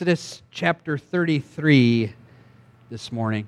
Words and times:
Exodus 0.00 0.40
chapter 0.50 0.96
33 0.96 2.14
this 2.88 3.12
morning. 3.12 3.46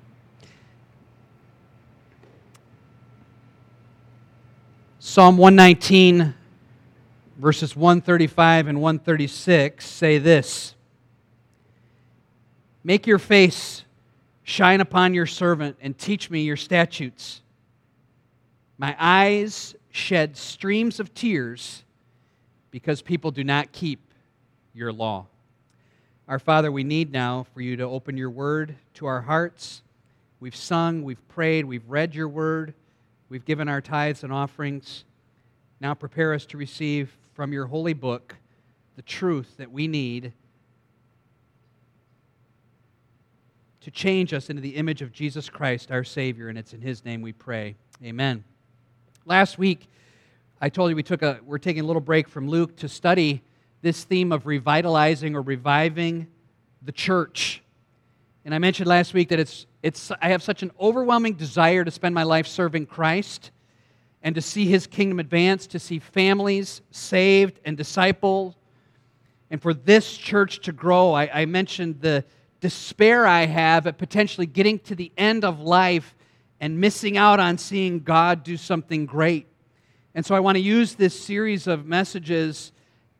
Psalm 4.99 5.37
119, 5.37 6.35
verses 7.39 7.75
135 7.75 8.67
and 8.67 8.79
136 8.79 9.83
say 9.83 10.19
this 10.19 10.75
Make 12.83 13.07
your 13.07 13.17
face 13.17 13.83
shine 14.43 14.79
upon 14.79 15.15
your 15.15 15.25
servant 15.25 15.75
and 15.81 15.97
teach 15.97 16.29
me 16.29 16.43
your 16.43 16.55
statutes. 16.55 17.41
My 18.77 18.95
eyes 18.99 19.73
shed 19.89 20.37
streams 20.37 20.99
of 20.99 21.15
tears 21.15 21.83
because 22.69 23.01
people 23.01 23.31
do 23.31 23.43
not 23.43 23.71
keep 23.71 23.99
your 24.75 24.93
law. 24.93 25.25
Our 26.25 26.39
Father, 26.39 26.71
we 26.71 26.85
need 26.85 27.11
now 27.11 27.45
for 27.53 27.59
you 27.59 27.75
to 27.75 27.83
open 27.83 28.15
your 28.15 28.29
word 28.29 28.75
to 28.93 29.05
our 29.05 29.21
hearts. 29.21 29.81
We've 30.39 30.55
sung, 30.55 31.03
we've 31.03 31.27
prayed, 31.27 31.65
we've 31.65 31.83
read 31.85 32.15
your 32.15 32.29
word, 32.29 32.73
we've 33.27 33.43
given 33.43 33.67
our 33.67 33.81
tithes 33.81 34.23
and 34.23 34.31
offerings. 34.31 35.03
Now 35.81 35.93
prepare 35.93 36.33
us 36.33 36.45
to 36.45 36.57
receive 36.57 37.17
from 37.33 37.51
your 37.51 37.65
holy 37.65 37.91
book 37.91 38.35
the 38.95 39.01
truth 39.01 39.57
that 39.57 39.69
we 39.69 39.85
need 39.89 40.31
to 43.81 43.91
change 43.91 44.33
us 44.33 44.49
into 44.49 44.61
the 44.61 44.77
image 44.77 45.01
of 45.01 45.11
Jesus 45.11 45.49
Christ, 45.49 45.91
our 45.91 46.05
Savior, 46.05 46.47
and 46.47 46.57
it's 46.57 46.71
in 46.71 46.79
His 46.79 47.03
name 47.03 47.21
we 47.21 47.33
pray. 47.33 47.75
Amen. 48.01 48.45
Last 49.25 49.57
week, 49.57 49.89
I 50.61 50.69
told 50.69 50.89
you 50.89 50.95
we 50.95 51.03
took 51.03 51.21
a, 51.21 51.41
we're 51.45 51.57
taking 51.57 51.83
a 51.83 51.85
little 51.85 52.01
break 52.01 52.29
from 52.29 52.47
Luke 52.47 52.77
to 52.77 52.87
study 52.87 53.41
this 53.83 54.05
theme 54.05 54.31
of 54.31 54.47
revitalizing 54.47 55.35
or 55.35 55.41
reviving 55.41 56.27
the 56.81 56.93
church. 56.93 57.61
And 58.45 58.55
I 58.55 58.57
mentioned 58.57 58.87
last 58.87 59.13
week 59.13 59.29
that 59.29 59.39
it's, 59.39 59.67
it's, 59.83 60.09
I 60.21 60.29
have 60.29 60.41
such 60.41 60.63
an 60.63 60.71
overwhelming 60.79 61.33
desire 61.33 61.83
to 61.83 61.91
spend 61.91 62.15
my 62.15 62.23
life 62.23 62.47
serving 62.47 62.85
Christ 62.85 63.51
and 64.23 64.33
to 64.35 64.41
see 64.41 64.65
his 64.65 64.87
kingdom 64.87 65.19
advance, 65.19 65.67
to 65.67 65.79
see 65.79 65.99
families 65.99 66.81
saved 66.91 67.59
and 67.65 67.77
discipled, 67.77 68.55
and 69.51 69.61
for 69.61 69.73
this 69.73 70.15
church 70.15 70.61
to 70.61 70.71
grow. 70.71 71.11
I, 71.11 71.41
I 71.41 71.45
mentioned 71.45 71.99
the 71.99 72.23
despair 72.61 73.27
I 73.27 73.45
have 73.45 73.85
at 73.85 73.97
potentially 73.97 74.47
getting 74.47 74.79
to 74.79 74.95
the 74.95 75.11
end 75.17 75.43
of 75.43 75.59
life 75.59 76.15
and 76.61 76.79
missing 76.79 77.17
out 77.17 77.41
on 77.41 77.57
seeing 77.57 77.99
God 77.99 78.45
do 78.45 78.55
something 78.55 79.05
great. 79.05 79.45
And 80.15 80.25
so 80.25 80.35
I 80.35 80.39
want 80.39 80.55
to 80.55 80.61
use 80.61 80.95
this 80.95 81.19
series 81.19 81.67
of 81.67 81.85
messages 81.85 82.71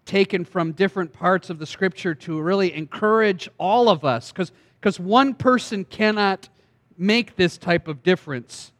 taken 0.05 0.45
from 0.45 0.73
different 0.73 1.13
parts 1.13 1.49
of 1.49 1.59
the 1.59 1.65
scripture 1.65 2.13
to 2.13 2.41
really 2.41 2.73
encourage 2.73 3.49
all 3.57 3.89
of 3.89 4.03
us 4.03 4.31
because 4.31 4.99
one 4.99 5.33
person 5.33 5.85
cannot 5.85 6.49
make 6.97 7.35
this 7.35 7.57
type 7.57 7.87
of 7.87 8.03
difference. 8.03 8.71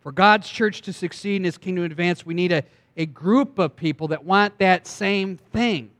For 0.00 0.12
God's 0.12 0.48
church 0.48 0.82
to 0.82 0.92
succeed 0.92 1.36
in 1.36 1.44
his 1.44 1.58
kingdom 1.58 1.84
advance, 1.84 2.26
we 2.26 2.34
need 2.34 2.52
a, 2.52 2.64
a 2.96 3.06
group 3.06 3.58
of 3.58 3.76
people 3.76 4.08
that 4.08 4.24
want 4.24 4.58
that 4.58 4.86
same 4.86 5.36
thing. 5.36 5.90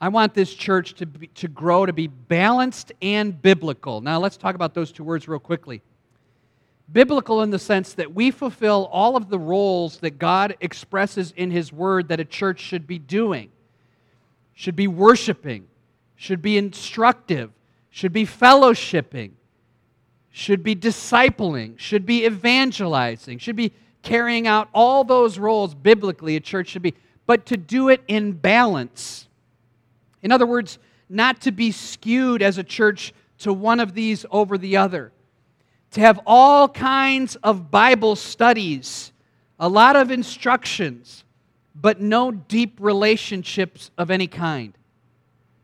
I 0.00 0.08
want 0.08 0.34
this 0.34 0.52
church 0.52 0.94
to, 0.94 1.06
be, 1.06 1.28
to 1.28 1.48
grow 1.48 1.86
to 1.86 1.92
be 1.92 2.08
balanced 2.08 2.92
and 3.00 3.40
biblical. 3.40 4.00
Now, 4.00 4.18
let's 4.18 4.36
talk 4.36 4.54
about 4.54 4.74
those 4.74 4.90
two 4.90 5.04
words 5.04 5.28
real 5.28 5.38
quickly 5.38 5.80
biblical 6.92 7.42
in 7.42 7.50
the 7.50 7.58
sense 7.58 7.94
that 7.94 8.14
we 8.14 8.30
fulfill 8.30 8.88
all 8.92 9.16
of 9.16 9.28
the 9.28 9.38
roles 9.38 9.98
that 9.98 10.18
God 10.18 10.56
expresses 10.60 11.32
in 11.36 11.50
His 11.50 11.72
Word 11.72 12.08
that 12.08 12.20
a 12.20 12.24
church 12.24 12.60
should 12.60 12.86
be 12.86 12.98
doing, 12.98 13.50
should 14.54 14.76
be 14.76 14.88
worshiping, 14.88 15.66
should 16.16 16.42
be 16.42 16.58
instructive, 16.58 17.50
should 17.90 18.12
be 18.12 18.26
fellowshipping, 18.26 19.32
should 20.30 20.62
be 20.62 20.74
discipling, 20.74 21.78
should 21.78 22.06
be 22.06 22.24
evangelizing, 22.24 23.38
should 23.38 23.56
be 23.56 23.72
carrying 24.02 24.46
out 24.46 24.68
all 24.72 25.04
those 25.04 25.38
roles 25.38 25.74
biblically 25.74 26.36
a 26.36 26.40
church 26.40 26.68
should 26.68 26.82
be, 26.82 26.94
but 27.26 27.46
to 27.46 27.56
do 27.56 27.88
it 27.88 28.02
in 28.08 28.32
balance. 28.32 29.28
In 30.22 30.32
other 30.32 30.46
words, 30.46 30.78
not 31.08 31.40
to 31.42 31.52
be 31.52 31.70
skewed 31.70 32.42
as 32.42 32.58
a 32.58 32.64
church 32.64 33.12
to 33.38 33.52
one 33.52 33.80
of 33.80 33.94
these 33.94 34.24
over 34.30 34.56
the 34.56 34.76
other 34.76 35.12
to 35.92 36.00
have 36.00 36.20
all 36.26 36.68
kinds 36.68 37.36
of 37.36 37.70
Bible 37.70 38.16
studies, 38.16 39.12
a 39.58 39.68
lot 39.68 39.94
of 39.94 40.10
instructions, 40.10 41.24
but 41.74 42.00
no 42.00 42.30
deep 42.30 42.76
relationships 42.80 43.90
of 43.96 44.10
any 44.10 44.26
kind. 44.26 44.76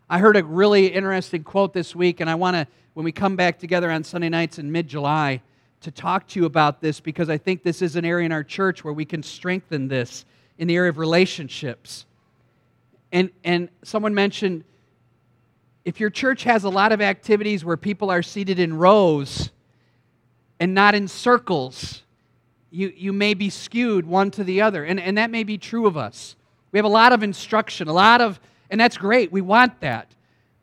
I 0.09 0.19
heard 0.19 0.37
a 0.37 0.45
really 0.45 0.87
interesting 0.87 1.45
quote 1.45 1.73
this 1.73 1.95
week, 1.95 2.21
and 2.21 2.31
I 2.31 2.35
want 2.35 2.57
to, 2.57 2.67
when 2.95 3.05
we 3.05 3.13
come 3.13 3.37
back 3.37 3.59
together 3.59 3.91
on 3.91 4.05
Sunday 4.05 4.29
nights 4.29 4.59
in 4.59 4.71
mid 4.71 4.89
July, 4.89 5.43
to 5.81 5.91
talk 5.91 6.27
to 6.29 6.41
you 6.41 6.47
about 6.47 6.81
this 6.81 7.01
because 7.01 7.31
I 7.31 7.39
think 7.39 7.63
this 7.63 7.83
is 7.83 7.97
an 7.97 8.05
area 8.05 8.27
in 8.27 8.33
our 8.33 8.43
church 8.43 8.85
where 8.85 8.93
we 8.93 9.05
can 9.05 9.23
strengthen 9.23 9.89
this 9.89 10.25
in 10.59 10.67
the 10.67 10.77
area 10.77 10.91
of 10.91 10.99
relationships. 10.99 12.05
And, 13.13 13.31
and 13.45 13.69
someone 13.83 14.15
mentioned 14.15 14.65
if 15.85 16.01
your 16.01 16.11
church 16.11 16.43
has 16.45 16.65
a 16.65 16.69
lot 16.69 16.93
of 16.93 17.01
activities 17.01 17.65
where 17.65 17.77
people 17.77 18.11
are 18.11 18.23
seated 18.23 18.59
in 18.59 18.75
rows, 18.77 19.51
and 20.61 20.75
not 20.75 20.95
in 20.95 21.09
circles, 21.09 22.03
you, 22.71 22.93
you 22.97 23.13
may 23.13 23.35
be 23.35 23.51
skewed 23.51 24.07
one 24.07 24.31
to 24.33 24.45
the 24.45 24.61
other. 24.61 24.85
And, 24.85 25.01
and 25.01 25.17
that 25.19 25.31
may 25.31 25.45
be 25.45 25.59
true 25.59 25.87
of 25.87 25.97
us. 25.97 26.37
We 26.73 26.79
have 26.79 26.85
a 26.85 26.89
lot 26.89 27.13
of 27.13 27.23
instruction, 27.23 27.89
a 27.89 27.93
lot 27.93 28.21
of, 28.21 28.41
and 28.71 28.81
that's 28.81 28.97
great. 28.97 29.33
We 29.33 29.41
want 29.41 29.81
that. 29.81 30.15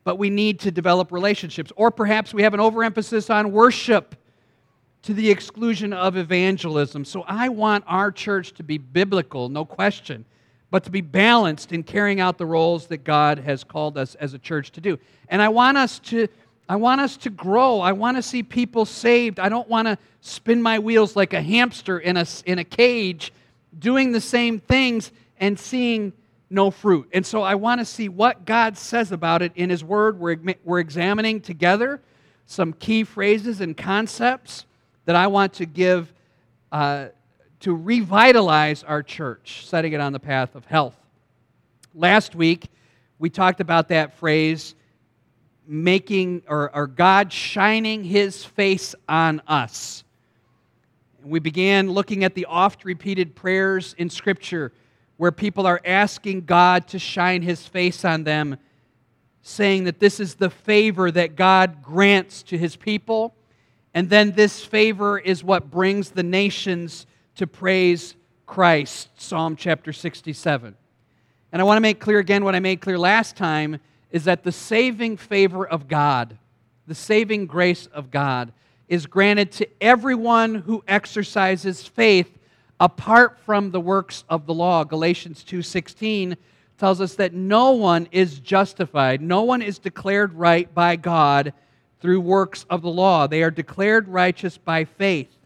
But 0.04 0.18
we 0.18 0.30
need 0.30 0.60
to 0.60 0.70
develop 0.70 1.10
relationships. 1.10 1.72
Or 1.74 1.90
perhaps 1.90 2.32
we 2.32 2.42
have 2.42 2.54
an 2.54 2.60
overemphasis 2.60 3.28
on 3.28 3.50
worship 3.50 4.14
to 5.02 5.14
the 5.14 5.30
exclusion 5.30 5.92
of 5.92 6.16
evangelism. 6.16 7.04
So 7.04 7.24
I 7.26 7.48
want 7.48 7.84
our 7.86 8.12
church 8.12 8.52
to 8.54 8.62
be 8.62 8.78
biblical, 8.78 9.48
no 9.48 9.64
question, 9.64 10.24
but 10.70 10.84
to 10.84 10.90
be 10.90 11.00
balanced 11.00 11.72
in 11.72 11.82
carrying 11.82 12.20
out 12.20 12.38
the 12.38 12.46
roles 12.46 12.86
that 12.88 12.98
God 12.98 13.38
has 13.38 13.64
called 13.64 13.98
us 13.98 14.14
as 14.16 14.34
a 14.34 14.38
church 14.38 14.72
to 14.72 14.80
do. 14.80 14.98
And 15.28 15.40
I 15.40 15.48
want 15.48 15.76
us 15.76 15.98
to 16.00 16.28
I 16.68 16.76
want 16.76 17.00
us 17.00 17.16
to 17.18 17.30
grow. 17.30 17.80
I 17.80 17.92
want 17.92 18.16
to 18.16 18.22
see 18.22 18.42
people 18.42 18.84
saved. 18.84 19.38
I 19.38 19.48
don't 19.48 19.68
want 19.68 19.86
to 19.86 19.98
spin 20.20 20.60
my 20.60 20.78
wheels 20.78 21.14
like 21.14 21.32
a 21.32 21.42
hamster 21.42 21.98
in 21.98 22.16
a, 22.16 22.26
in 22.44 22.58
a 22.58 22.64
cage 22.64 23.32
doing 23.78 24.12
the 24.12 24.20
same 24.20 24.58
things 24.58 25.12
and 25.38 25.58
seeing 25.58 26.12
no 26.50 26.70
fruit. 26.70 27.08
And 27.12 27.24
so 27.24 27.42
I 27.42 27.54
want 27.54 27.80
to 27.80 27.84
see 27.84 28.08
what 28.08 28.44
God 28.44 28.76
says 28.76 29.12
about 29.12 29.42
it 29.42 29.52
in 29.54 29.70
His 29.70 29.84
Word. 29.84 30.18
We're, 30.18 30.38
we're 30.64 30.80
examining 30.80 31.40
together 31.40 32.00
some 32.46 32.72
key 32.72 33.04
phrases 33.04 33.60
and 33.60 33.76
concepts 33.76 34.64
that 35.04 35.16
I 35.16 35.28
want 35.28 35.54
to 35.54 35.66
give 35.66 36.12
uh, 36.72 37.06
to 37.60 37.74
revitalize 37.74 38.82
our 38.82 39.02
church, 39.02 39.66
setting 39.66 39.92
it 39.92 40.00
on 40.00 40.12
the 40.12 40.20
path 40.20 40.54
of 40.54 40.64
health. 40.66 40.96
Last 41.94 42.34
week, 42.34 42.68
we 43.18 43.30
talked 43.30 43.60
about 43.60 43.88
that 43.88 44.14
phrase 44.18 44.74
making 45.66 46.42
or, 46.48 46.74
or 46.74 46.86
God 46.86 47.32
shining 47.32 48.04
his 48.04 48.44
face 48.44 48.94
on 49.08 49.40
us. 49.46 50.04
We 51.24 51.40
began 51.40 51.90
looking 51.90 52.22
at 52.22 52.34
the 52.34 52.46
oft 52.46 52.84
repeated 52.84 53.34
prayers 53.34 53.94
in 53.98 54.10
Scripture 54.10 54.72
where 55.16 55.32
people 55.32 55.66
are 55.66 55.80
asking 55.84 56.42
God 56.42 56.86
to 56.88 56.98
shine 56.98 57.42
his 57.42 57.66
face 57.66 58.04
on 58.04 58.24
them, 58.24 58.58
saying 59.42 59.84
that 59.84 59.98
this 59.98 60.20
is 60.20 60.34
the 60.34 60.50
favor 60.50 61.10
that 61.10 61.36
God 61.36 61.82
grants 61.82 62.42
to 62.44 62.58
his 62.58 62.76
people. 62.76 63.34
And 63.94 64.10
then 64.10 64.32
this 64.32 64.64
favor 64.64 65.18
is 65.18 65.42
what 65.42 65.70
brings 65.70 66.10
the 66.10 66.22
nations 66.22 67.06
to 67.36 67.46
praise 67.46 68.14
Christ. 68.44 69.08
Psalm 69.16 69.56
chapter 69.56 69.92
67. 69.92 70.76
And 71.52 71.62
I 71.62 71.64
want 71.64 71.78
to 71.78 71.82
make 71.82 71.98
clear 71.98 72.18
again 72.18 72.44
what 72.44 72.54
I 72.54 72.60
made 72.60 72.80
clear 72.80 72.98
last 72.98 73.36
time 73.36 73.80
is 74.16 74.24
that 74.24 74.44
the 74.44 74.50
saving 74.50 75.18
favor 75.18 75.68
of 75.68 75.88
God, 75.88 76.38
the 76.86 76.94
saving 76.94 77.44
grace 77.44 77.84
of 77.88 78.10
God, 78.10 78.50
is 78.88 79.04
granted 79.04 79.52
to 79.52 79.68
everyone 79.78 80.54
who 80.54 80.82
exercises 80.88 81.86
faith 81.86 82.38
apart 82.80 83.38
from 83.44 83.72
the 83.72 83.80
works 83.80 84.24
of 84.30 84.46
the 84.46 84.54
law. 84.54 84.84
Galatians 84.84 85.44
2:16 85.44 86.38
tells 86.78 86.98
us 86.98 87.14
that 87.16 87.34
no 87.34 87.72
one 87.72 88.08
is 88.10 88.40
justified, 88.40 89.20
no 89.20 89.42
one 89.42 89.60
is 89.60 89.78
declared 89.78 90.32
right 90.32 90.74
by 90.74 90.96
God 90.96 91.52
through 92.00 92.22
works 92.22 92.64
of 92.70 92.80
the 92.80 92.88
law. 92.88 93.26
They 93.26 93.42
are 93.42 93.50
declared 93.50 94.08
righteous 94.08 94.56
by 94.56 94.86
faith. 94.86 95.36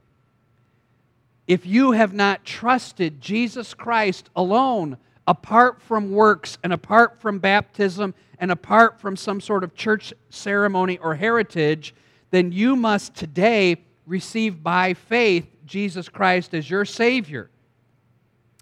If 1.49 1.67
you 1.67 1.91
have 1.91 2.13
not 2.13 2.45
trusted 2.45 3.21
Jesus 3.21 3.75
Christ 3.75 4.31
alone, 4.37 4.97
apart 5.27 5.81
from 5.83 6.11
works 6.13 6.59
and 6.63 6.73
apart 6.73 7.21
from 7.21 7.39
baptism 7.39 8.15
and 8.39 8.51
apart 8.51 9.01
from 9.01 9.17
some 9.17 9.41
sort 9.41 9.65
of 9.65 9.75
church 9.75 10.13
ceremony 10.31 10.99
or 10.99 11.15
heritage, 11.15 11.95
then 12.31 12.53
you 12.53 12.77
must 12.77 13.15
today 13.15 13.77
receive 14.07 14.63
by 14.63 14.95
faith 14.95 15.47
Jesus 15.67 16.09
Christ 16.09 16.55
as 16.55 16.69
your 16.69 16.85
Savior. 16.85 17.51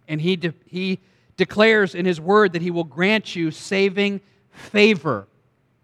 And 0.06 0.20
He, 0.20 0.36
de- 0.36 0.54
he 0.66 1.00
declares 1.36 1.94
in 1.94 2.04
His 2.06 2.20
Word 2.20 2.52
that 2.52 2.62
He 2.62 2.70
will 2.70 2.84
grant 2.84 3.36
you 3.36 3.50
saving 3.50 4.20
favor. 4.50 5.28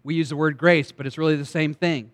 We 0.03 0.15
use 0.15 0.29
the 0.29 0.35
word 0.35 0.57
grace, 0.57 0.91
but 0.91 1.07
it's 1.07 1.17
really 1.17 1.35
the 1.35 1.45
same 1.45 1.73
thing. 1.73 2.11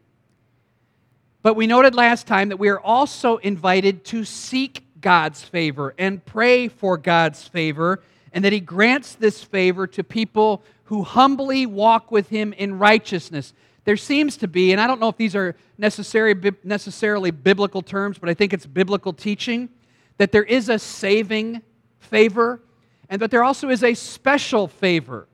But 1.41 1.55
we 1.55 1.67
noted 1.67 1.95
last 1.95 2.27
time 2.27 2.49
that 2.49 2.57
we 2.57 2.69
are 2.69 2.79
also 2.79 3.37
invited 3.37 4.05
to 4.05 4.23
seek 4.23 4.85
God's 5.01 5.43
favor 5.43 5.93
and 5.97 6.23
pray 6.23 6.67
for 6.67 6.97
God's 6.97 7.47
favor, 7.47 8.01
and 8.33 8.43
that 8.43 8.53
He 8.53 8.59
grants 8.59 9.15
this 9.15 9.43
favor 9.43 9.87
to 9.87 10.03
people 10.03 10.63
who 10.85 11.03
humbly 11.03 11.65
walk 11.65 12.11
with 12.11 12.29
Him 12.29 12.53
in 12.53 12.79
righteousness. 12.79 13.53
There 13.83 13.97
seems 13.97 14.37
to 14.37 14.47
be, 14.47 14.71
and 14.71 14.79
I 14.79 14.87
don't 14.87 14.99
know 14.99 15.09
if 15.09 15.17
these 15.17 15.35
are 15.35 15.55
necessary, 15.77 16.35
necessarily 16.63 17.31
biblical 17.31 17.81
terms, 17.81 18.17
but 18.17 18.29
I 18.29 18.33
think 18.33 18.53
it's 18.53 18.65
biblical 18.65 19.13
teaching, 19.13 19.69
that 20.17 20.31
there 20.31 20.43
is 20.43 20.69
a 20.69 20.77
saving 20.77 21.61
favor, 21.99 22.61
and 23.09 23.21
that 23.21 23.31
there 23.31 23.43
also 23.43 23.69
is 23.69 23.83
a 23.83 23.93
special 23.93 24.67
favor. 24.67 25.27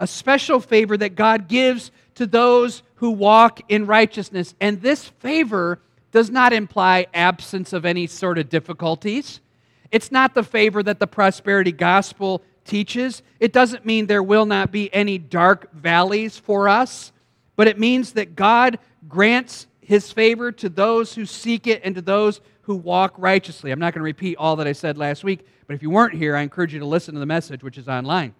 A 0.00 0.06
special 0.06 0.58
favor 0.58 0.96
that 0.96 1.14
God 1.14 1.46
gives 1.46 1.92
to 2.16 2.26
those 2.26 2.82
who 2.96 3.10
walk 3.10 3.60
in 3.68 3.86
righteousness. 3.86 4.54
And 4.60 4.82
this 4.82 5.04
favor 5.04 5.78
does 6.10 6.28
not 6.28 6.52
imply 6.52 7.06
absence 7.14 7.72
of 7.72 7.84
any 7.84 8.06
sort 8.08 8.38
of 8.38 8.48
difficulties. 8.48 9.40
It's 9.92 10.10
not 10.10 10.34
the 10.34 10.42
favor 10.42 10.82
that 10.82 10.98
the 10.98 11.06
prosperity 11.06 11.70
gospel 11.70 12.42
teaches. 12.64 13.22
It 13.38 13.52
doesn't 13.52 13.84
mean 13.84 14.06
there 14.06 14.22
will 14.22 14.46
not 14.46 14.72
be 14.72 14.92
any 14.92 15.18
dark 15.18 15.72
valleys 15.72 16.38
for 16.38 16.68
us, 16.68 17.12
but 17.56 17.68
it 17.68 17.78
means 17.78 18.12
that 18.12 18.34
God 18.34 18.78
grants 19.06 19.66
his 19.82 20.10
favor 20.10 20.50
to 20.52 20.68
those 20.68 21.14
who 21.14 21.26
seek 21.26 21.66
it 21.66 21.82
and 21.84 21.94
to 21.94 22.02
those 22.02 22.40
who 22.62 22.74
walk 22.74 23.14
righteously. 23.18 23.70
I'm 23.70 23.78
not 23.78 23.92
going 23.92 24.00
to 24.00 24.04
repeat 24.04 24.36
all 24.38 24.56
that 24.56 24.66
I 24.66 24.72
said 24.72 24.96
last 24.96 25.24
week, 25.24 25.46
but 25.66 25.74
if 25.74 25.82
you 25.82 25.90
weren't 25.90 26.14
here, 26.14 26.36
I 26.36 26.40
encourage 26.40 26.72
you 26.72 26.80
to 26.80 26.86
listen 26.86 27.14
to 27.14 27.20
the 27.20 27.26
message, 27.26 27.62
which 27.62 27.76
is 27.76 27.88
online. 27.88 28.34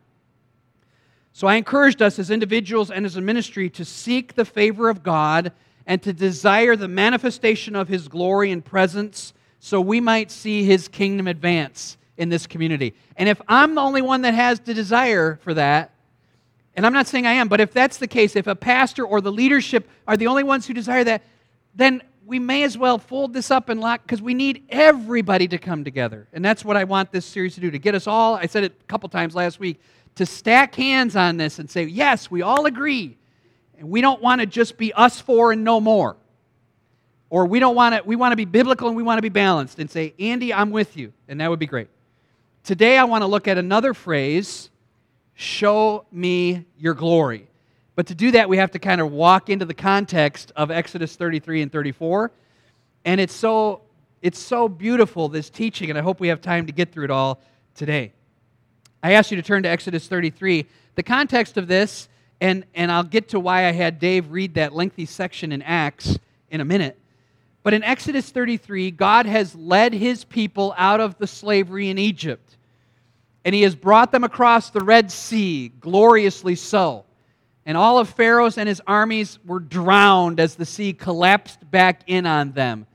So 1.34 1.46
I 1.46 1.56
encouraged 1.56 2.00
us 2.00 2.18
as 2.18 2.30
individuals 2.30 2.90
and 2.90 3.04
as 3.04 3.16
a 3.16 3.20
ministry 3.20 3.68
to 3.70 3.84
seek 3.84 4.34
the 4.34 4.44
favor 4.44 4.88
of 4.88 5.02
God 5.02 5.52
and 5.86 6.02
to 6.02 6.12
desire 6.12 6.76
the 6.76 6.88
manifestation 6.88 7.74
of 7.74 7.88
His 7.88 8.08
glory 8.08 8.50
and 8.50 8.64
presence 8.64 9.34
so 9.64 9.80
we 9.80 10.00
might 10.00 10.32
see 10.32 10.64
His 10.64 10.88
kingdom 10.88 11.28
advance 11.28 11.96
in 12.16 12.28
this 12.28 12.48
community. 12.48 12.94
And 13.16 13.28
if 13.28 13.40
I'm 13.46 13.76
the 13.76 13.80
only 13.80 14.02
one 14.02 14.22
that 14.22 14.34
has 14.34 14.58
the 14.58 14.74
desire 14.74 15.38
for 15.44 15.54
that, 15.54 15.92
and 16.74 16.84
I'm 16.84 16.92
not 16.92 17.06
saying 17.06 17.28
I 17.28 17.34
am, 17.34 17.46
but 17.46 17.60
if 17.60 17.72
that's 17.72 17.98
the 17.98 18.08
case, 18.08 18.34
if 18.34 18.48
a 18.48 18.56
pastor 18.56 19.06
or 19.06 19.20
the 19.20 19.30
leadership 19.30 19.88
are 20.08 20.16
the 20.16 20.26
only 20.26 20.42
ones 20.42 20.66
who 20.66 20.74
desire 20.74 21.04
that, 21.04 21.22
then 21.76 22.02
we 22.26 22.40
may 22.40 22.64
as 22.64 22.76
well 22.76 22.98
fold 22.98 23.32
this 23.32 23.52
up 23.52 23.68
and 23.68 23.80
lock 23.80 24.02
because 24.02 24.20
we 24.20 24.34
need 24.34 24.66
everybody 24.68 25.46
to 25.46 25.58
come 25.58 25.84
together. 25.84 26.26
And 26.32 26.44
that's 26.44 26.64
what 26.64 26.76
I 26.76 26.82
want 26.82 27.12
this 27.12 27.24
series 27.24 27.54
to 27.54 27.60
do 27.60 27.70
to 27.70 27.78
get 27.78 27.94
us 27.94 28.08
all, 28.08 28.34
I 28.34 28.46
said 28.46 28.64
it 28.64 28.72
a 28.80 28.84
couple 28.86 29.08
times 29.10 29.36
last 29.36 29.60
week, 29.60 29.80
to 30.16 30.26
stack 30.26 30.74
hands 30.74 31.14
on 31.14 31.36
this 31.36 31.60
and 31.60 31.70
say, 31.70 31.84
yes, 31.84 32.28
we 32.28 32.42
all 32.42 32.66
agree. 32.66 33.16
And 33.78 33.90
we 33.90 34.00
don't 34.00 34.20
want 34.20 34.40
to 34.40 34.46
just 34.48 34.76
be 34.76 34.92
us 34.92 35.20
four 35.20 35.52
and 35.52 35.62
no 35.62 35.80
more. 35.80 36.16
Or 37.32 37.46
we 37.46 37.60
don't 37.60 37.74
want 37.74 37.94
to, 37.94 38.02
we 38.04 38.14
want 38.14 38.32
to 38.32 38.36
be 38.36 38.44
biblical 38.44 38.88
and 38.88 38.96
we 38.96 39.02
want 39.02 39.16
to 39.16 39.22
be 39.22 39.30
balanced 39.30 39.78
and 39.78 39.90
say, 39.90 40.12
Andy, 40.18 40.52
I'm 40.52 40.70
with 40.70 40.98
you. 40.98 41.14
And 41.28 41.40
that 41.40 41.48
would 41.48 41.58
be 41.58 41.64
great. 41.64 41.88
Today 42.62 42.98
I 42.98 43.04
want 43.04 43.22
to 43.22 43.26
look 43.26 43.48
at 43.48 43.56
another 43.56 43.94
phrase, 43.94 44.68
show 45.32 46.04
me 46.12 46.66
your 46.76 46.92
glory. 46.92 47.48
But 47.94 48.08
to 48.08 48.14
do 48.14 48.32
that, 48.32 48.50
we 48.50 48.58
have 48.58 48.72
to 48.72 48.78
kind 48.78 49.00
of 49.00 49.12
walk 49.12 49.48
into 49.48 49.64
the 49.64 49.72
context 49.72 50.52
of 50.56 50.70
Exodus 50.70 51.16
33 51.16 51.62
and 51.62 51.72
34. 51.72 52.30
And 53.06 53.18
it's 53.18 53.32
so, 53.32 53.80
it's 54.20 54.38
so 54.38 54.68
beautiful, 54.68 55.30
this 55.30 55.48
teaching, 55.48 55.88
and 55.88 55.98
I 55.98 56.02
hope 56.02 56.20
we 56.20 56.28
have 56.28 56.42
time 56.42 56.66
to 56.66 56.72
get 56.72 56.92
through 56.92 57.04
it 57.04 57.10
all 57.10 57.40
today. 57.74 58.12
I 59.02 59.12
ask 59.12 59.30
you 59.30 59.38
to 59.38 59.42
turn 59.42 59.62
to 59.62 59.70
Exodus 59.70 60.06
33. 60.06 60.66
The 60.96 61.02
context 61.02 61.56
of 61.56 61.66
this, 61.66 62.10
and, 62.42 62.66
and 62.74 62.92
I'll 62.92 63.02
get 63.02 63.30
to 63.30 63.40
why 63.40 63.68
I 63.68 63.72
had 63.72 63.98
Dave 63.98 64.30
read 64.30 64.56
that 64.56 64.74
lengthy 64.74 65.06
section 65.06 65.50
in 65.50 65.62
Acts 65.62 66.18
in 66.50 66.60
a 66.60 66.64
minute. 66.66 66.98
But 67.62 67.74
in 67.74 67.84
Exodus 67.84 68.28
33, 68.30 68.90
God 68.90 69.26
has 69.26 69.54
led 69.54 69.92
his 69.92 70.24
people 70.24 70.74
out 70.76 71.00
of 71.00 71.18
the 71.18 71.26
slavery 71.26 71.90
in 71.90 71.98
Egypt. 71.98 72.56
And 73.44 73.54
he 73.54 73.62
has 73.62 73.74
brought 73.74 74.12
them 74.12 74.24
across 74.24 74.70
the 74.70 74.84
Red 74.84 75.10
Sea, 75.10 75.68
gloriously 75.68 76.54
so. 76.54 77.04
And 77.64 77.76
all 77.76 77.98
of 77.98 78.08
Pharaoh's 78.08 78.58
and 78.58 78.68
his 78.68 78.82
armies 78.86 79.38
were 79.44 79.60
drowned 79.60 80.40
as 80.40 80.56
the 80.56 80.66
sea 80.66 80.92
collapsed 80.92 81.70
back 81.70 82.02
in 82.06 82.26
on 82.26 82.52
them. 82.52 82.86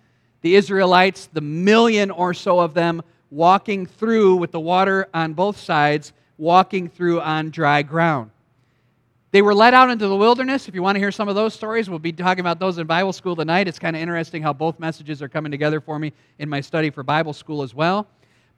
The 0.42 0.56
Israelites, 0.56 1.30
the 1.32 1.42
million 1.42 2.12
or 2.12 2.34
so 2.34 2.60
of 2.60 2.74
them, 2.74 3.02
walking 3.30 3.86
through 3.86 4.36
with 4.36 4.52
the 4.52 4.60
water 4.60 5.08
on 5.14 5.34
both 5.34 5.58
sides, 5.58 6.14
walking 6.38 6.90
through 6.90 7.22
on 7.22 7.50
dry 7.50 7.82
ground. 7.82 8.32
They 9.38 9.44
were 9.44 9.54
led 9.54 9.76
out 9.76 9.92
into 9.92 10.08
the 10.08 10.16
wilderness. 10.16 10.68
If 10.68 10.74
you 10.74 10.82
want 10.82 10.96
to 10.96 11.00
hear 11.00 11.12
some 11.12 11.30
of 11.30 11.36
those 11.36 11.54
stories, 11.54 11.92
we'll 11.92 12.00
be 12.00 12.12
talking 12.12 12.40
about 12.40 12.58
those 12.58 12.80
in 12.80 12.88
Bible 12.88 13.14
school 13.14 13.36
tonight. 13.36 13.68
It's 13.68 13.78
kind 13.78 13.96
of 13.96 14.02
interesting 14.02 14.42
how 14.42 14.52
both 14.52 14.80
messages 14.80 15.22
are 15.22 15.30
coming 15.30 15.52
together 15.52 15.80
for 15.80 16.00
me 16.00 16.12
in 16.40 16.50
my 16.50 16.60
study 16.60 16.90
for 16.90 17.04
Bible 17.04 17.34
school 17.34 17.62
as 17.62 17.72
well. 17.72 18.08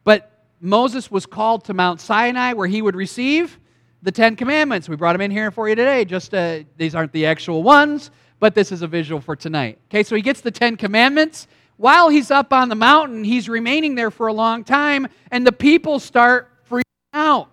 But 0.06 0.46
Moses 0.62 1.12
was 1.12 1.26
called 1.26 1.66
to 1.66 1.74
Mount 1.74 2.00
Sinai 2.00 2.54
where 2.54 2.66
he 2.66 2.82
would 2.82 2.96
receive 2.96 3.60
the 4.04 4.12
Ten 4.14 4.38
Commandments. 4.38 4.88
We 4.88 4.96
brought 4.96 5.12
them 5.12 5.22
in 5.22 5.32
here 5.32 5.52
for 5.52 5.68
you 5.68 5.76
today. 5.76 6.06
Just 6.06 6.34
uh, 6.34 6.60
these 6.78 6.96
aren't 6.96 7.12
the 7.12 7.26
actual 7.26 7.62
ones, 7.62 8.10
but 8.40 8.56
this 8.56 8.72
is 8.72 8.82
a 8.82 8.88
visual 8.88 9.20
for 9.20 9.36
tonight. 9.36 9.80
Okay, 9.90 10.04
so 10.04 10.16
he 10.16 10.22
gets 10.22 10.40
the 10.40 10.50
Ten 10.50 10.78
Commandments 10.78 11.50
while 11.76 12.08
he's 12.08 12.32
up 12.32 12.54
on 12.54 12.70
the 12.70 12.76
mountain, 12.76 13.26
he's 13.26 13.50
remaining 13.50 13.96
there 13.96 14.12
for 14.12 14.28
a 14.28 14.34
long 14.34 14.64
time, 14.64 15.10
and 15.30 15.46
the 15.46 15.52
people 15.52 16.00
start 16.00 16.50
freaking 16.72 16.84
out. 17.12 17.50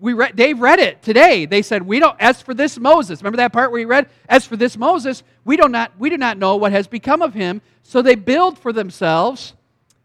We 0.00 0.12
read, 0.12 0.36
Dave 0.36 0.60
read 0.60 0.78
it 0.78 1.02
today. 1.02 1.46
They 1.46 1.62
said, 1.62 1.82
"We 1.82 1.98
don't." 1.98 2.16
As 2.20 2.42
for 2.42 2.54
this 2.54 2.78
Moses, 2.78 3.20
remember 3.20 3.38
that 3.38 3.52
part 3.52 3.70
where 3.70 3.78
he 3.78 3.84
read, 3.84 4.08
"As 4.28 4.46
for 4.46 4.56
this 4.56 4.76
Moses, 4.76 5.22
we 5.44 5.56
do 5.56 5.68
not 5.68 5.92
we 5.98 6.10
do 6.10 6.18
not 6.18 6.38
know 6.38 6.56
what 6.56 6.72
has 6.72 6.86
become 6.86 7.22
of 7.22 7.34
him." 7.34 7.60
So 7.82 8.02
they 8.02 8.14
build 8.14 8.58
for 8.58 8.72
themselves. 8.72 9.54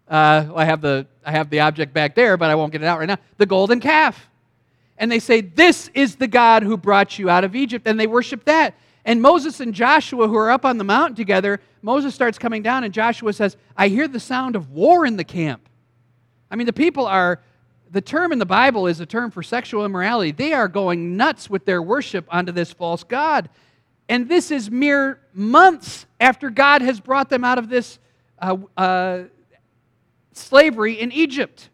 Uh, 0.08 0.46
I 0.56 0.66
have 0.66 0.82
the 0.82 1.08
I 1.26 1.32
have 1.32 1.50
the 1.50 1.62
object 1.62 1.94
back 1.94 2.16
there, 2.16 2.38
but 2.38 2.50
I 2.50 2.56
won't 2.56 2.72
get 2.72 2.82
it 2.82 2.86
out 2.86 3.00
right 3.00 3.08
now. 3.08 3.18
The 3.38 3.46
golden 3.46 3.80
calf, 3.80 4.30
and 4.98 5.12
they 5.12 5.20
say, 5.20 5.42
"This 5.42 5.90
is 5.94 6.16
the 6.16 6.28
God 6.28 6.64
who 6.64 6.78
brought 6.78 7.18
you 7.20 7.30
out 7.30 7.44
of 7.44 7.56
Egypt," 7.56 7.88
and 7.88 8.00
they 8.00 8.08
worship 8.08 8.46
that. 8.46 8.76
And 9.04 9.22
Moses 9.22 9.60
and 9.60 9.74
Joshua, 9.74 10.28
who 10.28 10.36
are 10.36 10.52
up 10.52 10.64
on 10.64 10.78
the 10.78 10.84
mountain 10.84 11.16
together, 11.16 11.60
Moses 11.82 12.14
starts 12.14 12.38
coming 12.38 12.62
down, 12.62 12.84
and 12.84 12.94
Joshua 12.94 13.34
says, 13.34 13.58
I 13.76 13.88
hear 13.88 14.08
the 14.08 14.20
sound 14.20 14.56
of 14.56 14.70
war 14.70 15.08
in 15.08 15.18
the 15.18 15.24
camp. 15.24 15.68
I 16.52 16.56
mean, 16.56 16.68
the 16.68 16.74
people 16.74 17.08
are, 17.08 17.40
the 17.92 18.02
term 18.02 18.32
in 18.32 18.40
the 18.40 18.46
Bible 18.46 18.88
is 18.88 19.02
a 19.02 19.06
term 19.06 19.32
for 19.32 19.44
sexual 19.44 19.84
immorality. 19.84 20.32
They 20.32 20.54
are 20.54 20.70
going 20.70 21.18
nuts 21.18 21.50
with 21.50 21.66
their 21.66 21.82
worship 21.82 22.26
onto 22.30 22.54
this 22.54 22.72
false 22.72 23.04
God. 23.04 23.50
And 24.08 24.30
this 24.30 24.50
is 24.50 24.72
mere 24.72 25.20
months 25.34 26.06
after 26.20 26.50
God 26.50 26.82
has 26.82 27.00
brought 27.00 27.30
them 27.30 27.44
out 27.44 27.58
of 27.58 27.70
this 27.70 28.00
uh, 28.40 28.58
uh, 28.78 29.24
slavery 30.32 31.00
in 31.00 31.12
Egypt. 31.12 31.70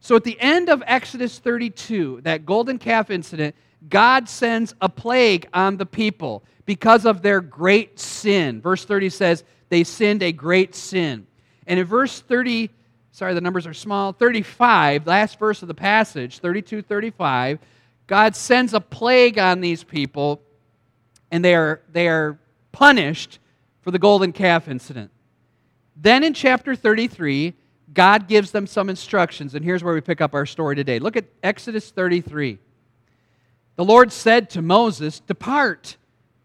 So 0.00 0.14
at 0.14 0.22
the 0.22 0.40
end 0.40 0.68
of 0.68 0.84
Exodus 0.86 1.40
32, 1.40 2.20
that 2.22 2.46
golden 2.46 2.78
calf 2.78 3.10
incident, 3.10 3.56
God 3.88 4.28
sends 4.28 4.72
a 4.80 4.88
plague 4.88 5.48
on 5.52 5.76
the 5.76 5.86
people 5.86 6.44
because 6.64 7.04
of 7.04 7.22
their 7.22 7.40
great 7.40 7.98
sin. 7.98 8.60
Verse 8.60 8.84
30 8.84 9.10
says, 9.10 9.44
they 9.68 9.82
sinned 9.82 10.22
a 10.22 10.30
great 10.30 10.76
sin. 10.76 11.26
And 11.66 11.80
in 11.80 11.86
verse 11.86 12.20
30, 12.20 12.70
sorry, 13.16 13.32
the 13.32 13.40
numbers 13.40 13.66
are 13.66 13.72
small, 13.72 14.12
35, 14.12 15.06
last 15.06 15.38
verse 15.38 15.62
of 15.62 15.68
the 15.68 15.74
passage, 15.74 16.38
32, 16.40 16.82
35, 16.82 17.58
God 18.06 18.36
sends 18.36 18.74
a 18.74 18.80
plague 18.80 19.38
on 19.38 19.62
these 19.62 19.82
people, 19.82 20.42
and 21.30 21.42
they 21.42 21.54
are, 21.54 21.80
they 21.90 22.08
are 22.08 22.38
punished 22.72 23.38
for 23.80 23.90
the 23.90 23.98
golden 23.98 24.32
calf 24.32 24.68
incident. 24.68 25.10
Then 25.96 26.24
in 26.24 26.34
chapter 26.34 26.76
33, 26.76 27.54
God 27.94 28.28
gives 28.28 28.50
them 28.50 28.66
some 28.66 28.90
instructions, 28.90 29.54
and 29.54 29.64
here's 29.64 29.82
where 29.82 29.94
we 29.94 30.02
pick 30.02 30.20
up 30.20 30.34
our 30.34 30.44
story 30.44 30.76
today. 30.76 30.98
Look 30.98 31.16
at 31.16 31.24
Exodus 31.42 31.90
33. 31.90 32.58
The 33.76 33.84
Lord 33.84 34.12
said 34.12 34.50
to 34.50 34.60
Moses, 34.60 35.20
Depart 35.20 35.96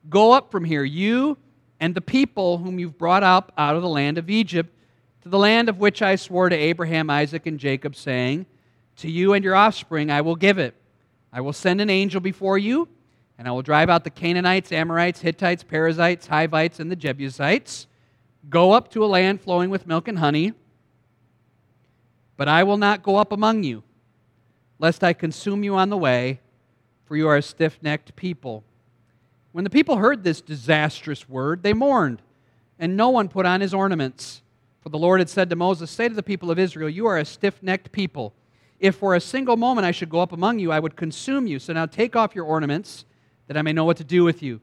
Go 0.09 0.31
up 0.31 0.51
from 0.51 0.63
here, 0.63 0.85
you 0.85 1.37
and 1.81 1.93
the 1.93 2.01
people 2.01 2.59
whom 2.59 2.79
you've 2.79 2.97
brought 2.97 3.23
up 3.23 3.51
out 3.57 3.75
of 3.75 3.81
the 3.81 3.89
land 3.89 4.17
of 4.17 4.29
Egypt, 4.29 4.73
to 5.21 5.29
the 5.29 5.37
land 5.37 5.69
of 5.69 5.79
which 5.79 6.01
I 6.01 6.15
swore 6.15 6.49
to 6.49 6.55
Abraham, 6.55 7.09
Isaac, 7.09 7.45
and 7.45 7.59
Jacob, 7.59 7.95
saying, 7.95 8.45
To 8.97 9.09
you 9.09 9.33
and 9.33 9.43
your 9.43 9.55
offspring 9.55 10.09
I 10.09 10.21
will 10.21 10.35
give 10.35 10.57
it. 10.57 10.75
I 11.31 11.41
will 11.41 11.53
send 11.53 11.79
an 11.79 11.89
angel 11.89 12.19
before 12.19 12.57
you, 12.57 12.87
and 13.37 13.47
I 13.47 13.51
will 13.51 13.61
drive 13.61 13.89
out 13.89 14.03
the 14.03 14.09
Canaanites, 14.09 14.71
Amorites, 14.71 15.21
Hittites, 15.21 15.63
Perizzites, 15.63 16.27
Hivites, 16.27 16.79
and 16.79 16.91
the 16.91 16.95
Jebusites. 16.95 17.87
Go 18.49 18.71
up 18.71 18.89
to 18.91 19.05
a 19.05 19.07
land 19.07 19.41
flowing 19.41 19.69
with 19.69 19.87
milk 19.87 20.07
and 20.07 20.19
honey. 20.19 20.53
But 22.35 22.47
I 22.47 22.63
will 22.63 22.77
not 22.77 23.03
go 23.03 23.17
up 23.17 23.31
among 23.31 23.63
you, 23.63 23.83
lest 24.79 25.03
I 25.03 25.13
consume 25.13 25.63
you 25.63 25.75
on 25.75 25.89
the 25.89 25.97
way, 25.97 26.39
for 27.05 27.15
you 27.15 27.27
are 27.27 27.37
a 27.37 27.41
stiff 27.41 27.77
necked 27.83 28.15
people. 28.15 28.63
When 29.51 29.63
the 29.63 29.69
people 29.69 29.97
heard 29.97 30.23
this 30.23 30.41
disastrous 30.41 31.29
word, 31.29 31.61
they 31.61 31.73
mourned, 31.73 32.21
and 32.79 32.97
no 32.97 33.09
one 33.09 33.27
put 33.27 33.45
on 33.45 33.61
his 33.61 33.73
ornaments. 33.73 34.41
For 34.81 34.89
the 34.89 34.97
Lord 34.97 35.19
had 35.19 35.29
said 35.29 35.49
to 35.51 35.55
Moses, 35.55 35.91
Say 35.91 36.09
to 36.09 36.15
the 36.15 36.23
people 36.23 36.49
of 36.49 36.59
Israel, 36.59 36.89
You 36.89 37.05
are 37.05 37.17
a 37.17 37.25
stiff 37.25 37.61
necked 37.61 37.91
people. 37.91 38.33
If 38.79 38.95
for 38.95 39.13
a 39.13 39.21
single 39.21 39.55
moment 39.57 39.85
I 39.85 39.91
should 39.91 40.09
go 40.09 40.19
up 40.19 40.31
among 40.31 40.57
you, 40.57 40.71
I 40.71 40.79
would 40.79 40.95
consume 40.95 41.45
you. 41.45 41.59
So 41.59 41.71
now 41.71 41.85
take 41.85 42.15
off 42.15 42.33
your 42.33 42.45
ornaments, 42.45 43.05
that 43.47 43.55
I 43.55 43.61
may 43.61 43.73
know 43.73 43.85
what 43.85 43.97
to 43.97 44.03
do 44.03 44.23
with 44.23 44.41
you. 44.41 44.59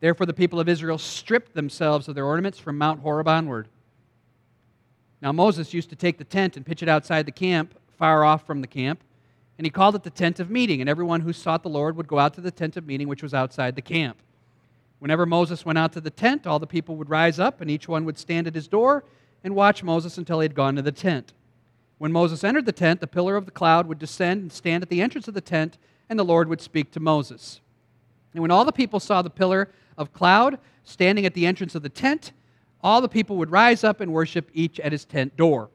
Therefore, 0.00 0.24
the 0.24 0.32
people 0.32 0.58
of 0.58 0.68
Israel 0.68 0.96
stripped 0.96 1.52
themselves 1.52 2.08
of 2.08 2.14
their 2.14 2.24
ornaments 2.24 2.58
from 2.58 2.78
Mount 2.78 3.00
Horeb 3.00 3.28
onward. 3.28 3.68
Now, 5.20 5.30
Moses 5.32 5.74
used 5.74 5.90
to 5.90 5.96
take 5.96 6.16
the 6.16 6.24
tent 6.24 6.56
and 6.56 6.64
pitch 6.64 6.82
it 6.82 6.88
outside 6.88 7.26
the 7.26 7.32
camp, 7.32 7.78
far 7.98 8.24
off 8.24 8.46
from 8.46 8.62
the 8.62 8.66
camp, 8.66 9.04
and 9.58 9.66
he 9.66 9.70
called 9.70 9.94
it 9.94 10.04
the 10.04 10.08
tent 10.08 10.40
of 10.40 10.48
meeting, 10.48 10.80
and 10.80 10.88
everyone 10.88 11.20
who 11.20 11.34
sought 11.34 11.62
the 11.62 11.68
Lord 11.68 11.98
would 11.98 12.08
go 12.08 12.18
out 12.18 12.32
to 12.34 12.40
the 12.40 12.50
tent 12.50 12.78
of 12.78 12.86
meeting, 12.86 13.08
which 13.08 13.22
was 13.22 13.34
outside 13.34 13.76
the 13.76 13.82
camp. 13.82 14.16
Whenever 15.00 15.26
Moses 15.26 15.66
went 15.66 15.76
out 15.76 15.92
to 15.92 16.00
the 16.00 16.08
tent, 16.08 16.46
all 16.46 16.58
the 16.58 16.66
people 16.66 16.96
would 16.96 17.10
rise 17.10 17.38
up, 17.38 17.60
and 17.60 17.70
each 17.70 17.86
one 17.86 18.06
would 18.06 18.16
stand 18.16 18.46
at 18.46 18.54
his 18.54 18.68
door 18.68 19.04
and 19.42 19.54
watch 19.54 19.82
Moses 19.82 20.18
until 20.18 20.40
he 20.40 20.44
had 20.44 20.54
gone 20.54 20.76
to 20.76 20.82
the 20.82 20.92
tent. 20.92 21.32
When 21.98 22.12
Moses 22.12 22.44
entered 22.44 22.66
the 22.66 22.72
tent, 22.72 23.00
the 23.00 23.06
pillar 23.06 23.36
of 23.36 23.44
the 23.44 23.50
cloud 23.50 23.86
would 23.86 23.98
descend 23.98 24.42
and 24.42 24.52
stand 24.52 24.82
at 24.82 24.88
the 24.88 25.02
entrance 25.02 25.28
of 25.28 25.34
the 25.34 25.40
tent, 25.40 25.76
and 26.08 26.18
the 26.18 26.24
Lord 26.24 26.48
would 26.48 26.60
speak 26.60 26.90
to 26.92 27.00
Moses. 27.00 27.60
And 28.32 28.42
when 28.42 28.50
all 28.50 28.64
the 28.64 28.72
people 28.72 29.00
saw 29.00 29.22
the 29.22 29.30
pillar 29.30 29.68
of 29.98 30.12
cloud 30.12 30.58
standing 30.84 31.26
at 31.26 31.34
the 31.34 31.46
entrance 31.46 31.74
of 31.74 31.82
the 31.82 31.88
tent, 31.88 32.32
all 32.82 33.00
the 33.00 33.08
people 33.08 33.36
would 33.36 33.50
rise 33.50 33.84
up 33.84 34.00
and 34.00 34.12
worship 34.12 34.50
each 34.54 34.80
at 34.80 34.92
his 34.92 35.04
tent 35.04 35.36
door. 35.36 35.68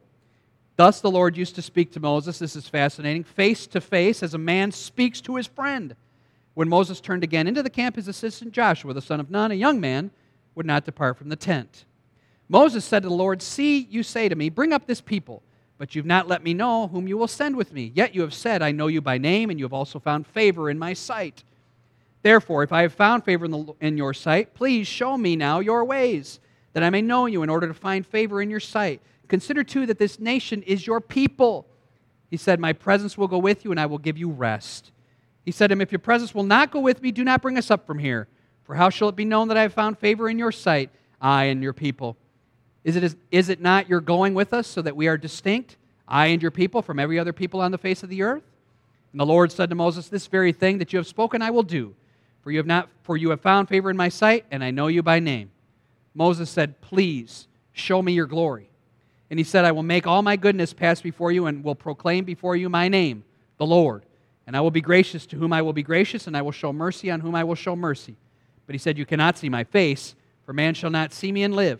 Thus 0.77 0.99
the 0.99 1.11
Lord 1.11 1.37
used 1.37 1.55
to 1.55 1.61
speak 1.61 1.91
to 1.91 1.99
Moses, 1.99 2.39
this 2.39 2.55
is 2.55 2.67
fascinating, 2.67 3.23
face 3.23 3.67
to 3.67 3.79
face 3.79 4.23
as 4.23 4.33
a 4.33 4.39
man 4.39 4.71
speaks 4.71 5.21
to 5.21 5.35
his 5.35 5.47
friend. 5.47 5.95
When 6.53 6.69
Moses 6.69 6.99
turned 6.99 7.23
again 7.23 7.47
into 7.47 7.63
the 7.63 7.69
camp, 7.69 7.95
his 7.95 8.07
assistant 8.07 8.53
Joshua, 8.53 8.93
the 8.93 9.01
son 9.01 9.19
of 9.19 9.29
Nun, 9.29 9.51
a 9.51 9.55
young 9.55 9.79
man, 9.79 10.11
would 10.55 10.65
not 10.65 10.85
depart 10.85 11.17
from 11.17 11.29
the 11.29 11.35
tent. 11.35 11.85
Moses 12.47 12.85
said 12.85 13.03
to 13.03 13.09
the 13.09 13.15
Lord, 13.15 13.41
See, 13.41 13.79
you 13.89 14.03
say 14.03 14.29
to 14.29 14.35
me, 14.35 14.49
Bring 14.49 14.73
up 14.73 14.85
this 14.85 15.01
people, 15.01 15.41
but 15.77 15.95
you've 15.95 16.05
not 16.05 16.27
let 16.27 16.43
me 16.43 16.53
know 16.53 16.87
whom 16.87 17.07
you 17.07 17.17
will 17.17 17.27
send 17.27 17.55
with 17.55 17.73
me. 17.73 17.91
Yet 17.93 18.13
you 18.13 18.21
have 18.21 18.33
said, 18.33 18.61
I 18.61 18.71
know 18.71 18.87
you 18.87 19.01
by 19.01 19.17
name, 19.17 19.49
and 19.49 19.59
you 19.59 19.65
have 19.65 19.73
also 19.73 19.99
found 19.99 20.27
favor 20.27 20.69
in 20.69 20.77
my 20.77 20.93
sight. 20.93 21.43
Therefore, 22.21 22.63
if 22.63 22.71
I 22.71 22.81
have 22.81 22.93
found 22.93 23.23
favor 23.23 23.45
in, 23.45 23.51
the, 23.51 23.73
in 23.81 23.97
your 23.97 24.13
sight, 24.13 24.53
please 24.53 24.87
show 24.87 25.17
me 25.17 25.35
now 25.35 25.59
your 25.59 25.85
ways, 25.85 26.39
that 26.73 26.83
I 26.83 26.89
may 26.89 27.01
know 27.01 27.25
you 27.25 27.43
in 27.43 27.49
order 27.49 27.67
to 27.67 27.73
find 27.73 28.05
favor 28.05 28.41
in 28.41 28.49
your 28.49 28.59
sight. 28.59 29.01
Consider 29.27 29.63
too 29.63 29.85
that 29.85 29.99
this 29.99 30.19
nation 30.19 30.61
is 30.63 30.87
your 30.87 31.01
people. 31.01 31.67
He 32.29 32.37
said, 32.37 32.59
My 32.59 32.73
presence 32.73 33.17
will 33.17 33.27
go 33.27 33.37
with 33.37 33.65
you, 33.65 33.71
and 33.71 33.79
I 33.79 33.85
will 33.85 33.97
give 33.97 34.17
you 34.17 34.29
rest. 34.29 34.91
He 35.43 35.51
said 35.51 35.67
to 35.67 35.73
him, 35.73 35.81
If 35.81 35.91
your 35.91 35.99
presence 35.99 36.33
will 36.33 36.43
not 36.43 36.71
go 36.71 36.79
with 36.79 37.01
me, 37.01 37.11
do 37.11 37.23
not 37.23 37.41
bring 37.41 37.57
us 37.57 37.69
up 37.69 37.85
from 37.85 37.99
here. 37.99 38.27
For 38.63 38.75
how 38.75 38.89
shall 38.89 39.09
it 39.09 39.15
be 39.15 39.25
known 39.25 39.47
that 39.49 39.57
I 39.57 39.61
have 39.61 39.73
found 39.73 39.99
favor 39.99 40.27
in 40.27 40.39
your 40.39 40.51
sight, 40.51 40.89
I 41.21 41.45
and 41.45 41.61
your 41.61 41.73
people? 41.73 42.17
Is 42.85 42.95
it, 42.95 43.15
is 43.31 43.49
it 43.49 43.59
not 43.59 43.89
your 43.89 43.99
going 43.99 44.35
with 44.35 44.53
us 44.53 44.67
so 44.67 44.81
that 44.83 44.95
we 44.95 45.07
are 45.07 45.17
distinct, 45.17 45.75
I 46.07 46.27
and 46.27 46.41
your 46.41 46.51
people, 46.51 46.83
from 46.83 46.99
every 46.99 47.17
other 47.17 47.33
people 47.33 47.59
on 47.59 47.71
the 47.71 47.79
face 47.79 48.03
of 48.03 48.09
the 48.09 48.21
earth? 48.21 48.43
And 49.11 49.19
the 49.19 49.25
Lord 49.25 49.51
said 49.51 49.69
to 49.69 49.75
Moses, 49.75 50.07
This 50.07 50.27
very 50.27 50.53
thing 50.53 50.77
that 50.77 50.93
you 50.93 50.97
have 50.97 51.07
spoken 51.07 51.41
I 51.41 51.49
will 51.49 51.63
do, 51.63 51.95
for 52.43 52.51
you 52.51 52.57
have, 52.57 52.67
not, 52.67 52.87
for 53.01 53.17
you 53.17 53.31
have 53.31 53.41
found 53.41 53.69
favor 53.69 53.89
in 53.89 53.97
my 53.97 54.09
sight, 54.09 54.45
and 54.51 54.63
I 54.63 54.69
know 54.69 54.85
you 54.85 55.01
by 55.01 55.19
name. 55.19 55.49
Moses 56.13 56.47
said, 56.47 56.79
Please 56.79 57.47
show 57.73 58.03
me 58.03 58.13
your 58.13 58.27
glory. 58.27 58.69
And 59.31 59.39
he 59.39 59.43
said, 59.43 59.65
I 59.65 59.71
will 59.71 59.81
make 59.81 60.05
all 60.05 60.21
my 60.21 60.35
goodness 60.35 60.71
pass 60.71 61.01
before 61.01 61.31
you 61.31 61.47
and 61.47 61.63
will 61.63 61.73
proclaim 61.73 62.23
before 62.23 62.55
you 62.55 62.69
my 62.69 62.87
name, 62.87 63.23
the 63.57 63.65
Lord. 63.65 64.05
And 64.45 64.55
I 64.55 64.61
will 64.61 64.69
be 64.69 64.81
gracious 64.81 65.25
to 65.27 65.37
whom 65.37 65.51
I 65.51 65.63
will 65.63 65.73
be 65.73 65.81
gracious, 65.81 66.27
and 66.27 66.37
I 66.37 66.43
will 66.43 66.51
show 66.51 66.71
mercy 66.71 67.09
on 67.09 67.21
whom 67.21 67.33
I 67.33 67.43
will 67.43 67.55
show 67.55 67.75
mercy. 67.75 68.15
But 68.67 68.75
he 68.75 68.79
said, 68.79 68.95
You 68.95 69.07
cannot 69.07 69.39
see 69.39 69.49
my 69.49 69.63
face, 69.63 70.13
for 70.45 70.53
man 70.53 70.75
shall 70.75 70.91
not 70.91 71.13
see 71.13 71.31
me 71.31 71.41
and 71.41 71.55
live. 71.55 71.79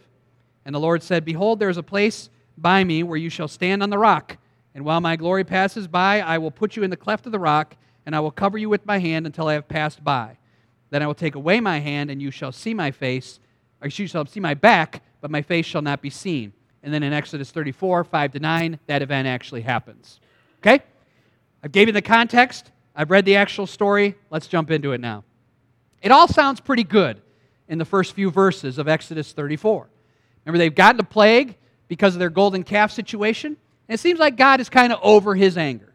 And 0.66 0.74
the 0.74 0.80
Lord 0.80 1.04
said, 1.04 1.24
Behold, 1.24 1.60
there 1.60 1.70
is 1.70 1.78
a 1.78 1.84
place 1.84 2.30
by 2.58 2.84
me 2.84 3.04
where 3.04 3.18
you 3.18 3.30
shall 3.30 3.48
stand 3.48 3.84
on 3.84 3.90
the 3.90 3.98
rock. 3.98 4.38
And 4.74 4.84
while 4.84 5.00
my 5.00 5.16
glory 5.16 5.44
passes 5.44 5.88
by, 5.88 6.22
I 6.22 6.38
will 6.38 6.52
put 6.52 6.76
you 6.76 6.84
in 6.84 6.90
the 6.90 6.98
cleft 6.98 7.26
of 7.26 7.32
the 7.32 7.40
rock, 7.40 7.76
and 8.06 8.16
I 8.16 8.20
will 8.20 8.32
cover 8.32 8.58
you 8.58 8.70
with 8.70 8.86
my 8.86 8.98
hand 8.98 9.26
until 9.26 9.48
I 9.48 9.54
have 9.54 9.68
passed 9.68 10.04
by. 10.04 10.38
Then 10.90 11.02
I 11.02 11.08
will 11.08 11.16
take 11.16 11.36
away 11.36 11.60
my 11.60 11.80
hand, 11.80 12.10
and 12.12 12.22
you 12.22 12.32
shall 12.32 12.52
see 12.52 12.74
my 12.74 12.92
face, 12.92 13.40
or 13.82 13.88
you 13.88 14.08
shall 14.08 14.26
see 14.26 14.40
my 14.40 14.54
back, 14.54 15.04
but 15.22 15.32
my 15.32 15.42
face 15.42 15.66
shall 15.66 15.82
not 15.82 16.02
be 16.02 16.10
seen. 16.10 16.52
And 16.84 16.94
then 16.94 17.04
in 17.04 17.14
Exodus 17.14 17.52
34, 17.52 18.04
5 18.04 18.32
to 18.34 18.40
9, 18.40 18.80
that 18.88 19.02
event 19.02 19.28
actually 19.28 19.62
happens. 19.62 20.20
Okay? 20.60 20.84
I've 21.64 21.72
gave 21.72 21.88
you 21.88 21.94
the 21.94 22.02
context. 22.02 22.72
I've 22.96 23.10
read 23.10 23.26
the 23.26 23.36
actual 23.38 23.66
story. 23.66 24.16
Let's 24.30 24.48
jump 24.48 24.72
into 24.72 24.92
it 24.92 25.02
now. 25.02 25.24
It 26.02 26.12
all 26.12 26.28
sounds 26.28 26.60
pretty 26.60 26.84
good 26.84 27.22
in 27.68 27.78
the 27.80 27.86
first 27.86 28.14
few 28.14 28.30
verses 28.30 28.78
of 28.78 28.88
Exodus 28.88 29.32
34. 29.34 29.88
Remember, 30.46 30.58
they've 30.58 30.74
gotten 30.74 31.00
a 31.00 31.06
plague 31.06 31.56
because 31.88 32.16
of 32.16 32.20
their 32.20 32.30
golden 32.30 32.64
calf 32.64 32.92
situation. 32.92 33.58
And 33.88 33.94
it 33.94 34.00
seems 34.00 34.20
like 34.20 34.38
God 34.38 34.60
is 34.60 34.70
kind 34.70 34.94
of 34.94 35.00
over 35.02 35.36
his 35.36 35.58
anger. 35.58 35.94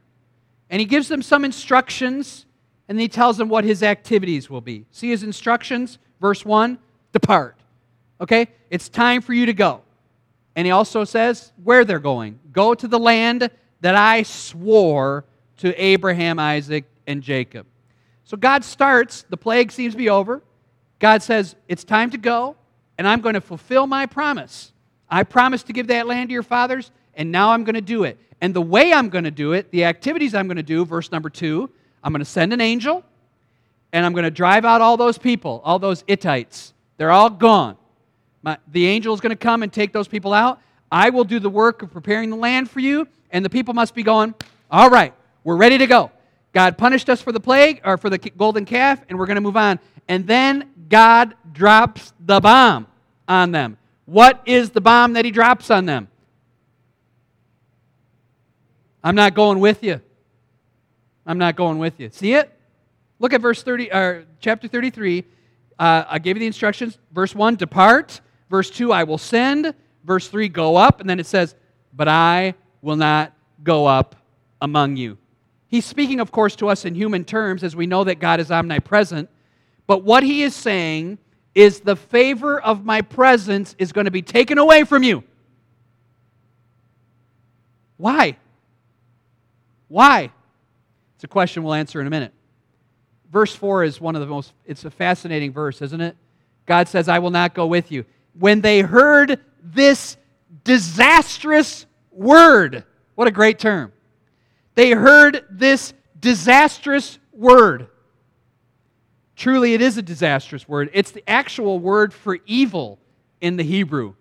And 0.69 0.81
he 0.81 0.87
gives 0.87 1.09
them 1.09 1.23
some 1.23 1.45
instructions, 1.45 2.47
and 2.89 2.99
he 3.01 3.09
tells 3.09 3.37
them 3.37 3.49
what 3.49 3.65
his 3.65 3.83
activities 3.83 4.49
will 4.49 4.61
be. 4.61 4.87
See 4.91 5.11
his 5.11 5.23
instructions? 5.23 5.99
Verse 6.21 6.45
1 6.45 6.79
Depart. 7.13 7.57
Okay? 8.21 8.49
It's 8.71 8.89
time 8.89 9.21
for 9.21 9.33
you 9.33 9.47
to 9.47 9.53
go. 9.53 9.83
And 10.55 10.67
he 10.67 10.71
also 10.71 11.05
says 11.05 11.53
where 11.63 11.85
they're 11.85 11.99
going 11.99 12.39
go 12.53 12.75
to 12.75 12.89
the 12.89 12.99
land 12.99 13.51
that 13.81 13.95
I 13.95 14.23
swore 14.23 15.25
to 15.59 15.75
Abraham, 15.83 16.39
Isaac, 16.39 16.85
and 17.07 17.23
Jacob. 17.23 17.67
So 18.25 18.37
God 18.37 18.65
starts, 18.65 19.25
the 19.29 19.37
plague 19.37 19.73
seems 19.73 19.95
to 19.95 19.99
be 19.99 20.09
over. 20.09 20.43
God 20.99 21.23
says, 21.23 21.57
It's 21.69 21.85
time 21.85 22.11
to 22.11 22.19
go, 22.19 22.57
and 23.01 23.09
I'm 23.09 23.23
going 23.23 23.33
to 23.33 23.41
fulfill 23.41 23.87
my 23.87 24.05
promise. 24.05 24.73
I 25.09 25.23
promised 25.23 25.69
to 25.69 25.73
give 25.73 25.87
that 25.87 26.07
land 26.07 26.29
to 26.29 26.35
your 26.35 26.43
fathers, 26.43 26.91
and 27.15 27.33
now 27.33 27.53
I'm 27.53 27.65
going 27.65 27.75
to 27.75 27.81
do 27.81 28.05
it. 28.05 28.19
And 28.43 28.53
the 28.53 28.61
way 28.61 28.93
I'm 28.93 29.09
going 29.09 29.25
to 29.25 29.31
do 29.31 29.55
it, 29.55 29.71
the 29.71 29.85
activities 29.85 30.35
I'm 30.35 30.47
going 30.49 30.59
to 30.59 30.63
do, 30.63 30.85
verse 30.85 31.11
number 31.11 31.31
two, 31.31 31.71
I'm 32.05 32.13
going 32.13 32.19
to 32.19 32.27
send 32.27 32.53
an 32.53 32.61
angel, 32.61 33.03
and 33.95 34.05
I'm 34.05 34.13
going 34.13 34.25
to 34.25 34.31
drive 34.31 34.67
out 34.67 34.83
all 34.83 34.99
those 34.99 35.17
people, 35.17 35.63
all 35.65 35.79
those 35.79 36.05
Hittites. 36.07 36.75
They're 36.99 37.11
all 37.11 37.31
gone. 37.31 37.79
My, 38.43 38.59
the 38.71 38.87
angel 38.87 39.15
is 39.15 39.21
going 39.23 39.31
to 39.31 39.37
come 39.37 39.63
and 39.63 39.73
take 39.73 39.95
those 39.95 40.07
people 40.07 40.35
out. 40.35 40.61
I 40.93 41.09
will 41.09 41.25
do 41.25 41.39
the 41.39 41.49
work 41.49 41.81
of 41.81 41.91
preparing 41.91 42.29
the 42.29 42.37
land 42.37 42.69
for 42.69 42.81
you, 42.81 43.09
and 43.31 43.43
the 43.43 43.51
people 43.51 43.73
must 43.73 43.95
be 43.95 44.03
going, 44.03 44.35
All 44.71 44.91
right, 44.91 45.15
we're 45.43 45.57
ready 45.57 45.79
to 45.79 45.87
go. 45.87 46.11
God 46.53 46.77
punished 46.77 47.09
us 47.09 47.23
for 47.23 47.33
the 47.33 47.41
plague 47.41 47.81
or 47.83 47.97
for 47.97 48.11
the 48.11 48.19
golden 48.19 48.67
calf, 48.67 49.01
and 49.09 49.19
we're 49.19 49.25
going 49.25 49.37
to 49.37 49.41
move 49.41 49.57
on. 49.57 49.79
And 50.09 50.27
then 50.27 50.71
God 50.89 51.35
drops 51.53 52.13
the 52.19 52.41
bomb 52.41 52.87
on 53.29 53.53
them. 53.53 53.79
What 54.07 54.43
is 54.45 54.71
the 54.71 54.81
bomb 54.81 55.13
that 55.13 55.25
He 55.25 55.31
drops 55.31 55.71
on 55.71 55.87
them? 55.87 56.09
I'm 59.03 59.15
not 59.15 59.35
going 59.35 59.61
with 59.61 59.83
you. 59.83 60.01
I'm 61.27 61.39
not 61.39 61.57
going 61.57 61.79
with 61.79 62.01
you. 62.01 62.11
See 62.11 62.35
it? 62.35 62.53
Look 63.19 63.33
at 63.33 63.41
verse 63.41 63.63
30, 63.63 63.93
or 63.93 64.25
chapter 64.41 64.67
33. 64.67 65.25
Uh, 65.79 66.05
I 66.09 66.19
gave 66.19 66.37
you 66.37 66.41
the 66.41 66.47
instructions. 66.47 66.99
Verse 67.13 67.35
1, 67.35 67.57
depart. 67.57 68.21
Verse 68.51 68.71
2, 68.71 68.93
I 68.93 69.05
will 69.05 69.19
send. 69.19 69.75
Verse 70.05 70.29
3, 70.29 70.49
go 70.49 70.77
up. 70.77 71.01
And 71.01 71.09
then 71.09 71.21
it 71.21 71.27
says, 71.27 71.55
But 71.95 72.09
I 72.09 72.55
will 72.83 72.97
not 72.97 73.33
go 73.63 73.87
up 73.87 74.17
among 74.61 74.97
you. 74.97 75.19
He's 75.69 75.87
speaking, 75.87 76.19
of 76.19 76.33
course, 76.33 76.57
to 76.57 76.69
us 76.69 76.85
in 76.85 76.95
human 76.95 77.25
terms 77.25 77.63
as 77.63 77.77
we 77.77 77.87
know 77.87 78.05
that 78.05 78.19
God 78.19 78.41
is 78.41 78.51
omnipresent. 78.51 79.31
But 79.91 80.05
what 80.05 80.23
he 80.23 80.45
is 80.45 80.55
saying 80.55 81.19
is 81.53 81.81
the 81.81 81.97
favor 81.97 82.61
of 82.61 82.85
my 82.85 83.03
presence 83.03 83.75
is 83.77 83.91
going 83.91 84.05
to 84.05 84.13
be 84.13 84.23
taken 84.23 84.57
away 84.57 84.85
from 84.85 85.03
you. 85.03 85.25
Why? 87.97 88.37
Why? 89.89 90.31
It's 91.17 91.25
a 91.25 91.27
question 91.27 91.65
we'll 91.65 91.75
answer 91.75 92.01
in 92.01 92.07
a 92.07 92.11
minute. 92.11 92.33
Verse 93.33 93.53
4 93.53 93.83
is 93.83 94.01
one 94.01 94.15
of 94.15 94.21
the 94.21 94.29
most, 94.29 94.53
it's 94.65 94.85
a 94.85 94.93
fascinating 94.93 95.53
verse, 95.53 95.83
isn't 95.83 96.01
it? 96.01 96.17
God 96.67 96.87
says, 96.87 97.09
I 97.09 97.19
will 97.19 97.33
not 97.33 97.53
go 97.53 97.67
with 97.67 97.91
you 97.91 98.05
when 98.39 98.61
they 98.61 98.83
heard 98.83 99.41
this 99.61 100.17
disastrous 100.63 101.85
word. 102.13 102.85
What 103.17 103.27
a 103.27 103.33
great 103.33 103.59
term. 103.59 103.93
They 104.77 104.93
heard 104.93 105.45
this 105.51 105.95
disastrous 106.21 107.19
word. 107.33 107.89
Truly, 109.41 109.73
it 109.73 109.81
is 109.81 109.97
a 109.97 110.03
disastrous 110.03 110.69
word. 110.69 110.91
It's 110.93 111.13
the 111.13 111.27
actual 111.27 111.79
word 111.79 112.13
for 112.13 112.41
evil 112.45 112.99
in 113.41 113.57
the 113.57 113.63
Hebrew. 113.63 114.13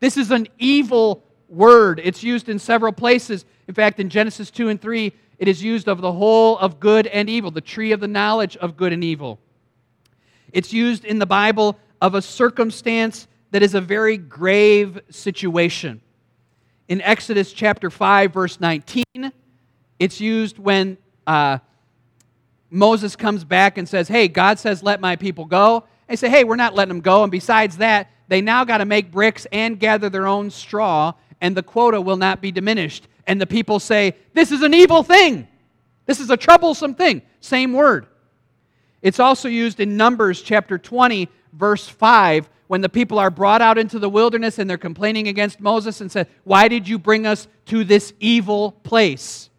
This 0.00 0.18
is 0.18 0.30
an 0.30 0.48
evil 0.58 1.24
word. 1.48 1.98
It's 2.04 2.22
used 2.22 2.50
in 2.50 2.58
several 2.58 2.92
places. 2.92 3.46
In 3.68 3.72
fact, 3.72 4.00
in 4.00 4.10
Genesis 4.10 4.50
2 4.50 4.68
and 4.68 4.78
3, 4.78 5.14
it 5.38 5.48
is 5.48 5.62
used 5.62 5.88
of 5.88 6.02
the 6.02 6.12
whole 6.12 6.58
of 6.58 6.78
good 6.78 7.06
and 7.06 7.30
evil, 7.30 7.50
the 7.50 7.62
tree 7.62 7.92
of 7.92 8.00
the 8.00 8.06
knowledge 8.06 8.54
of 8.58 8.76
good 8.76 8.92
and 8.92 9.02
evil. 9.02 9.38
It's 10.52 10.74
used 10.74 11.06
in 11.06 11.18
the 11.18 11.24
Bible 11.24 11.78
of 12.02 12.14
a 12.14 12.20
circumstance 12.20 13.26
that 13.50 13.62
is 13.62 13.74
a 13.74 13.80
very 13.80 14.18
grave 14.18 15.00
situation. 15.08 16.02
In 16.88 17.00
Exodus 17.00 17.50
chapter 17.50 17.88
5, 17.88 18.34
verse 18.34 18.60
19, 18.60 19.04
it's 19.98 20.20
used 20.20 20.58
when 20.58 20.98
uh, 21.26 21.60
Moses 22.74 23.14
comes 23.14 23.44
back 23.44 23.78
and 23.78 23.88
says, 23.88 24.08
Hey, 24.08 24.26
God 24.26 24.58
says, 24.58 24.82
let 24.82 25.00
my 25.00 25.16
people 25.16 25.44
go. 25.44 25.84
They 26.08 26.16
say, 26.16 26.28
Hey, 26.28 26.44
we're 26.44 26.56
not 26.56 26.74
letting 26.74 26.88
them 26.88 27.00
go. 27.00 27.22
And 27.22 27.30
besides 27.30 27.76
that, 27.78 28.10
they 28.28 28.40
now 28.40 28.64
got 28.64 28.78
to 28.78 28.84
make 28.84 29.12
bricks 29.12 29.46
and 29.52 29.78
gather 29.78 30.10
their 30.10 30.26
own 30.26 30.50
straw, 30.50 31.12
and 31.40 31.56
the 31.56 31.62
quota 31.62 32.00
will 32.00 32.16
not 32.16 32.40
be 32.40 32.50
diminished. 32.50 33.06
And 33.26 33.40
the 33.40 33.46
people 33.46 33.78
say, 33.78 34.16
This 34.32 34.50
is 34.50 34.62
an 34.62 34.74
evil 34.74 35.02
thing. 35.02 35.46
This 36.06 36.20
is 36.20 36.30
a 36.30 36.36
troublesome 36.36 36.94
thing. 36.94 37.22
Same 37.40 37.72
word. 37.72 38.06
It's 39.02 39.20
also 39.20 39.48
used 39.48 39.80
in 39.80 39.96
Numbers 39.96 40.42
chapter 40.42 40.76
20, 40.76 41.28
verse 41.52 41.88
5 41.88 42.50
when 42.66 42.80
the 42.80 42.88
people 42.88 43.18
are 43.18 43.30
brought 43.30 43.60
out 43.60 43.78
into 43.78 43.98
the 43.98 44.08
wilderness 44.08 44.58
and 44.58 44.68
they're 44.68 44.78
complaining 44.78 45.28
against 45.28 45.60
Moses 45.60 46.00
and 46.00 46.10
said, 46.10 46.26
Why 46.42 46.66
did 46.66 46.88
you 46.88 46.98
bring 46.98 47.26
us 47.26 47.46
to 47.66 47.84
this 47.84 48.12
evil 48.18 48.72
place? 48.72 49.50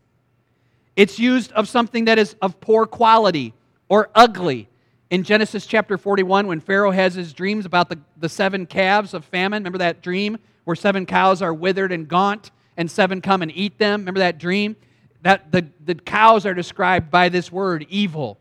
It's 0.95 1.19
used 1.19 1.51
of 1.51 1.67
something 1.67 2.05
that 2.05 2.17
is 2.17 2.35
of 2.41 2.59
poor 2.61 2.85
quality 2.85 3.53
or 3.89 4.09
ugly. 4.15 4.69
In 5.09 5.23
Genesis 5.23 5.65
chapter 5.65 5.97
41, 5.97 6.47
when 6.47 6.59
Pharaoh 6.59 6.91
has 6.91 7.13
his 7.13 7.33
dreams 7.33 7.65
about 7.65 7.89
the, 7.89 7.99
the 8.17 8.29
seven 8.29 8.65
calves 8.65 9.13
of 9.13 9.23
famine, 9.25 9.61
remember 9.61 9.77
that 9.79 10.01
dream 10.01 10.37
where 10.63 10.75
seven 10.75 11.05
cows 11.05 11.41
are 11.41 11.53
withered 11.53 11.91
and 11.91 12.07
gaunt 12.07 12.51
and 12.77 12.89
seven 12.89 13.21
come 13.21 13.41
and 13.41 13.51
eat 13.55 13.77
them? 13.77 14.01
Remember 14.01 14.19
that 14.19 14.39
dream? 14.39 14.75
That 15.21 15.51
the, 15.51 15.67
the 15.83 15.95
cows 15.95 16.45
are 16.45 16.53
described 16.53 17.11
by 17.11 17.29
this 17.29 17.51
word, 17.51 17.85
evil. 17.89 18.39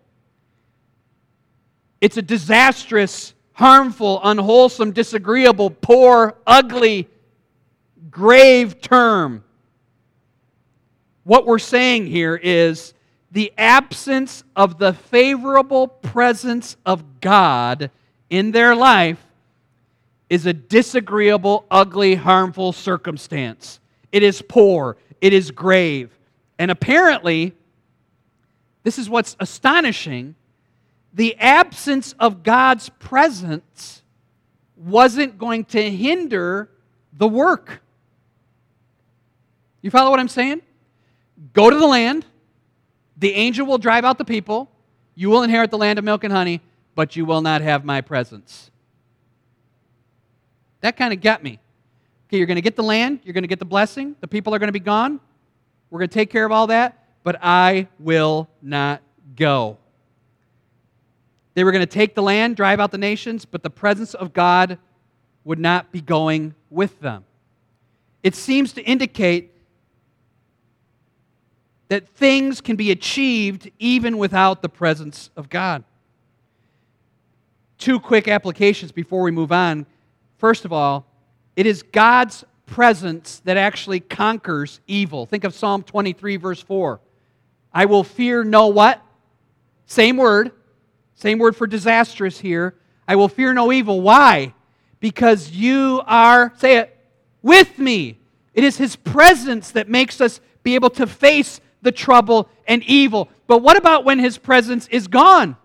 It's 2.00 2.16
a 2.16 2.23
disastrous, 2.23 3.34
harmful, 3.52 4.20
unwholesome, 4.23 4.92
disagreeable, 4.92 5.70
poor, 5.70 6.37
ugly, 6.46 7.08
grave 8.11 8.80
term. 8.80 9.44
What 11.25 11.47
we're 11.47 11.59
saying 11.59 12.07
here 12.07 12.37
is 12.37 12.95
the 13.31 13.52
absence 13.59 14.45
of 14.54 14.78
the 14.78 14.93
favorable 14.93 15.88
presence 15.88 16.76
of 16.87 17.21
God 17.21 17.90
in 18.31 18.52
their 18.52 18.76
life 18.76 19.25
is 20.31 20.47
a 20.47 20.52
disagreeable, 20.52 21.64
ugly, 21.71 22.14
harmful 22.14 22.73
circumstance. 22.73 23.81
It 24.12 24.23
is 24.23 24.43
poor, 24.43 24.97
it 25.21 25.33
is 25.33 25.50
grave. 25.50 26.11
And 26.59 26.71
apparently, 26.71 27.54
this 28.83 28.99
is 28.99 29.09
what's 29.09 29.37
astonishing 29.40 30.35
the 31.14 31.37
absence 31.38 32.14
of 32.19 32.43
God's 32.43 32.88
presence 32.88 34.02
wasn't 34.76 35.38
going 35.38 35.64
to 35.66 35.90
hinder 35.90 36.69
the 37.12 37.28
work. 37.28 37.81
You 39.81 39.90
follow 39.90 40.11
what 40.11 40.21
I'm 40.21 40.28
saying? 40.28 40.61
Go 41.53 41.71
to 41.71 41.76
the 41.76 41.87
land, 41.87 42.25
the 43.17 43.33
angel 43.35 43.67
will 43.67 43.79
drive 43.79 44.05
out 44.05 44.19
the 44.19 44.25
people, 44.25 44.71
you 45.14 45.31
will 45.31 45.43
inherit 45.43 45.71
the 45.71 45.79
land 45.79 45.99
of 45.99 46.05
milk 46.05 46.25
and 46.25 46.33
honey, 46.33 46.61
but 46.95 47.17
you 47.17 47.25
will 47.25 47.41
not 47.41 47.61
have 47.61 47.85
my 47.85 48.00
presence. 48.00 48.71
That 50.81 50.97
kind 50.97 51.12
of 51.12 51.21
got 51.21 51.43
me. 51.43 51.59
Okay, 52.29 52.38
you're 52.38 52.47
going 52.47 52.57
to 52.57 52.62
get 52.62 52.76
the 52.76 52.83
land, 52.83 53.21
you're 53.25 53.33
going 53.33 53.43
to 53.43 53.49
get 53.49 53.59
the 53.59 53.64
blessing, 53.64 54.17
the 54.21 54.29
people 54.29 54.55
are 54.55 54.59
going 54.59 54.69
to 54.69 54.73
be 54.73 54.81
gone. 54.81 55.21
We're 55.91 56.00
going 56.00 56.09
to 56.09 56.14
take 56.14 56.31
care 56.31 56.45
of 56.45 56.53
all 56.53 56.67
that, 56.69 57.07
but 57.23 57.37
I 57.41 57.88
will 58.00 58.49
not 58.61 59.03
go. 59.37 59.79
They 61.55 61.62
were 61.62 61.71
going 61.71 61.87
to 61.87 61.87
take 61.87 62.14
the 62.14 62.23
land, 62.23 62.57
drive 62.57 62.81
out 62.81 62.91
the 62.91 62.99
nations, 62.99 63.45
but 63.45 63.62
the 63.62 63.71
presence 63.71 64.12
of 64.14 64.33
God 64.33 64.79
would 65.45 65.61
not 65.61 65.93
be 65.93 66.00
going 66.00 66.55
with 66.69 66.99
them. 67.00 67.25
It 68.25 68.35
seems 68.35 68.73
to 68.73 68.83
indicate 68.83 69.53
that 71.88 72.09
things 72.09 72.61
can 72.61 72.76
be 72.76 72.91
achieved 72.91 73.71
even 73.79 74.19
without 74.19 74.62
the 74.62 74.69
presence 74.69 75.31
of 75.37 75.49
God. 75.49 75.85
Two 77.79 78.00
quick 78.00 78.29
applications 78.29 78.93
before 78.93 79.23
we 79.23 79.31
move 79.31 79.53
on. 79.53 79.87
First 80.38 80.64
of 80.64 80.73
all, 80.73 81.07
it 81.57 81.67
is 81.67 81.83
God's 81.83 82.45
presence 82.67 83.41
that 83.45 83.57
actually 83.57 84.00
conquers 84.00 84.81
evil. 84.87 85.26
Think 85.26 85.45
of 85.45 85.55
Psalm 85.55 85.83
23, 85.83 86.37
verse 86.37 86.62
4. 86.62 87.00
I 87.73 87.85
will 87.85 88.05
fear 88.05 88.45
no 88.45 88.69
what? 88.69 89.03
Same 89.87 90.17
word, 90.17 90.53
same 91.14 91.38
word 91.38 91.57
for 91.57 91.67
disastrous 91.67 92.38
here. 92.38 92.75
I 93.07 93.17
will 93.17 93.29
fear 93.29 93.53
no 93.53 93.71
evil. 93.73 94.00
Why? 94.00 94.55
Because 95.00 95.50
you 95.50 96.03
are, 96.07 96.53
say 96.57 96.79
it, 96.79 96.97
with 97.43 97.78
me. 97.78 98.19
It 98.54 98.65
is 98.65 98.78
His 98.78 98.97
presence 98.97 99.73
that 99.73 99.89
makes 99.89 100.21
us 100.21 100.41
be 100.63 100.75
able 100.75 100.91
to 100.91 101.06
face 101.06 101.61
the 101.84 101.92
trouble 101.92 102.49
and 102.66 102.82
evil. 102.82 103.28
But 103.47 103.58
what 103.58 103.76
about 103.76 104.04
when 104.04 104.18
His 104.18 104.36
presence 104.36 104.88
is 104.88 105.06
gone? 105.06 105.56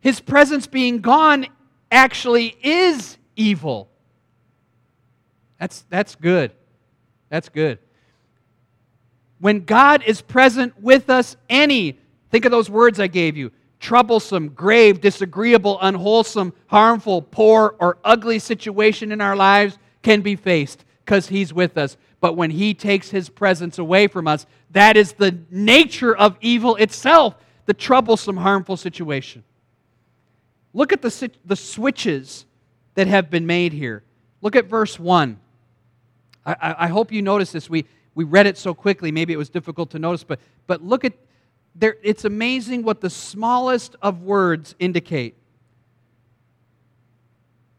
His 0.00 0.20
presence 0.20 0.66
being 0.66 1.00
gone 1.00 1.46
actually 1.90 2.56
is 2.62 3.16
evil. 3.36 3.88
That's, 5.58 5.84
that's 5.88 6.14
good. 6.16 6.52
That's 7.28 7.48
good. 7.48 7.78
When 9.38 9.64
God 9.64 10.02
is 10.06 10.22
present 10.22 10.80
with 10.80 11.10
us, 11.10 11.36
any, 11.48 11.98
think 12.30 12.44
of 12.44 12.50
those 12.50 12.70
words 12.70 12.98
I 13.00 13.06
gave 13.06 13.36
you 13.36 13.52
troublesome, 13.78 14.48
grave, 14.48 15.00
disagreeable, 15.00 15.78
unwholesome, 15.80 16.52
harmful, 16.68 17.20
poor, 17.22 17.76
or 17.78 17.98
ugly 18.04 18.38
situation 18.38 19.12
in 19.12 19.20
our 19.20 19.36
lives 19.36 19.78
can 20.02 20.22
be 20.22 20.34
faced 20.34 20.84
because 21.04 21.28
He's 21.28 21.52
with 21.52 21.76
us. 21.76 21.96
But 22.20 22.36
when 22.36 22.50
He 22.50 22.74
takes 22.74 23.10
His 23.10 23.28
presence 23.28 23.78
away 23.78 24.06
from 24.06 24.26
us, 24.26 24.46
that 24.76 24.98
is 24.98 25.14
the 25.14 25.38
nature 25.50 26.14
of 26.14 26.36
evil 26.42 26.76
itself, 26.76 27.34
the 27.64 27.72
troublesome, 27.72 28.36
harmful 28.36 28.76
situation. 28.76 29.42
Look 30.74 30.92
at 30.92 31.00
the, 31.00 31.30
the 31.46 31.56
switches 31.56 32.44
that 32.94 33.06
have 33.06 33.30
been 33.30 33.46
made 33.46 33.72
here. 33.72 34.02
Look 34.42 34.54
at 34.54 34.66
verse 34.66 34.98
1. 34.98 35.40
I, 36.44 36.74
I, 36.78 36.86
hope 36.88 37.10
you 37.10 37.22
notice 37.22 37.52
this. 37.52 37.70
We, 37.70 37.86
we 38.14 38.24
read 38.24 38.46
it 38.46 38.58
so 38.58 38.74
quickly, 38.74 39.10
maybe 39.10 39.32
it 39.32 39.38
was 39.38 39.48
difficult 39.48 39.90
to 39.92 39.98
notice, 39.98 40.22
but, 40.22 40.40
but 40.66 40.84
look 40.84 41.06
at 41.06 41.14
there, 41.74 41.96
it's 42.02 42.26
amazing 42.26 42.82
what 42.82 43.00
the 43.00 43.08
smallest 43.08 43.96
of 44.02 44.22
words 44.22 44.74
indicate. 44.78 45.36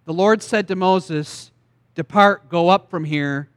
The 0.05 0.13
Lord 0.13 0.41
said 0.41 0.67
to 0.69 0.75
Moses, 0.75 1.51
Depart, 1.93 2.49
go 2.49 2.69
up 2.69 2.89
from 2.89 3.03
here, 3.03 3.49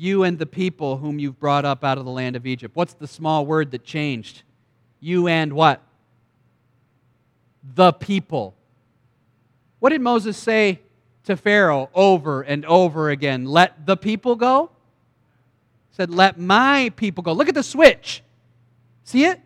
you 0.00 0.24
and 0.24 0.38
the 0.38 0.46
people 0.46 0.96
whom 0.96 1.18
you've 1.18 1.38
brought 1.38 1.66
up 1.66 1.84
out 1.84 1.98
of 1.98 2.06
the 2.06 2.10
land 2.10 2.34
of 2.34 2.46
Egypt. 2.46 2.74
What's 2.74 2.94
the 2.94 3.06
small 3.06 3.44
word 3.44 3.70
that 3.72 3.84
changed? 3.84 4.42
You 4.98 5.28
and 5.28 5.52
what? 5.52 5.82
The 7.74 7.92
people. 7.92 8.54
What 9.78 9.90
did 9.90 10.00
Moses 10.00 10.38
say 10.38 10.80
to 11.24 11.36
Pharaoh 11.36 11.90
over 11.94 12.40
and 12.40 12.64
over 12.64 13.10
again? 13.10 13.44
Let 13.44 13.84
the 13.84 13.94
people 13.94 14.36
go? 14.36 14.70
He 15.90 15.96
said, 15.96 16.08
Let 16.08 16.38
my 16.38 16.90
people 16.96 17.22
go. 17.22 17.34
Look 17.34 17.50
at 17.50 17.54
the 17.54 17.62
switch. 17.62 18.22
See 19.04 19.26
it? 19.26 19.38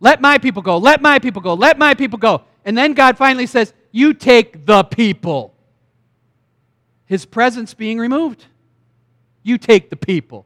Let 0.00 0.20
my 0.20 0.38
people 0.38 0.62
go. 0.62 0.76
Let 0.76 1.02
my 1.02 1.20
people 1.20 1.40
go. 1.40 1.54
Let 1.54 1.78
my 1.78 1.94
people 1.94 2.18
go. 2.18 2.42
And 2.64 2.76
then 2.76 2.94
God 2.94 3.16
finally 3.16 3.46
says, 3.46 3.72
You 3.92 4.12
take 4.12 4.66
the 4.66 4.82
people. 4.82 5.54
His 7.06 7.24
presence 7.24 7.74
being 7.74 8.00
removed. 8.00 8.46
You 9.44 9.56
take 9.56 9.90
the 9.90 9.96
people. 9.96 10.44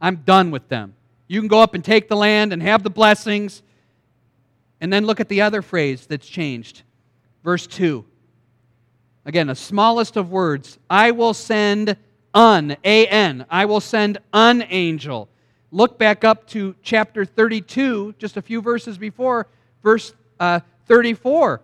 I'm 0.00 0.16
done 0.16 0.50
with 0.50 0.68
them. 0.68 0.94
You 1.28 1.40
can 1.40 1.46
go 1.46 1.60
up 1.60 1.74
and 1.74 1.84
take 1.84 2.08
the 2.08 2.16
land 2.16 2.52
and 2.52 2.60
have 2.60 2.82
the 2.82 2.90
blessings. 2.90 3.62
And 4.80 4.92
then 4.92 5.06
look 5.06 5.20
at 5.20 5.28
the 5.28 5.42
other 5.42 5.62
phrase 5.62 6.06
that's 6.06 6.26
changed. 6.26 6.82
Verse 7.44 7.68
2. 7.68 8.04
Again, 9.24 9.46
the 9.46 9.54
smallest 9.54 10.16
of 10.16 10.30
words. 10.30 10.78
I 10.90 11.12
will 11.12 11.32
send 11.32 11.96
A-N. 12.34 13.46
I 13.48 13.64
will 13.66 13.80
send 13.80 14.18
an 14.32 14.66
angel 14.68 15.28
look 15.74 15.98
back 15.98 16.22
up 16.22 16.46
to 16.46 16.76
chapter 16.84 17.24
32, 17.24 18.14
just 18.16 18.36
a 18.36 18.42
few 18.42 18.62
verses 18.62 18.96
before, 18.96 19.48
verse 19.82 20.14
uh, 20.38 20.60
34. 20.86 21.60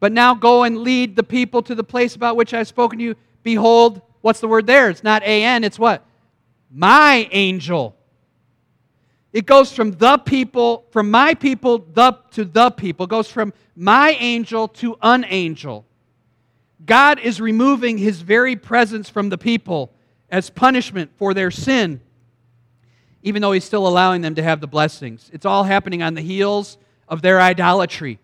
But 0.00 0.12
now 0.12 0.34
go 0.34 0.62
and 0.62 0.78
lead 0.78 1.14
the 1.14 1.22
people 1.22 1.62
to 1.64 1.74
the 1.74 1.84
place 1.84 2.16
about 2.16 2.36
which 2.36 2.54
I've 2.54 2.66
spoken 2.66 2.98
to 2.98 3.04
you. 3.04 3.16
Behold, 3.42 4.00
what's 4.20 4.40
the 4.40 4.48
word 4.48 4.66
there? 4.66 4.90
It's 4.90 5.04
not 5.04 5.22
an, 5.22 5.64
it's 5.64 5.78
what? 5.78 6.04
My 6.70 7.28
angel. 7.32 7.96
It 9.32 9.46
goes 9.46 9.72
from 9.72 9.92
the 9.92 10.18
people, 10.18 10.86
from 10.90 11.10
my 11.10 11.34
people 11.34 11.78
the, 11.78 12.18
to 12.32 12.44
the 12.44 12.70
people. 12.70 13.04
It 13.04 13.10
goes 13.10 13.28
from 13.28 13.52
my 13.76 14.10
angel 14.18 14.68
to 14.68 14.96
an 15.02 15.24
angel. 15.28 15.86
God 16.84 17.20
is 17.20 17.40
removing 17.40 17.98
his 17.98 18.22
very 18.22 18.56
presence 18.56 19.08
from 19.08 19.28
the 19.28 19.38
people 19.38 19.92
as 20.30 20.50
punishment 20.50 21.10
for 21.16 21.34
their 21.34 21.50
sin 21.50 22.00
even 23.22 23.42
though 23.42 23.52
he's 23.52 23.64
still 23.64 23.86
allowing 23.86 24.22
them 24.22 24.34
to 24.34 24.42
have 24.42 24.60
the 24.60 24.66
blessings. 24.66 25.30
It's 25.32 25.44
all 25.44 25.64
happening 25.64 26.02
on 26.02 26.14
the 26.14 26.20
heels 26.20 26.78
of 27.08 27.22
their 27.22 27.40
idolatry. 27.40 28.18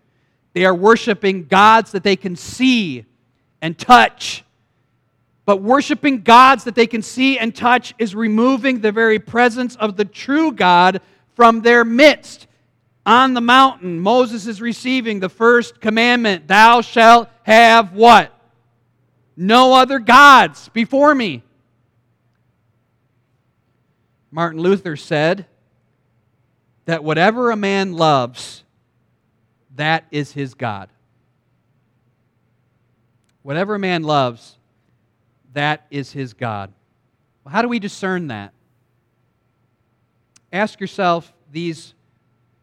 They 0.53 0.65
are 0.65 0.73
worshiping 0.73 1.45
gods 1.45 1.91
that 1.91 2.03
they 2.03 2.15
can 2.15 2.35
see 2.35 3.05
and 3.61 3.77
touch. 3.77 4.43
But 5.47 5.61
worshiping 5.61 6.23
gods 6.23 6.65
that 6.65 6.75
they 6.75 6.87
can 6.87 7.01
see 7.01 7.39
and 7.39 7.55
touch 7.55 7.93
is 7.97 8.13
removing 8.13 8.81
the 8.81 8.91
very 8.91 9.17
presence 9.17 9.77
of 9.77 9.95
the 9.95 10.03
true 10.03 10.51
God 10.51 10.99
from 11.35 11.61
their 11.61 11.85
midst. 11.85 12.47
On 13.05 13.33
the 13.33 13.39
mountain, 13.39 13.97
Moses 13.97 14.45
is 14.45 14.59
receiving 14.59 15.21
the 15.21 15.29
first 15.29 15.79
commandment 15.79 16.49
Thou 16.49 16.81
shalt 16.81 17.29
have 17.43 17.93
what? 17.93 18.37
No 19.37 19.73
other 19.73 19.99
gods 19.99 20.67
before 20.73 21.15
me. 21.15 21.43
Martin 24.29 24.59
Luther 24.59 24.97
said 24.97 25.45
that 26.83 27.05
whatever 27.05 27.51
a 27.51 27.55
man 27.55 27.93
loves, 27.93 28.65
that 29.77 30.03
is 30.11 30.33
his 30.33 30.55
God. 30.55 30.89
Whatever 33.43 33.75
a 33.75 33.79
man 33.79 34.03
loves, 34.03 34.56
that 35.57 35.87
is 35.89 36.11
his 36.11 36.33
God. 36.33 36.71
Well, 37.43 37.51
how 37.51 37.61
do 37.61 37.67
we 37.67 37.79
discern 37.79 38.27
that? 38.27 38.53
Ask 40.53 40.79
yourself 40.79 41.33
these 41.51 41.93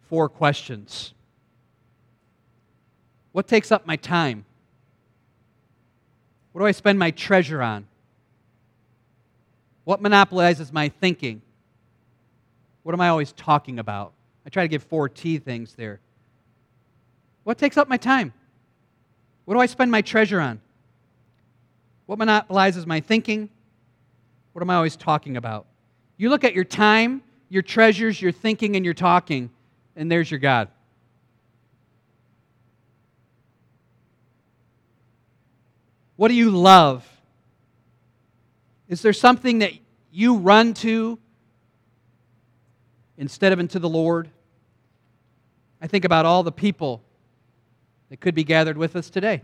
four 0.08 0.28
questions 0.28 1.12
What 3.32 3.48
takes 3.48 3.72
up 3.72 3.86
my 3.86 3.96
time? 3.96 4.44
What 6.52 6.60
do 6.60 6.66
I 6.66 6.72
spend 6.72 7.00
my 7.00 7.10
treasure 7.10 7.60
on? 7.60 7.86
What 9.82 10.00
monopolizes 10.00 10.72
my 10.72 10.88
thinking? 10.88 11.42
What 12.84 12.92
am 12.92 13.00
I 13.00 13.08
always 13.08 13.32
talking 13.32 13.80
about? 13.80 14.12
I 14.46 14.50
try 14.50 14.62
to 14.62 14.68
give 14.68 14.84
four 14.84 15.08
T 15.08 15.38
things 15.38 15.74
there. 15.74 16.00
What 17.42 17.58
takes 17.58 17.76
up 17.76 17.88
my 17.88 17.96
time? 17.96 18.32
What 19.46 19.54
do 19.54 19.60
I 19.60 19.66
spend 19.66 19.90
my 19.90 20.00
treasure 20.00 20.40
on? 20.40 20.60
What 22.06 22.18
monopolizes 22.18 22.86
my 22.86 23.00
thinking? 23.00 23.48
What 24.52 24.62
am 24.62 24.70
I 24.70 24.76
always 24.76 24.96
talking 24.96 25.36
about? 25.36 25.66
You 26.16 26.30
look 26.30 26.44
at 26.44 26.54
your 26.54 26.64
time, 26.64 27.22
your 27.48 27.62
treasures, 27.62 28.20
your 28.20 28.32
thinking, 28.32 28.76
and 28.76 28.84
your 28.84 28.94
talking, 28.94 29.50
and 29.96 30.10
there's 30.10 30.30
your 30.30 30.40
God. 30.40 30.68
What 36.16 36.28
do 36.28 36.34
you 36.34 36.50
love? 36.50 37.08
Is 38.88 39.02
there 39.02 39.12
something 39.12 39.58
that 39.58 39.72
you 40.12 40.36
run 40.36 40.74
to 40.74 41.18
instead 43.16 43.52
of 43.52 43.58
into 43.58 43.78
the 43.78 43.88
Lord? 43.88 44.30
I 45.80 45.86
think 45.86 46.04
about 46.04 46.24
all 46.26 46.42
the 46.42 46.52
people 46.52 47.02
that 48.10 48.20
could 48.20 48.34
be 48.34 48.44
gathered 48.44 48.78
with 48.78 48.94
us 48.94 49.10
today 49.10 49.42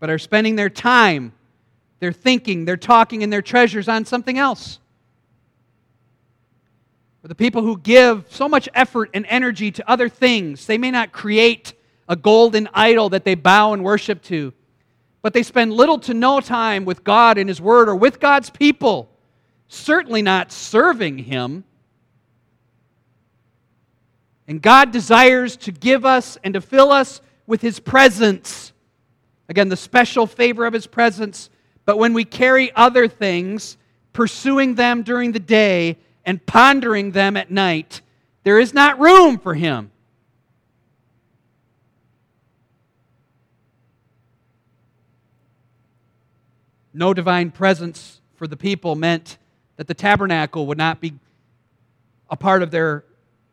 but 0.00 0.10
are 0.10 0.18
spending 0.18 0.56
their 0.56 0.70
time, 0.70 1.32
their 2.00 2.12
thinking, 2.12 2.64
their 2.64 2.76
talking, 2.76 3.22
and 3.22 3.32
their 3.32 3.42
treasures 3.42 3.88
on 3.88 4.04
something 4.04 4.38
else. 4.38 4.80
Or 7.22 7.28
the 7.28 7.34
people 7.34 7.62
who 7.62 7.76
give 7.76 8.24
so 8.30 8.48
much 8.48 8.68
effort 8.74 9.10
and 9.12 9.26
energy 9.28 9.70
to 9.72 9.88
other 9.88 10.08
things, 10.08 10.66
they 10.66 10.78
may 10.78 10.90
not 10.90 11.12
create 11.12 11.74
a 12.08 12.16
golden 12.16 12.68
idol 12.72 13.10
that 13.10 13.24
they 13.24 13.34
bow 13.34 13.74
and 13.74 13.84
worship 13.84 14.22
to, 14.22 14.52
but 15.22 15.34
they 15.34 15.42
spend 15.42 15.72
little 15.72 15.98
to 15.98 16.14
no 16.14 16.40
time 16.40 16.86
with 16.86 17.04
God 17.04 17.36
and 17.36 17.48
His 17.48 17.60
Word 17.60 17.88
or 17.88 17.94
with 17.94 18.20
God's 18.20 18.48
people, 18.48 19.10
certainly 19.68 20.22
not 20.22 20.50
serving 20.50 21.18
Him. 21.18 21.64
And 24.48 24.62
God 24.62 24.90
desires 24.90 25.56
to 25.58 25.72
give 25.72 26.06
us 26.06 26.38
and 26.42 26.54
to 26.54 26.60
fill 26.60 26.90
us 26.90 27.20
with 27.46 27.60
His 27.60 27.78
presence. 27.78 28.72
Again, 29.50 29.68
the 29.68 29.76
special 29.76 30.28
favor 30.28 30.64
of 30.64 30.72
his 30.72 30.86
presence. 30.86 31.50
But 31.84 31.98
when 31.98 32.14
we 32.14 32.24
carry 32.24 32.70
other 32.76 33.08
things, 33.08 33.76
pursuing 34.12 34.76
them 34.76 35.02
during 35.02 35.32
the 35.32 35.40
day 35.40 35.98
and 36.24 36.44
pondering 36.46 37.10
them 37.10 37.36
at 37.36 37.50
night, 37.50 38.00
there 38.44 38.60
is 38.60 38.72
not 38.72 39.00
room 39.00 39.38
for 39.38 39.54
him. 39.54 39.90
No 46.94 47.12
divine 47.12 47.50
presence 47.50 48.20
for 48.36 48.46
the 48.46 48.56
people 48.56 48.94
meant 48.94 49.36
that 49.78 49.88
the 49.88 49.94
tabernacle 49.94 50.68
would 50.68 50.78
not 50.78 51.00
be 51.00 51.14
a 52.28 52.36
part 52.36 52.62
of 52.62 52.70
their 52.70 53.04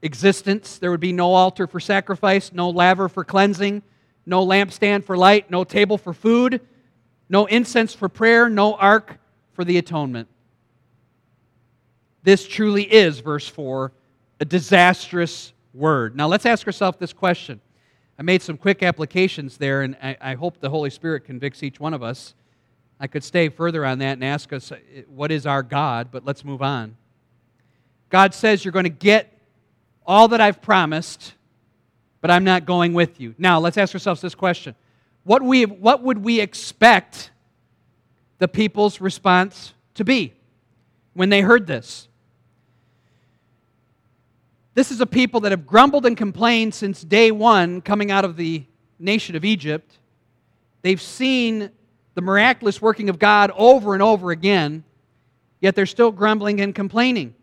existence. 0.03 0.77
There 0.77 0.91
would 0.91 0.99
be 0.99 1.11
no 1.11 1.33
altar 1.33 1.65
for 1.65 1.79
sacrifice, 1.79 2.53
no 2.53 2.69
laver 2.69 3.09
for 3.09 3.23
cleansing, 3.23 3.81
no 4.27 4.45
lampstand 4.45 5.05
for 5.05 5.17
light, 5.17 5.49
no 5.49 5.63
table 5.63 5.97
for 5.97 6.13
food, 6.13 6.61
no 7.29 7.45
incense 7.45 7.93
for 7.93 8.09
prayer, 8.09 8.49
no 8.49 8.75
ark 8.75 9.17
for 9.53 9.63
the 9.63 9.77
atonement. 9.77 10.27
This 12.23 12.45
truly 12.45 12.83
is, 12.83 13.19
verse 13.19 13.47
4, 13.47 13.91
a 14.41 14.45
disastrous 14.45 15.53
word. 15.73 16.15
Now 16.15 16.27
let's 16.27 16.45
ask 16.45 16.67
ourselves 16.67 16.97
this 16.97 17.13
question. 17.13 17.61
I 18.19 18.23
made 18.23 18.41
some 18.41 18.57
quick 18.57 18.83
applications 18.83 19.57
there, 19.57 19.83
and 19.83 19.95
I, 20.03 20.17
I, 20.19 20.33
hope 20.33 20.59
the 20.59 20.69
Holy 20.69 20.89
Spirit 20.89 21.23
convicts 21.23 21.63
each 21.63 21.79
one 21.79 21.93
of 21.93 22.03
us. 22.03 22.33
I 22.99 23.07
could 23.07 23.23
stay 23.23 23.47
further 23.47 23.85
on 23.85 23.99
that 23.99 24.13
and 24.13 24.23
ask 24.23 24.51
us, 24.51 24.71
uh, 24.71 24.77
what 25.07 25.31
is 25.31 25.45
our 25.45 25.63
God? 25.63 26.09
But 26.11 26.25
let's 26.25 26.43
move 26.43 26.61
on. 26.61 26.97
God 28.09 28.33
says 28.33 28.65
you're 28.65 28.71
going 28.71 28.83
to 28.83 28.89
get 28.89 29.39
all 30.05 30.27
that 30.29 30.41
I've 30.41 30.61
promised 30.61 31.33
but 32.21 32.31
I'm 32.31 32.43
not 32.43 32.65
going 32.65 32.93
with 32.93 33.19
you. 33.19 33.35
Now, 33.37 33.59
let's 33.59 33.77
ask 33.77 33.93
ourselves 33.93 34.21
this 34.21 34.35
question 34.35 34.75
What, 35.23 35.41
we, 35.41 35.65
what 35.65 36.03
would 36.03 36.23
we 36.23 36.39
expect 36.39 37.31
the 38.39 38.47
people's 38.47 39.01
response 39.01 39.73
to 39.95 40.03
be 40.03 40.33
when 41.13 41.29
they 41.29 41.41
heard 41.41 41.67
this? 41.67 42.07
This 44.73 44.91
is 44.91 45.01
a 45.01 45.07
people 45.07 45.39
that 45.39 45.51
have 45.51 45.65
grumbled 45.65 46.05
and 46.05 46.15
complained 46.15 46.75
since 46.75 47.01
day 47.01 47.31
one 47.31 47.81
coming 47.81 48.11
out 48.11 48.23
of 48.23 48.37
the 48.37 48.63
nation 48.99 49.35
of 49.35 49.43
Egypt. 49.43 49.97
They've 50.83 51.01
seen 51.01 51.71
the 52.13 52.21
miraculous 52.21 52.79
working 52.79 53.09
of 53.09 53.17
God 53.17 53.51
over 53.55 53.93
and 53.93 54.03
over 54.03 54.29
again, 54.29 54.83
yet 55.59 55.75
they're 55.75 55.87
still 55.87 56.11
grumbling 56.11 56.61
and 56.61 56.75
complaining. 56.75 57.33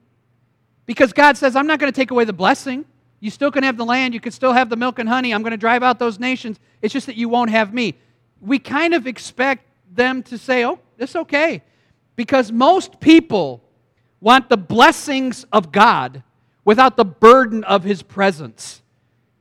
Because 0.86 1.12
God 1.12 1.36
says, 1.36 1.56
I'm 1.56 1.66
not 1.66 1.80
going 1.80 1.92
to 1.92 1.96
take 1.96 2.10
away 2.10 2.24
the 2.24 2.32
blessing. 2.32 2.84
You 3.24 3.30
still 3.30 3.50
can 3.50 3.64
have 3.64 3.78
the 3.78 3.86
land. 3.86 4.12
You 4.12 4.20
can 4.20 4.32
still 4.32 4.52
have 4.52 4.68
the 4.68 4.76
milk 4.76 4.98
and 4.98 5.08
honey. 5.08 5.32
I'm 5.32 5.40
going 5.40 5.52
to 5.52 5.56
drive 5.56 5.82
out 5.82 5.98
those 5.98 6.18
nations. 6.18 6.60
It's 6.82 6.92
just 6.92 7.06
that 7.06 7.16
you 7.16 7.30
won't 7.30 7.48
have 7.48 7.72
me. 7.72 7.94
We 8.38 8.58
kind 8.58 8.92
of 8.92 9.06
expect 9.06 9.64
them 9.90 10.22
to 10.24 10.36
say, 10.36 10.66
oh, 10.66 10.78
it's 10.98 11.16
okay. 11.16 11.62
Because 12.16 12.52
most 12.52 13.00
people 13.00 13.62
want 14.20 14.50
the 14.50 14.58
blessings 14.58 15.46
of 15.54 15.72
God 15.72 16.22
without 16.66 16.98
the 16.98 17.06
burden 17.06 17.64
of 17.64 17.82
his 17.82 18.02
presence. 18.02 18.82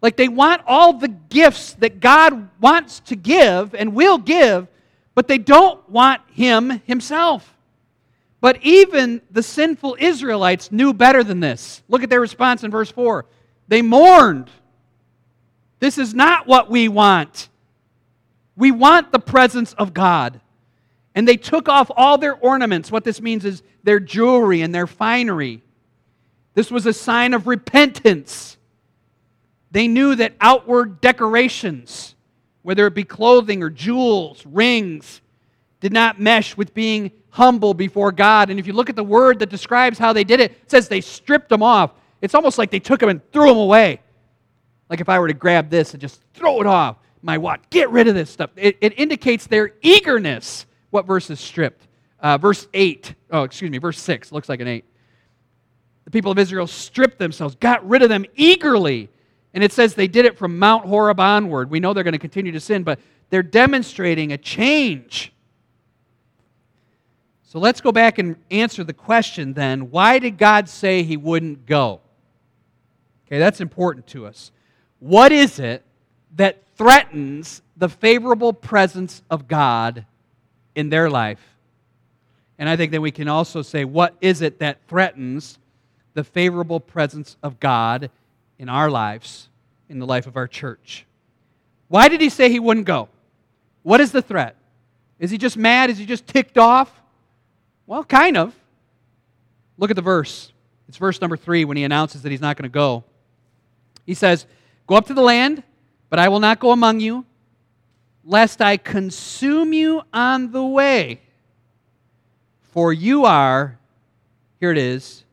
Like 0.02 0.16
they 0.16 0.30
want 0.30 0.62
all 0.66 0.94
the 0.94 1.10
gifts 1.10 1.74
that 1.74 2.00
God 2.00 2.52
wants 2.62 3.02
to 3.02 3.18
give 3.18 3.76
and 3.76 3.94
will 3.94 4.18
give, 4.18 4.70
but 5.14 5.28
they 5.28 5.38
don't 5.38 5.90
want 5.90 6.22
him 6.32 6.82
himself. 6.86 7.54
But 8.40 8.60
even 8.62 9.22
the 9.30 9.44
sinful 9.44 9.98
Israelites 10.00 10.72
knew 10.72 10.94
better 10.94 11.22
than 11.22 11.42
this. 11.42 11.84
Look 11.90 12.02
at 12.02 12.10
their 12.10 12.22
response 12.22 12.64
in 12.64 12.72
verse 12.72 12.90
4. 12.90 13.26
They 13.74 13.82
mourned. 13.82 14.52
This 15.80 15.98
is 15.98 16.14
not 16.14 16.46
what 16.46 16.70
we 16.70 16.90
want. 16.90 17.50
We 18.56 18.70
want 18.70 19.12
the 19.12 19.18
presence 19.18 19.74
of 19.74 19.96
God. 19.96 20.42
And 21.16 21.28
they 21.28 21.38
took 21.38 21.68
off 21.68 21.90
all 21.98 22.20
their 22.20 22.36
ornaments. 22.36 22.92
What 22.92 23.04
this 23.04 23.20
means 23.20 23.46
is 23.46 23.64
their 23.82 24.00
jewelry 24.00 24.62
and 24.62 24.76
their 24.76 24.86
finery. 24.86 25.64
This 26.54 26.70
was 26.70 26.86
a 26.86 26.94
sign 26.94 27.34
of 27.34 27.48
repentance. 27.48 28.58
They 29.72 29.88
knew 29.88 30.14
that 30.18 30.36
outward 30.40 31.02
decorations, 31.02 32.14
whether 32.62 32.86
it 32.86 32.94
be 32.94 33.04
clothing 33.04 33.64
or 33.64 33.72
jewels, 33.72 34.46
rings, 34.46 35.20
did 35.80 35.94
not 35.94 36.22
mesh 36.22 36.56
with 36.56 36.76
being 36.76 37.12
humble 37.32 37.74
before 37.74 38.12
God. 38.12 38.52
And 38.52 38.60
if 38.60 38.68
you 38.68 38.74
look 38.74 38.92
at 38.92 38.96
the 38.96 39.04
word 39.04 39.40
that 39.40 39.50
describes 39.50 39.98
how 39.98 40.14
they 40.14 40.24
did 40.24 40.40
it, 40.40 40.52
it 40.52 40.70
says 40.70 40.88
they 40.88 41.02
stripped 41.02 41.50
them 41.50 41.64
off. 41.64 41.96
It's 42.24 42.34
almost 42.34 42.58
like 42.58 42.72
they 42.72 42.80
took 42.80 43.02
them 43.02 43.10
and 43.10 43.32
threw 43.34 43.50
them 43.50 43.58
away. 43.58 44.00
Like 44.90 45.02
if 45.02 45.10
I 45.10 45.20
were 45.20 45.28
to 45.28 45.34
grab 45.34 45.70
this 45.70 45.94
and 45.94 46.00
just 46.00 46.22
throw 46.34 46.62
it 46.62 46.66
off, 46.66 46.96
my 47.22 47.38
watch, 47.38 47.62
get 47.70 47.90
rid 47.90 48.08
of 48.08 48.16
this 48.16 48.30
stuff. 48.30 48.50
It, 48.56 48.78
it 48.80 48.98
indicates 48.98 49.46
their 49.46 49.74
eagerness. 49.82 50.66
What 50.90 51.06
verse 51.06 51.30
is 51.30 51.42
stripped? 51.42 51.86
Uh, 52.22 52.38
verse 52.38 52.66
8. 52.74 53.14
Oh, 53.30 53.44
excuse 53.44 53.70
me, 53.70 53.78
verse 53.78 54.00
6. 54.00 54.32
Looks 54.32 54.48
like 54.48 54.62
an 54.62 54.70
8. 54.70 54.86
The 56.06 56.12
people 56.12 56.32
of 56.32 56.40
Israel 56.40 56.66
stripped 56.66 57.20
themselves, 57.20 57.56
got 57.56 57.86
rid 57.88 58.02
of 58.02 58.08
them 58.08 58.26
eagerly. 58.36 59.10
And 59.54 59.62
it 59.62 59.74
says 59.74 59.94
they 59.94 60.08
did 60.08 60.24
it 60.24 60.38
from 60.38 60.58
Mount 60.58 60.86
Horeb 60.86 61.20
onward. 61.20 61.70
We 61.70 61.82
know 61.82 61.94
they're 61.94 62.06
going 62.06 62.14
to 62.14 62.20
continue 62.20 62.54
to 62.54 62.62
sin, 62.62 62.84
but 62.84 63.00
they're 63.32 63.44
demonstrating 63.44 64.32
a 64.32 64.38
change. 64.38 65.34
So 67.44 67.60
let's 67.60 67.82
go 67.82 67.92
back 67.92 68.18
and 68.18 68.38
answer 68.50 68.86
the 68.86 68.94
question 68.94 69.54
then 69.54 69.92
why 69.92 70.20
did 70.20 70.38
God 70.38 70.70
say 70.70 71.04
he 71.04 71.18
wouldn't 71.18 71.66
go? 71.66 72.00
Okay, 73.34 73.40
that's 73.40 73.62
important 73.62 74.06
to 74.06 74.28
us. 74.28 74.52
What 75.00 75.32
is 75.32 75.58
it 75.58 75.84
that 76.36 76.62
threatens 76.78 77.64
the 77.76 77.90
favorable 77.90 78.54
presence 78.54 79.24
of 79.28 79.48
God 79.48 80.06
in 80.76 80.90
their 80.90 81.10
life? 81.10 81.42
And 82.60 82.70
I 82.70 82.76
think 82.76 82.92
that 82.92 83.02
we 83.02 83.10
can 83.10 83.28
also 83.28 83.64
say, 83.64 83.86
what 83.86 84.16
is 84.22 84.44
it 84.44 84.60
that 84.60 84.88
threatens 84.88 85.58
the 86.14 86.24
favorable 86.24 86.80
presence 86.80 87.36
of 87.42 87.60
God 87.60 88.12
in 88.60 88.70
our 88.70 88.92
lives, 88.92 89.50
in 89.90 89.98
the 89.98 90.06
life 90.06 90.28
of 90.28 90.38
our 90.38 90.48
church? 90.48 91.08
Why 91.88 92.10
did 92.10 92.22
he 92.22 92.30
say 92.30 92.52
he 92.52 92.60
wouldn't 92.60 92.86
go? 92.86 93.10
What 93.82 94.00
is 94.00 94.12
the 94.12 94.22
threat? 94.22 94.56
Is 95.18 95.32
he 95.32 95.40
just 95.40 95.58
mad? 95.58 95.90
Is 95.90 95.98
he 95.98 96.06
just 96.06 96.28
ticked 96.28 96.60
off? 96.60 97.02
Well, 97.88 98.04
kind 98.04 98.38
of. 98.38 98.54
Look 99.80 99.90
at 99.90 99.96
the 99.96 100.04
verse. 100.04 100.52
It's 100.88 100.98
verse 101.00 101.20
number 101.20 101.36
three 101.36 101.66
when 101.66 101.78
he 101.78 101.84
announces 101.84 102.22
that 102.22 102.30
he's 102.30 102.40
not 102.40 102.58
going 102.58 102.70
to 102.70 102.74
go. 102.74 103.04
He 104.06 104.14
says, 104.14 104.46
Go 104.88 104.96
up 104.96 105.06
to 105.08 105.14
the 105.14 105.22
land, 105.22 105.64
but 106.10 106.20
I 106.20 106.30
will 106.30 106.40
not 106.40 106.60
go 106.60 106.72
among 106.72 107.00
you. 107.00 107.26
lest 108.24 108.62
I 108.62 108.78
consume 108.78 109.74
you 109.74 110.02
on 110.14 110.52
the 110.52 110.64
way. 110.64 111.22
For 112.72 112.94
you 112.94 113.26
are, 113.26 113.78
here 114.60 114.72
it 114.72 114.78
is, 114.78 115.26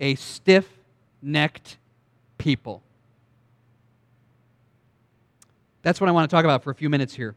a 0.00 0.14
stiff 0.16 0.66
necked 1.22 1.76
people. 2.38 2.82
That's 5.82 6.00
what 6.00 6.08
I 6.08 6.12
want 6.12 6.28
to 6.28 6.34
talk 6.34 6.44
about 6.44 6.64
for 6.64 6.70
a 6.70 6.74
few 6.74 6.88
minutes 6.88 7.14
here. 7.14 7.34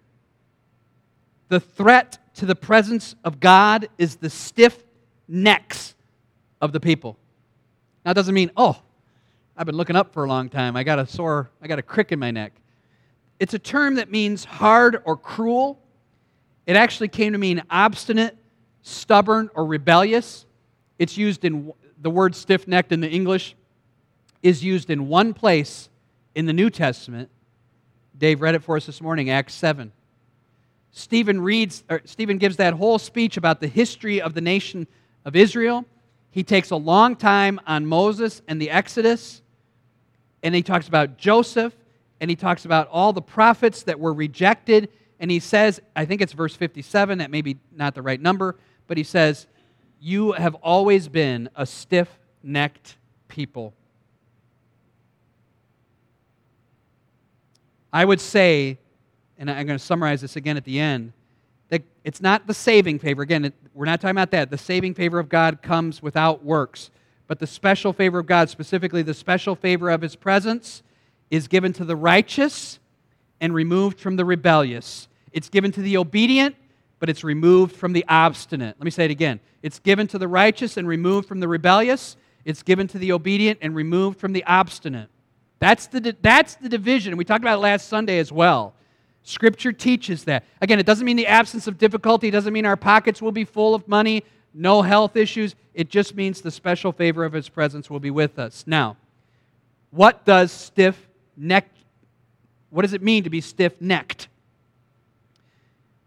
The 1.49 1.59
threat 1.59 2.17
to 2.35 2.45
the 2.45 2.55
presence 2.55 3.15
of 3.23 3.39
God 3.39 3.89
is 3.97 4.15
the 4.15 4.29
stiff 4.29 4.83
necks 5.27 5.95
of 6.61 6.71
the 6.71 6.79
people. 6.79 7.17
Now, 8.05 8.11
it 8.11 8.13
doesn't 8.13 8.33
mean, 8.33 8.51
oh, 8.55 8.81
I've 9.57 9.65
been 9.65 9.75
looking 9.75 9.95
up 9.95 10.13
for 10.13 10.23
a 10.23 10.27
long 10.27 10.49
time. 10.49 10.75
I 10.75 10.83
got 10.83 10.99
a 10.99 11.07
sore, 11.07 11.49
I 11.61 11.67
got 11.67 11.79
a 11.79 11.81
crick 11.81 12.11
in 12.11 12.19
my 12.19 12.29
neck. 12.29 12.53
It's 13.39 13.55
a 13.55 13.59
term 13.59 13.95
that 13.95 14.11
means 14.11 14.45
hard 14.45 15.01
or 15.03 15.17
cruel. 15.17 15.79
It 16.67 16.75
actually 16.75 17.07
came 17.07 17.33
to 17.33 17.39
mean 17.39 17.63
obstinate, 17.71 18.37
stubborn, 18.83 19.49
or 19.55 19.65
rebellious. 19.65 20.45
It's 20.99 21.17
used 21.17 21.43
in 21.43 21.73
the 21.99 22.09
word 22.09 22.35
stiff 22.35 22.67
necked 22.67 22.91
in 22.91 23.01
the 23.01 23.09
English 23.09 23.55
is 24.43 24.63
used 24.63 24.89
in 24.89 25.07
one 25.07 25.33
place 25.33 25.89
in 26.35 26.45
the 26.45 26.53
New 26.53 26.69
Testament. 26.69 27.29
Dave 28.17 28.41
read 28.41 28.55
it 28.55 28.63
for 28.63 28.77
us 28.77 28.85
this 28.85 29.01
morning, 29.01 29.29
Acts 29.29 29.55
7. 29.55 29.91
Stephen 30.91 31.41
reads, 31.41 31.83
or 31.89 32.01
Stephen 32.05 32.37
gives 32.37 32.57
that 32.57 32.73
whole 32.73 32.99
speech 32.99 33.37
about 33.37 33.59
the 33.59 33.67
history 33.67 34.21
of 34.21 34.33
the 34.33 34.41
nation 34.41 34.87
of 35.25 35.35
Israel. 35.35 35.85
He 36.31 36.43
takes 36.43 36.69
a 36.69 36.75
long 36.75 37.15
time 37.15 37.59
on 37.65 37.85
Moses 37.85 38.41
and 38.47 38.61
the 38.61 38.69
Exodus, 38.69 39.41
and 40.43 40.53
he 40.53 40.61
talks 40.61 40.87
about 40.87 41.17
Joseph, 41.17 41.73
and 42.19 42.29
he 42.29 42.35
talks 42.35 42.65
about 42.65 42.87
all 42.89 43.13
the 43.13 43.21
prophets 43.21 43.83
that 43.83 43.99
were 43.99 44.13
rejected. 44.13 44.89
And 45.19 45.31
he 45.31 45.39
says, 45.39 45.81
I 45.95 46.05
think 46.05 46.21
it's 46.21 46.33
verse 46.33 46.55
57, 46.55 47.17
that 47.19 47.31
may 47.31 47.41
be 47.41 47.57
not 47.75 47.95
the 47.95 48.01
right 48.01 48.21
number, 48.21 48.55
but 48.87 48.97
he 48.97 49.03
says, 49.03 49.47
You 49.99 50.33
have 50.33 50.55
always 50.55 51.07
been 51.07 51.49
a 51.55 51.65
stiff 51.65 52.19
necked 52.43 52.97
people. 53.27 53.73
I 57.91 58.05
would 58.05 58.21
say, 58.21 58.77
and 59.37 59.49
I'm 59.49 59.65
going 59.65 59.79
to 59.79 59.83
summarize 59.83 60.21
this 60.21 60.35
again 60.35 60.57
at 60.57 60.65
the 60.65 60.79
end, 60.79 61.13
that 61.69 61.83
it's 62.03 62.21
not 62.21 62.47
the 62.47 62.53
saving 62.53 62.99
favor. 62.99 63.21
Again, 63.21 63.51
we're 63.73 63.85
not 63.85 64.01
talking 64.01 64.11
about 64.11 64.31
that. 64.31 64.49
The 64.49 64.57
saving 64.57 64.93
favor 64.93 65.19
of 65.19 65.29
God 65.29 65.61
comes 65.61 66.01
without 66.01 66.43
works. 66.43 66.91
But 67.27 67.39
the 67.39 67.47
special 67.47 67.93
favor 67.93 68.19
of 68.19 68.25
God, 68.25 68.49
specifically 68.49 69.01
the 69.01 69.13
special 69.13 69.55
favor 69.55 69.89
of 69.89 70.01
his 70.01 70.15
presence, 70.15 70.81
is 71.29 71.47
given 71.47 71.73
to 71.73 71.85
the 71.85 71.95
righteous 71.95 72.79
and 73.41 73.53
removed 73.53 73.99
from 73.99 74.15
the 74.15 74.25
rebellious. 74.25 75.07
It's 75.31 75.49
given 75.49 75.71
to 75.73 75.81
the 75.81 75.97
obedient, 75.97 76.55
but 76.99 77.09
it's 77.09 77.23
removed 77.23 77.75
from 77.75 77.93
the 77.93 78.05
obstinate. 78.07 78.75
Let 78.79 78.85
me 78.85 78.91
say 78.91 79.05
it 79.05 79.11
again. 79.11 79.39
It's 79.61 79.79
given 79.79 80.07
to 80.07 80.17
the 80.17 80.27
righteous 80.27 80.77
and 80.77 80.87
removed 80.87 81.27
from 81.27 81.39
the 81.39 81.47
rebellious. 81.47 82.15
It's 82.45 82.63
given 82.63 82.87
to 82.87 82.97
the 82.97 83.11
obedient 83.11 83.59
and 83.61 83.75
removed 83.75 84.19
from 84.19 84.33
the 84.33 84.43
obstinate. 84.45 85.09
That's 85.59 85.87
the, 85.87 86.15
that's 86.21 86.55
the 86.55 86.69
division. 86.69 87.17
We 87.17 87.25
talked 87.25 87.43
about 87.43 87.55
it 87.55 87.61
last 87.61 87.87
Sunday 87.89 88.19
as 88.19 88.31
well. 88.31 88.73
Scripture 89.23 89.73
teaches 89.73 90.23
that. 90.23 90.45
Again, 90.61 90.79
it 90.79 90.85
doesn't 90.85 91.05
mean 91.05 91.17
the 91.17 91.27
absence 91.27 91.67
of 91.67 91.77
difficulty, 91.77 92.29
it 92.29 92.31
doesn't 92.31 92.53
mean 92.53 92.65
our 92.65 92.77
pockets 92.77 93.21
will 93.21 93.33
be 93.33 93.43
full 93.43 93.75
of 93.75 93.85
money, 93.87 94.23
no 94.53 94.81
health 94.81 95.15
issues. 95.15 95.55
It 95.73 95.89
just 95.89 96.15
means 96.15 96.41
the 96.41 96.51
special 96.51 96.91
favor 96.91 97.23
of 97.25 97.33
His 97.33 97.49
presence 97.49 97.89
will 97.89 97.99
be 97.99 98.11
with 98.11 98.39
us. 98.39 98.63
Now, 98.67 98.97
what 99.91 100.25
does 100.25 100.51
stiff 100.51 101.07
necked, 101.35 101.77
what 102.69 102.81
does 102.81 102.93
it 102.93 103.01
mean 103.01 103.23
to 103.23 103.29
be 103.29 103.41
stiff 103.41 103.79
necked? 103.79 104.27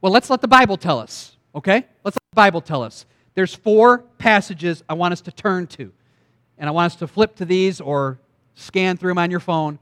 Well, 0.00 0.12
let's 0.12 0.30
let 0.30 0.40
the 0.40 0.48
Bible 0.48 0.76
tell 0.76 0.98
us, 0.98 1.36
okay? 1.54 1.86
Let's 2.04 2.16
let 2.16 2.30
the 2.30 2.36
Bible 2.36 2.60
tell 2.60 2.82
us. 2.82 3.06
There's 3.34 3.54
four 3.54 3.98
passages 4.18 4.82
I 4.88 4.94
want 4.94 5.12
us 5.12 5.20
to 5.22 5.32
turn 5.32 5.66
to. 5.68 5.92
And 6.58 6.68
I 6.68 6.72
want 6.72 6.92
us 6.92 6.98
to 6.98 7.06
flip 7.06 7.36
to 7.36 7.44
these 7.44 7.80
or 7.80 8.18
scan 8.54 8.96
through 8.96 9.10
them 9.10 9.18
on 9.18 9.30
your 9.30 9.40
phone 9.40 9.78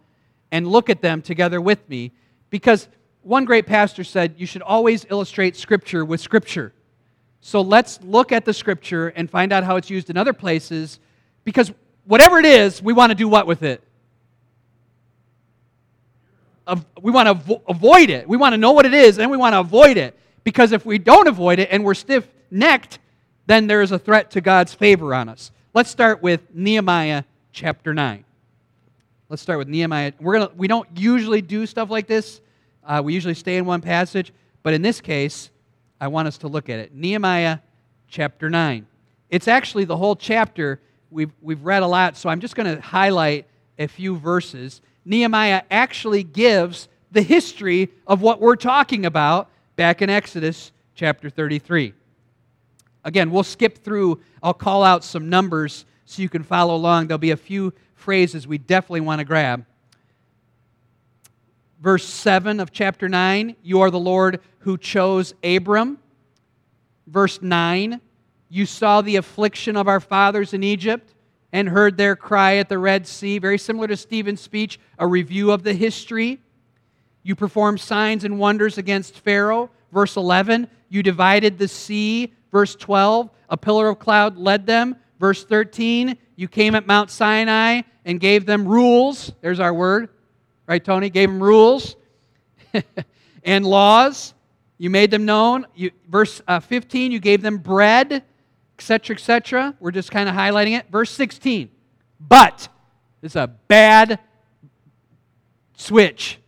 and 0.52 0.66
look 0.66 0.88
at 0.88 1.02
them 1.02 1.22
together 1.22 1.60
with 1.60 1.88
me 1.88 2.12
because 2.50 2.88
one 3.22 3.44
great 3.44 3.66
pastor 3.66 4.04
said 4.04 4.34
you 4.38 4.46
should 4.46 4.62
always 4.62 5.04
illustrate 5.10 5.56
Scripture 5.56 6.04
with 6.04 6.20
Scripture. 6.20 6.72
So 7.40 7.61
let's 7.61 8.01
look 8.03 8.33
at 8.33 8.44
the 8.44 8.53
Scripture 8.53 9.09
and 9.09 9.31
find 9.31 9.53
out 9.53 9.64
how 9.64 9.77
it's 9.77 9.90
used 9.90 10.11
in 10.11 10.16
other 10.16 10.33
places 10.33 10.98
because 11.44 11.72
whatever 12.05 12.38
it 12.38 12.44
is, 12.44 12.83
we 12.83 12.92
want 12.92 13.11
to 13.11 13.14
do 13.14 13.29
what 13.29 13.46
with 13.46 13.62
it? 13.62 13.83
We 17.01 17.11
want 17.11 17.29
to 17.29 17.35
avo- 17.35 17.62
avoid 17.68 18.11
it. 18.11 18.29
We 18.29 18.37
want 18.37 18.53
to 18.53 18.59
know 18.59 18.72
what 18.72 18.85
it 18.85 18.92
is 18.92 19.18
and 19.18 19.31
we 19.31 19.37
want 19.37 19.55
to 19.55 19.61
avoid 19.61 19.96
it 19.96 20.18
because 20.44 20.72
if 20.72 20.85
we 20.85 20.98
don't 20.98 21.27
avoid 21.27 21.59
it 21.59 21.68
and 21.70 21.85
we're 21.85 21.94
stiff 21.94 22.29
necked, 22.51 22.98
then 23.46 23.66
there 23.66 23.81
is 23.81 23.92
a 23.92 23.98
threat 23.98 24.31
to 24.33 24.40
God's 24.40 24.74
favor 24.74 25.14
on 25.14 25.29
us. 25.29 25.51
Let's 25.72 25.90
start 25.90 26.22
with 26.22 26.42
Nehemiah 26.53 27.24
chapter 27.53 27.94
9. 27.94 28.24
Let's 29.29 29.42
start 29.42 29.59
with 29.59 29.68
Nehemiah. 29.68 30.12
We're 30.20 30.35
gonna, 30.35 30.51
we 30.57 30.68
don't 30.68 30.88
usually 30.94 31.42
do 31.42 31.66
stuff 31.66 31.90
like 31.90 32.07
this. 32.07 32.40
Uh, 32.85 33.03
we 33.05 33.12
usually 33.14 33.35
stay 33.35 33.57
in 33.57 33.66
one 33.66 33.81
passage. 33.81 34.33
But 34.62 34.74
in 34.74 34.83
this 34.83 35.01
case, 35.01 35.51
I 36.00 36.08
want 36.08 36.28
us 36.28 36.38
to 36.38 36.48
look 36.48 36.68
at 36.68 36.78
it. 36.78 36.94
Nehemiah 36.94 37.58
chapter 38.08 38.48
9. 38.48 38.87
It's 39.30 39.48
actually 39.48 39.84
the 39.84 39.96
whole 39.96 40.16
chapter. 40.16 40.80
We've, 41.11 41.32
we've 41.42 41.62
read 41.62 41.82
a 41.82 41.87
lot, 41.87 42.16
so 42.16 42.28
I'm 42.28 42.40
just 42.40 42.54
going 42.54 42.74
to 42.74 42.80
highlight 42.80 43.46
a 43.78 43.87
few 43.87 44.16
verses. 44.16 44.80
Nehemiah 45.04 45.62
actually 45.70 46.22
gives 46.22 46.88
the 47.11 47.22
history 47.22 47.90
of 48.06 48.22
what 48.22 48.40
we're 48.40 48.56
talking 48.56 49.06
about 49.06 49.50
back 49.76 50.02
in 50.02 50.11
Exodus 50.11 50.72
chapter 50.94 51.30
33. 51.30 51.94
Again, 53.04 53.30
we'll 53.30 53.42
skip 53.42 53.78
through, 53.78 54.20
I'll 54.42 54.54
call 54.54 54.82
out 54.82 55.04
some 55.04 55.28
numbers 55.28 55.84
so 56.04 56.22
you 56.22 56.28
can 56.28 56.42
follow 56.42 56.74
along. 56.74 57.06
There'll 57.06 57.18
be 57.18 57.30
a 57.30 57.37
few 57.37 57.72
phrases 57.94 58.46
we 58.46 58.58
definitely 58.58 59.00
want 59.00 59.20
to 59.20 59.24
grab. 59.24 59.64
Verse 61.80 62.04
7 62.04 62.60
of 62.60 62.72
chapter 62.72 63.08
9 63.08 63.56
You 63.62 63.80
are 63.80 63.90
the 63.90 63.98
Lord 63.98 64.40
who 64.60 64.76
chose 64.76 65.34
Abram. 65.44 65.98
Verse 67.06 67.40
9 67.40 68.00
You 68.48 68.66
saw 68.66 69.00
the 69.00 69.16
affliction 69.16 69.76
of 69.76 69.88
our 69.88 70.00
fathers 70.00 70.54
in 70.54 70.62
Egypt 70.62 71.14
and 71.52 71.68
heard 71.68 71.96
their 71.96 72.16
cry 72.16 72.56
at 72.56 72.68
the 72.68 72.78
Red 72.78 73.06
Sea. 73.06 73.38
Very 73.38 73.58
similar 73.58 73.86
to 73.86 73.96
Stephen's 73.96 74.40
speech, 74.40 74.78
a 74.98 75.06
review 75.06 75.50
of 75.50 75.62
the 75.62 75.72
history. 75.72 76.40
You 77.22 77.34
performed 77.34 77.80
signs 77.80 78.24
and 78.24 78.38
wonders 78.38 78.78
against 78.78 79.20
Pharaoh. 79.20 79.70
Verse 79.92 80.16
11 80.16 80.68
You 80.88 81.02
divided 81.02 81.58
the 81.58 81.68
sea. 81.68 82.34
Verse 82.50 82.74
12 82.74 83.30
A 83.50 83.56
pillar 83.56 83.88
of 83.88 83.98
cloud 83.98 84.36
led 84.36 84.66
them. 84.66 84.96
Verse 85.18 85.44
13 85.44 86.16
you 86.38 86.46
came 86.46 86.76
at 86.76 86.86
Mount 86.86 87.10
Sinai 87.10 87.82
and 88.04 88.20
gave 88.20 88.46
them 88.46 88.68
rules. 88.68 89.32
There's 89.40 89.58
our 89.58 89.74
word. 89.74 90.08
Right, 90.68 90.85
Tony? 90.85 91.11
Gave 91.11 91.31
them 91.31 91.42
rules 91.42 91.96
and 93.42 93.66
laws. 93.66 94.35
You 94.76 94.90
made 94.90 95.11
them 95.11 95.24
known. 95.24 95.66
You, 95.74 95.90
verse 96.09 96.42
uh, 96.46 96.61
15, 96.61 97.11
you 97.11 97.18
gave 97.18 97.42
them 97.42 97.59
bread, 97.59 98.22
etc., 98.78 99.16
etc. 99.16 99.74
We're 99.81 99.90
just 99.90 100.11
kind 100.11 100.28
of 100.28 100.35
highlighting 100.35 100.78
it. 100.78 100.90
Verse 100.90 101.11
16, 101.11 101.70
but 102.20 102.68
it's 103.22 103.35
a 103.35 103.46
bad 103.46 104.20
switch. 105.76 106.38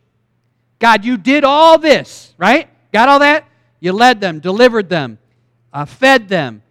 God, 0.79 1.05
you 1.05 1.17
did 1.17 1.43
all 1.43 1.79
this, 1.79 2.35
right? 2.37 2.69
Got 2.93 3.09
all 3.09 3.19
that? 3.21 3.49
You 3.81 3.93
led 3.93 4.21
them, 4.21 4.39
delivered 4.39 4.89
them, 4.89 5.19
uh, 5.73 5.87
fed 5.87 6.29
them, 6.29 6.63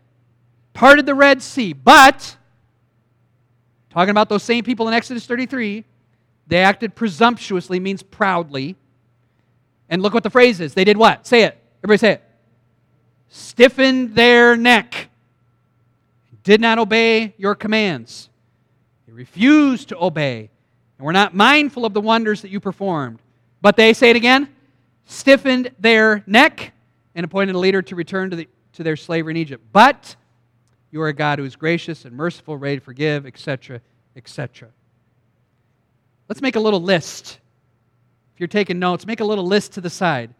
parted 0.74 1.06
the 1.06 1.16
Red 1.16 1.42
Sea, 1.42 1.74
but 1.74 2.38
Talking 3.90 4.12
about 4.12 4.30
those 4.30 4.44
same 4.44 4.64
people 4.64 4.88
in 4.88 4.94
Exodus 4.94 5.26
33, 5.26 5.84
they 6.50 6.64
acted 6.64 6.96
presumptuously, 6.96 7.80
means 7.80 8.02
proudly. 8.02 8.76
And 9.88 10.02
look 10.02 10.16
what 10.16 10.24
the 10.24 10.32
phrase 10.32 10.60
is. 10.60 10.74
They 10.74 10.84
did 10.84 10.98
what? 10.98 11.26
Say 11.26 11.44
it. 11.44 11.58
Everybody 11.84 11.98
say 12.00 12.12
it. 12.14 12.24
Stiffened 13.30 14.16
their 14.16 14.58
neck. 14.58 15.10
Did 16.44 16.60
not 16.60 16.80
obey 16.80 17.36
your 17.38 17.54
commands. 17.54 18.30
They 19.06 19.14
refused 19.14 19.90
to 19.90 20.04
obey. 20.04 20.50
And 20.98 21.06
were 21.06 21.14
not 21.14 21.36
mindful 21.36 21.86
of 21.86 21.94
the 21.94 22.02
wonders 22.02 22.42
that 22.42 22.50
you 22.50 22.60
performed. 22.60 23.20
But 23.62 23.78
they, 23.78 23.94
say 23.94 24.10
it 24.10 24.16
again, 24.16 24.50
stiffened 25.06 25.72
their 25.78 26.24
neck 26.26 26.74
and 27.14 27.24
appointed 27.24 27.54
a 27.54 27.60
leader 27.60 27.84
to 27.84 27.96
return 27.96 28.32
to, 28.32 28.36
the, 28.36 28.48
to 28.74 28.84
their 28.84 28.96
slavery 28.96 29.34
in 29.34 29.38
Egypt. 29.38 29.64
But 29.72 30.16
you 30.90 31.00
are 31.04 31.10
a 31.10 31.14
God 31.14 31.38
who 31.38 31.46
is 31.46 31.56
gracious 31.56 32.06
and 32.06 32.16
merciful, 32.16 32.58
ready 32.58 32.78
to 32.78 32.84
forgive, 32.84 33.28
etc., 33.28 33.82
etc. 34.16 34.70
Let's 36.30 36.42
make 36.42 36.56
a 36.56 36.60
little 36.60 36.82
list. 36.82 37.40
If 38.34 38.40
you're 38.40 38.48
taking 38.48 38.80
notes, 38.80 39.06
make 39.06 39.20
a 39.20 39.26
little 39.26 39.46
list 39.46 39.74
to 39.74 39.82
the 39.82 39.90
side. 39.90 40.34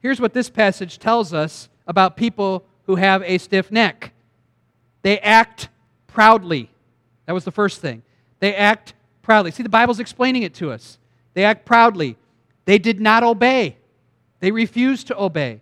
Here's 0.00 0.20
what 0.20 0.34
this 0.34 0.50
passage 0.50 0.98
tells 0.98 1.32
us 1.32 1.68
about 1.86 2.16
people 2.16 2.64
who 2.84 2.96
have 2.96 3.22
a 3.22 3.38
stiff 3.38 3.70
neck 3.70 4.12
they 5.02 5.18
act 5.18 5.68
proudly. 6.06 6.70
That 7.26 7.32
was 7.32 7.44
the 7.44 7.50
first 7.50 7.80
thing. 7.80 8.02
They 8.38 8.54
act 8.54 8.94
proudly. 9.20 9.50
See, 9.50 9.62
the 9.62 9.68
Bible's 9.68 10.00
explaining 10.00 10.42
it 10.42 10.54
to 10.54 10.70
us. 10.70 10.98
They 11.34 11.44
act 11.44 11.66
proudly. 11.66 12.16
They 12.64 12.78
did 12.78 13.00
not 13.00 13.24
obey. 13.24 13.76
They 14.40 14.52
refused 14.52 15.08
to 15.08 15.20
obey. 15.20 15.60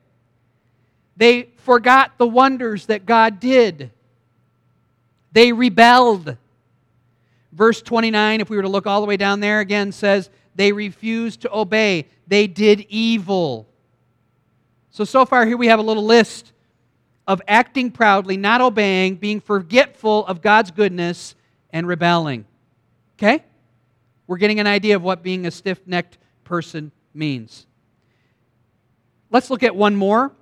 They 1.16 1.50
forgot 1.56 2.18
the 2.18 2.26
wonders 2.26 2.86
that 2.86 3.06
God 3.06 3.40
did. 3.40 3.90
They 5.32 5.52
rebelled. 5.52 6.36
Verse 7.52 7.82
29, 7.82 8.40
if 8.40 8.50
we 8.50 8.56
were 8.56 8.62
to 8.62 8.68
look 8.68 8.86
all 8.86 9.00
the 9.00 9.06
way 9.06 9.16
down 9.16 9.40
there 9.40 9.60
again, 9.60 9.92
says, 9.92 10.30
They 10.54 10.72
refused 10.72 11.42
to 11.42 11.54
obey. 11.54 12.06
They 12.26 12.46
did 12.46 12.86
evil. 12.88 13.66
So, 14.90 15.04
so 15.04 15.24
far, 15.24 15.46
here 15.46 15.56
we 15.56 15.68
have 15.68 15.78
a 15.78 15.82
little 15.82 16.04
list 16.04 16.52
of 17.26 17.40
acting 17.46 17.90
proudly, 17.90 18.36
not 18.36 18.60
obeying, 18.60 19.16
being 19.16 19.40
forgetful 19.40 20.26
of 20.26 20.42
God's 20.42 20.70
goodness, 20.70 21.34
and 21.72 21.86
rebelling. 21.86 22.44
Okay? 23.18 23.44
We're 24.26 24.38
getting 24.38 24.60
an 24.60 24.66
idea 24.66 24.96
of 24.96 25.02
what 25.02 25.22
being 25.22 25.46
a 25.46 25.50
stiff 25.50 25.80
necked 25.86 26.18
person 26.44 26.92
means. 27.14 27.66
Let's 29.30 29.50
look 29.50 29.62
at 29.62 29.74
one 29.74 29.94
more. 29.94 30.32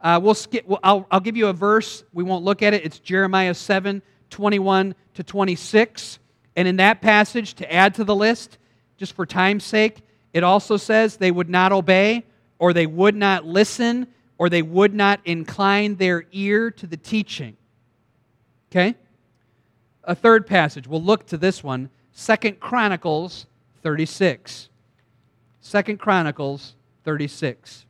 Uh, 0.00 0.20
we'll 0.22 0.34
skip, 0.34 0.64
I'll, 0.84 1.06
I'll 1.10 1.20
give 1.20 1.36
you 1.36 1.48
a 1.48 1.52
verse. 1.52 2.04
We 2.12 2.22
won't 2.22 2.44
look 2.44 2.62
at 2.62 2.74
it. 2.74 2.84
It's 2.84 2.98
Jeremiah 2.98 3.54
7 3.54 4.02
21 4.30 4.94
to 5.14 5.22
26. 5.22 6.18
And 6.58 6.66
in 6.66 6.74
that 6.78 7.00
passage, 7.00 7.54
to 7.54 7.72
add 7.72 7.94
to 7.94 8.04
the 8.04 8.16
list, 8.16 8.58
just 8.96 9.12
for 9.12 9.24
time's 9.24 9.62
sake, 9.62 9.98
it 10.32 10.42
also 10.42 10.76
says 10.76 11.16
they 11.16 11.30
would 11.30 11.48
not 11.48 11.70
obey, 11.70 12.24
or 12.58 12.72
they 12.72 12.84
would 12.84 13.14
not 13.14 13.46
listen, 13.46 14.08
or 14.38 14.48
they 14.48 14.62
would 14.62 14.92
not 14.92 15.20
incline 15.24 15.94
their 15.94 16.26
ear 16.32 16.72
to 16.72 16.84
the 16.88 16.96
teaching. 16.96 17.56
Okay? 18.72 18.96
A 20.02 20.16
third 20.16 20.48
passage. 20.48 20.88
We'll 20.88 21.00
look 21.00 21.28
to 21.28 21.36
this 21.36 21.62
one. 21.62 21.90
Second 22.10 22.58
Chronicles 22.58 23.46
36. 23.84 24.68
Second 25.60 26.00
Chronicles 26.00 26.74
36. 27.04 27.86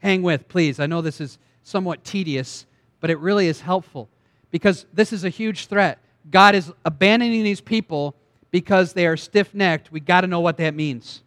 Hang 0.00 0.20
with, 0.20 0.46
please. 0.46 0.78
I 0.78 0.84
know 0.84 1.00
this 1.00 1.22
is 1.22 1.38
somewhat 1.62 2.04
tedious, 2.04 2.66
but 3.00 3.08
it 3.08 3.18
really 3.18 3.48
is 3.48 3.62
helpful 3.62 4.10
because 4.54 4.86
this 4.92 5.12
is 5.12 5.24
a 5.24 5.28
huge 5.28 5.66
threat. 5.66 5.98
God 6.30 6.54
is 6.54 6.72
abandoning 6.84 7.42
these 7.42 7.60
people 7.60 8.14
because 8.52 8.92
they 8.92 9.04
are 9.04 9.16
stiff 9.16 9.52
necked. 9.52 9.90
we 9.90 9.98
got 9.98 10.20
to 10.20 10.28
know 10.28 10.38
what 10.38 10.58
that 10.58 10.74
means. 10.74 11.24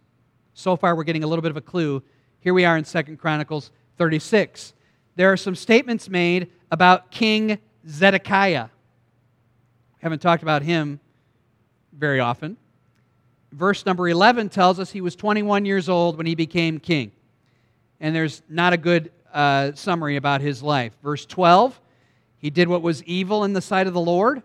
So 0.54 0.78
far, 0.78 0.96
we're 0.96 1.04
getting 1.04 1.26
a 1.26 1.28
little 1.28 1.42
bit 1.42 1.52
of 1.52 1.58
a 1.58 1.62
clue. 1.62 2.02
Here 2.40 2.54
we 2.54 2.64
are 2.64 2.78
in 2.78 2.86
Second 2.86 3.18
Chronicles 3.18 3.72
36. 3.98 4.72
There 5.18 5.30
are 5.30 5.36
some 5.36 5.56
statements 5.56 6.08
made 6.08 6.50
about 6.72 7.12
King 7.12 7.58
Zedekiah. 7.86 8.68
We 8.68 10.04
Haven't 10.04 10.22
talked 10.22 10.42
about 10.42 10.62
him 10.62 11.02
very 11.92 12.22
often. 12.22 12.56
Verse 13.52 13.86
number 13.86 14.08
11 14.08 14.48
tells 14.48 14.80
us 14.80 14.94
he 14.94 15.02
was 15.02 15.18
21 15.18 15.66
years 15.66 15.90
old 15.90 16.16
when 16.16 16.28
he 16.28 16.36
became 16.36 16.80
king 16.80 17.12
and 18.00 18.16
there's 18.16 18.42
not 18.48 18.72
a 18.72 18.78
good 18.78 19.12
uh, 19.34 19.74
summary 19.74 20.16
about 20.16 20.40
his 20.40 20.64
life. 20.64 20.94
Verse 21.04 21.26
12 21.26 21.78
He 22.40 22.50
did 22.50 22.68
what 22.68 22.82
was 22.82 23.04
evil 23.04 23.44
in 23.44 23.54
the 23.54 23.62
sight 23.62 23.88
of 23.88 23.94
the 23.94 24.02
Lord. 24.02 24.44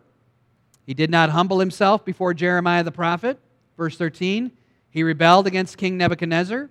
He 0.87 0.95
did 0.95 1.11
not 1.11 1.31
humble 1.31 1.61
himself 1.61 2.05
before 2.05 2.35
Jeremiah 2.35 2.83
the 2.83 2.93
prophet. 2.93 3.39
Verse 3.77 3.97
13 3.97 4.51
He 4.91 5.03
rebelled 5.03 5.47
against 5.47 5.77
King 5.79 5.97
Nebuchadnezzar, 5.97 6.71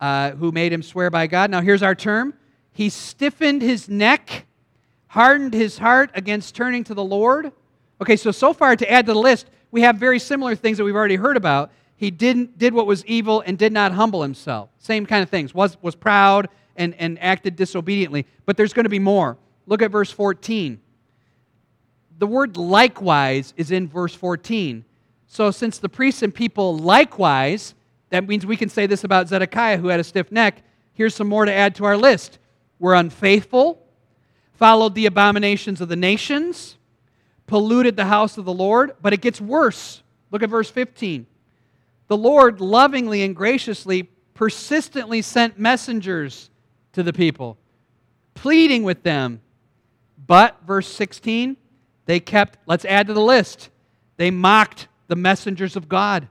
uh, 0.00 0.30
who 0.32 0.52
made 0.52 0.72
him 0.72 0.82
swear 0.82 1.10
by 1.10 1.26
God. 1.26 1.50
Now, 1.50 1.60
here's 1.60 1.82
our 1.82 1.94
term 1.94 2.34
He 2.72 2.88
stiffened 2.88 3.62
his 3.62 3.88
neck, 3.88 4.46
hardened 5.08 5.54
his 5.54 5.78
heart 5.78 6.10
against 6.14 6.54
turning 6.54 6.84
to 6.84 6.94
the 6.94 7.04
Lord. 7.04 7.52
Okay, 8.00 8.16
so 8.16 8.30
so 8.30 8.52
far 8.52 8.76
to 8.76 8.90
add 8.90 9.06
to 9.06 9.12
the 9.12 9.18
list, 9.18 9.48
we 9.70 9.82
have 9.82 9.96
very 9.96 10.18
similar 10.18 10.54
things 10.54 10.78
that 10.78 10.84
we've 10.84 10.94
already 10.94 11.16
heard 11.16 11.36
about 11.36 11.70
he 11.96 12.10
didn't, 12.10 12.58
did 12.58 12.74
what 12.74 12.86
was 12.86 13.04
evil 13.06 13.42
and 13.44 13.56
did 13.56 13.72
not 13.72 13.92
humble 13.92 14.22
himself. 14.22 14.68
Same 14.78 15.06
kind 15.06 15.22
of 15.22 15.30
things. 15.30 15.54
Was, 15.54 15.80
was 15.82 15.94
proud 15.94 16.48
and, 16.76 16.94
and 16.98 17.18
acted 17.22 17.56
disobediently. 17.56 18.26
But 18.44 18.56
there's 18.56 18.74
going 18.74 18.84
to 18.84 18.90
be 18.90 18.98
more. 18.98 19.38
Look 19.66 19.82
at 19.82 19.90
verse 19.90 20.10
14. 20.10 20.80
The 22.18 22.26
word 22.26 22.56
likewise 22.56 23.52
is 23.56 23.70
in 23.70 23.88
verse 23.88 24.14
14. 24.14 24.84
So, 25.26 25.50
since 25.50 25.78
the 25.78 25.88
priests 25.88 26.22
and 26.22 26.34
people 26.34 26.78
likewise, 26.78 27.74
that 28.10 28.26
means 28.26 28.46
we 28.46 28.56
can 28.56 28.68
say 28.68 28.86
this 28.86 29.04
about 29.04 29.28
Zedekiah, 29.28 29.78
who 29.78 29.88
had 29.88 30.00
a 30.00 30.04
stiff 30.04 30.30
neck. 30.30 30.62
Here's 30.94 31.14
some 31.14 31.28
more 31.28 31.44
to 31.44 31.52
add 31.52 31.74
to 31.76 31.84
our 31.84 31.96
list. 31.96 32.38
Were 32.78 32.94
unfaithful, 32.94 33.82
followed 34.52 34.94
the 34.94 35.06
abominations 35.06 35.80
of 35.80 35.88
the 35.88 35.96
nations, 35.96 36.76
polluted 37.46 37.96
the 37.96 38.04
house 38.04 38.38
of 38.38 38.44
the 38.44 38.52
Lord. 38.52 38.92
But 39.02 39.12
it 39.12 39.20
gets 39.20 39.40
worse. 39.40 40.02
Look 40.30 40.42
at 40.42 40.50
verse 40.50 40.70
15 40.70 41.26
the 42.08 42.16
Lord 42.16 42.60
lovingly 42.60 43.22
and 43.22 43.34
graciously, 43.34 44.04
persistently 44.34 45.22
sent 45.22 45.58
messengers 45.58 46.50
to 46.92 47.02
the 47.02 47.12
people, 47.12 47.58
pleading 48.34 48.84
with 48.84 49.02
them. 49.02 49.40
But, 50.26 50.56
verse 50.66 50.88
16, 50.88 51.56
they 52.06 52.20
kept, 52.20 52.58
let's 52.66 52.84
add 52.84 53.06
to 53.08 53.14
the 53.14 53.20
list, 53.20 53.70
they 54.16 54.30
mocked 54.30 54.88
the 55.08 55.16
messengers 55.16 55.76
of 55.76 55.88
God. 55.88 56.28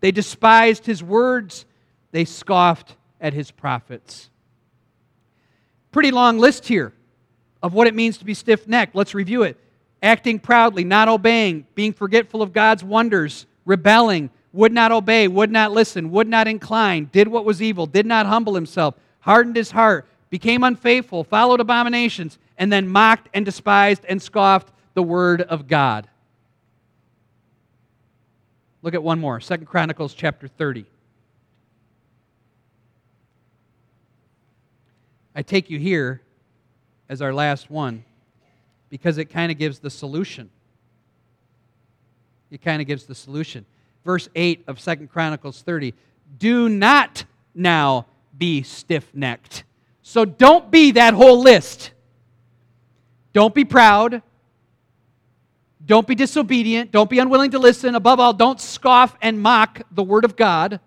They 0.00 0.10
despised 0.10 0.86
his 0.86 1.02
words. 1.02 1.64
They 2.12 2.24
scoffed 2.24 2.96
at 3.20 3.32
his 3.32 3.50
prophets. 3.50 4.30
Pretty 5.90 6.10
long 6.10 6.38
list 6.38 6.66
here 6.66 6.92
of 7.62 7.74
what 7.74 7.86
it 7.86 7.94
means 7.94 8.18
to 8.18 8.24
be 8.24 8.34
stiff 8.34 8.68
necked. 8.68 8.94
Let's 8.94 9.14
review 9.14 9.42
it. 9.42 9.58
Acting 10.02 10.38
proudly, 10.38 10.84
not 10.84 11.08
obeying, 11.08 11.66
being 11.74 11.92
forgetful 11.92 12.42
of 12.42 12.52
God's 12.52 12.84
wonders, 12.84 13.46
rebelling, 13.64 14.30
would 14.52 14.72
not 14.72 14.92
obey, 14.92 15.26
would 15.26 15.50
not 15.50 15.72
listen, 15.72 16.10
would 16.10 16.28
not 16.28 16.46
incline, 16.46 17.10
did 17.12 17.26
what 17.28 17.44
was 17.44 17.60
evil, 17.60 17.86
did 17.86 18.06
not 18.06 18.26
humble 18.26 18.54
himself, 18.54 18.94
hardened 19.20 19.56
his 19.56 19.72
heart, 19.72 20.06
became 20.30 20.62
unfaithful, 20.62 21.24
followed 21.24 21.60
abominations, 21.60 22.38
and 22.58 22.72
then 22.72 22.86
mocked 22.88 23.28
and 23.32 23.44
despised 23.44 24.04
and 24.08 24.20
scoffed 24.20 24.72
the 24.94 25.02
word 25.02 25.40
of 25.42 25.66
God. 25.66 26.08
Look 28.82 28.94
at 28.94 29.02
one 29.02 29.18
more. 29.18 29.40
Second 29.40 29.66
Chronicles 29.66 30.12
chapter 30.12 30.46
30. 30.46 30.84
I 35.34 35.42
take 35.42 35.70
you 35.70 35.78
here 35.78 36.20
as 37.08 37.22
our 37.22 37.32
last 37.32 37.70
one 37.70 38.04
because 38.90 39.18
it 39.18 39.26
kind 39.26 39.50
of 39.50 39.58
gives 39.58 39.78
the 39.78 39.90
solution. 39.90 40.50
It 42.50 42.60
kind 42.60 42.82
of 42.82 42.86
gives 42.86 43.04
the 43.04 43.14
solution 43.14 43.64
verse 44.08 44.26
8 44.34 44.64
of 44.66 44.80
Second 44.80 45.08
Chronicles 45.08 45.60
30. 45.60 45.92
Do 46.38 46.70
not 46.70 47.26
now 47.54 48.06
be 48.38 48.62
stiff 48.62 49.06
necked. 49.12 49.64
So 50.02 50.24
don't 50.24 50.70
be 50.70 50.92
that 50.92 51.12
whole 51.12 51.42
list. 51.42 51.90
Don't 53.38 53.54
be 53.54 53.64
proud. 53.64 54.20
Don't 55.86 56.08
be 56.08 56.16
disobedient. 56.16 56.90
Don't 56.90 57.08
be 57.08 57.20
unwilling 57.20 57.52
to 57.52 57.60
listen. 57.60 57.94
Above 57.94 58.18
all, 58.18 58.32
don't 58.32 58.60
scoff 58.60 59.16
and 59.22 59.40
mock 59.40 59.82
the 59.92 60.02
Word 60.02 60.24
of 60.24 60.34
God. 60.34 60.80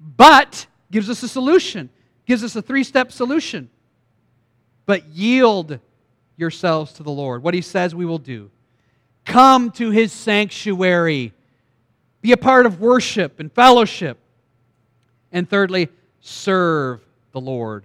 But 0.00 0.66
gives 0.90 1.08
us 1.08 1.22
a 1.22 1.28
solution, 1.28 1.88
gives 2.26 2.42
us 2.42 2.56
a 2.56 2.62
three 2.62 2.82
step 2.82 3.12
solution. 3.12 3.70
But 4.86 5.06
yield 5.06 5.78
yourselves 6.36 6.94
to 6.94 7.04
the 7.04 7.12
Lord. 7.12 7.44
What 7.44 7.54
He 7.54 7.60
says 7.60 7.94
we 7.94 8.04
will 8.04 8.18
do. 8.18 8.50
Come 9.24 9.70
to 9.70 9.90
His 9.90 10.10
sanctuary 10.10 11.32
be 12.22 12.32
a 12.32 12.36
part 12.36 12.66
of 12.66 12.80
worship 12.80 13.38
and 13.38 13.52
fellowship. 13.52 14.18
And 15.30 15.48
thirdly, 15.48 15.90
serve 16.18 17.04
the 17.30 17.40
Lord. 17.40 17.84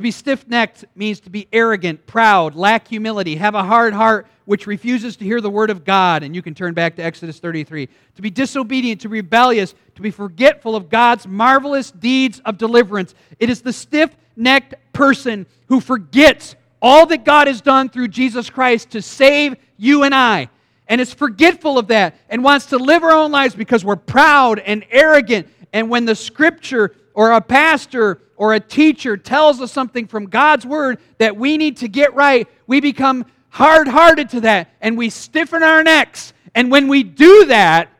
To 0.00 0.02
be 0.02 0.12
stiff 0.12 0.48
necked 0.48 0.86
means 0.94 1.20
to 1.20 1.28
be 1.28 1.46
arrogant, 1.52 2.06
proud, 2.06 2.54
lack 2.54 2.88
humility, 2.88 3.36
have 3.36 3.54
a 3.54 3.62
hard 3.62 3.92
heart 3.92 4.26
which 4.46 4.66
refuses 4.66 5.14
to 5.18 5.26
hear 5.26 5.42
the 5.42 5.50
word 5.50 5.68
of 5.68 5.84
God. 5.84 6.22
And 6.22 6.34
you 6.34 6.40
can 6.40 6.54
turn 6.54 6.72
back 6.72 6.96
to 6.96 7.02
Exodus 7.02 7.38
33. 7.38 7.86
To 8.16 8.22
be 8.22 8.30
disobedient, 8.30 9.02
to 9.02 9.10
be 9.10 9.18
rebellious, 9.18 9.74
to 9.96 10.00
be 10.00 10.10
forgetful 10.10 10.74
of 10.74 10.88
God's 10.88 11.26
marvelous 11.26 11.90
deeds 11.90 12.40
of 12.46 12.56
deliverance. 12.56 13.14
It 13.38 13.50
is 13.50 13.60
the 13.60 13.74
stiff 13.74 14.16
necked 14.36 14.74
person 14.94 15.44
who 15.66 15.82
forgets 15.82 16.56
all 16.80 17.04
that 17.04 17.26
God 17.26 17.46
has 17.46 17.60
done 17.60 17.90
through 17.90 18.08
Jesus 18.08 18.48
Christ 18.48 18.92
to 18.92 19.02
save 19.02 19.56
you 19.76 20.04
and 20.04 20.14
I 20.14 20.48
and 20.88 20.98
is 20.98 21.12
forgetful 21.12 21.78
of 21.78 21.88
that 21.88 22.16
and 22.30 22.42
wants 22.42 22.64
to 22.66 22.78
live 22.78 23.02
our 23.02 23.12
own 23.12 23.32
lives 23.32 23.54
because 23.54 23.84
we're 23.84 23.96
proud 23.96 24.60
and 24.60 24.82
arrogant. 24.90 25.46
And 25.74 25.90
when 25.90 26.06
the 26.06 26.14
scripture 26.14 26.94
or 27.20 27.32
a 27.32 27.40
pastor 27.42 28.18
or 28.34 28.54
a 28.54 28.60
teacher 28.60 29.14
tells 29.14 29.60
us 29.60 29.70
something 29.70 30.06
from 30.06 30.24
God's 30.24 30.64
word 30.64 30.98
that 31.18 31.36
we 31.36 31.58
need 31.58 31.76
to 31.76 31.86
get 31.86 32.14
right, 32.14 32.48
we 32.66 32.80
become 32.80 33.26
hard 33.50 33.88
hearted 33.88 34.30
to 34.30 34.40
that 34.40 34.70
and 34.80 34.96
we 34.96 35.10
stiffen 35.10 35.62
our 35.62 35.82
necks. 35.82 36.32
And 36.54 36.70
when 36.70 36.88
we 36.88 37.02
do 37.02 37.44
that, 37.44 37.90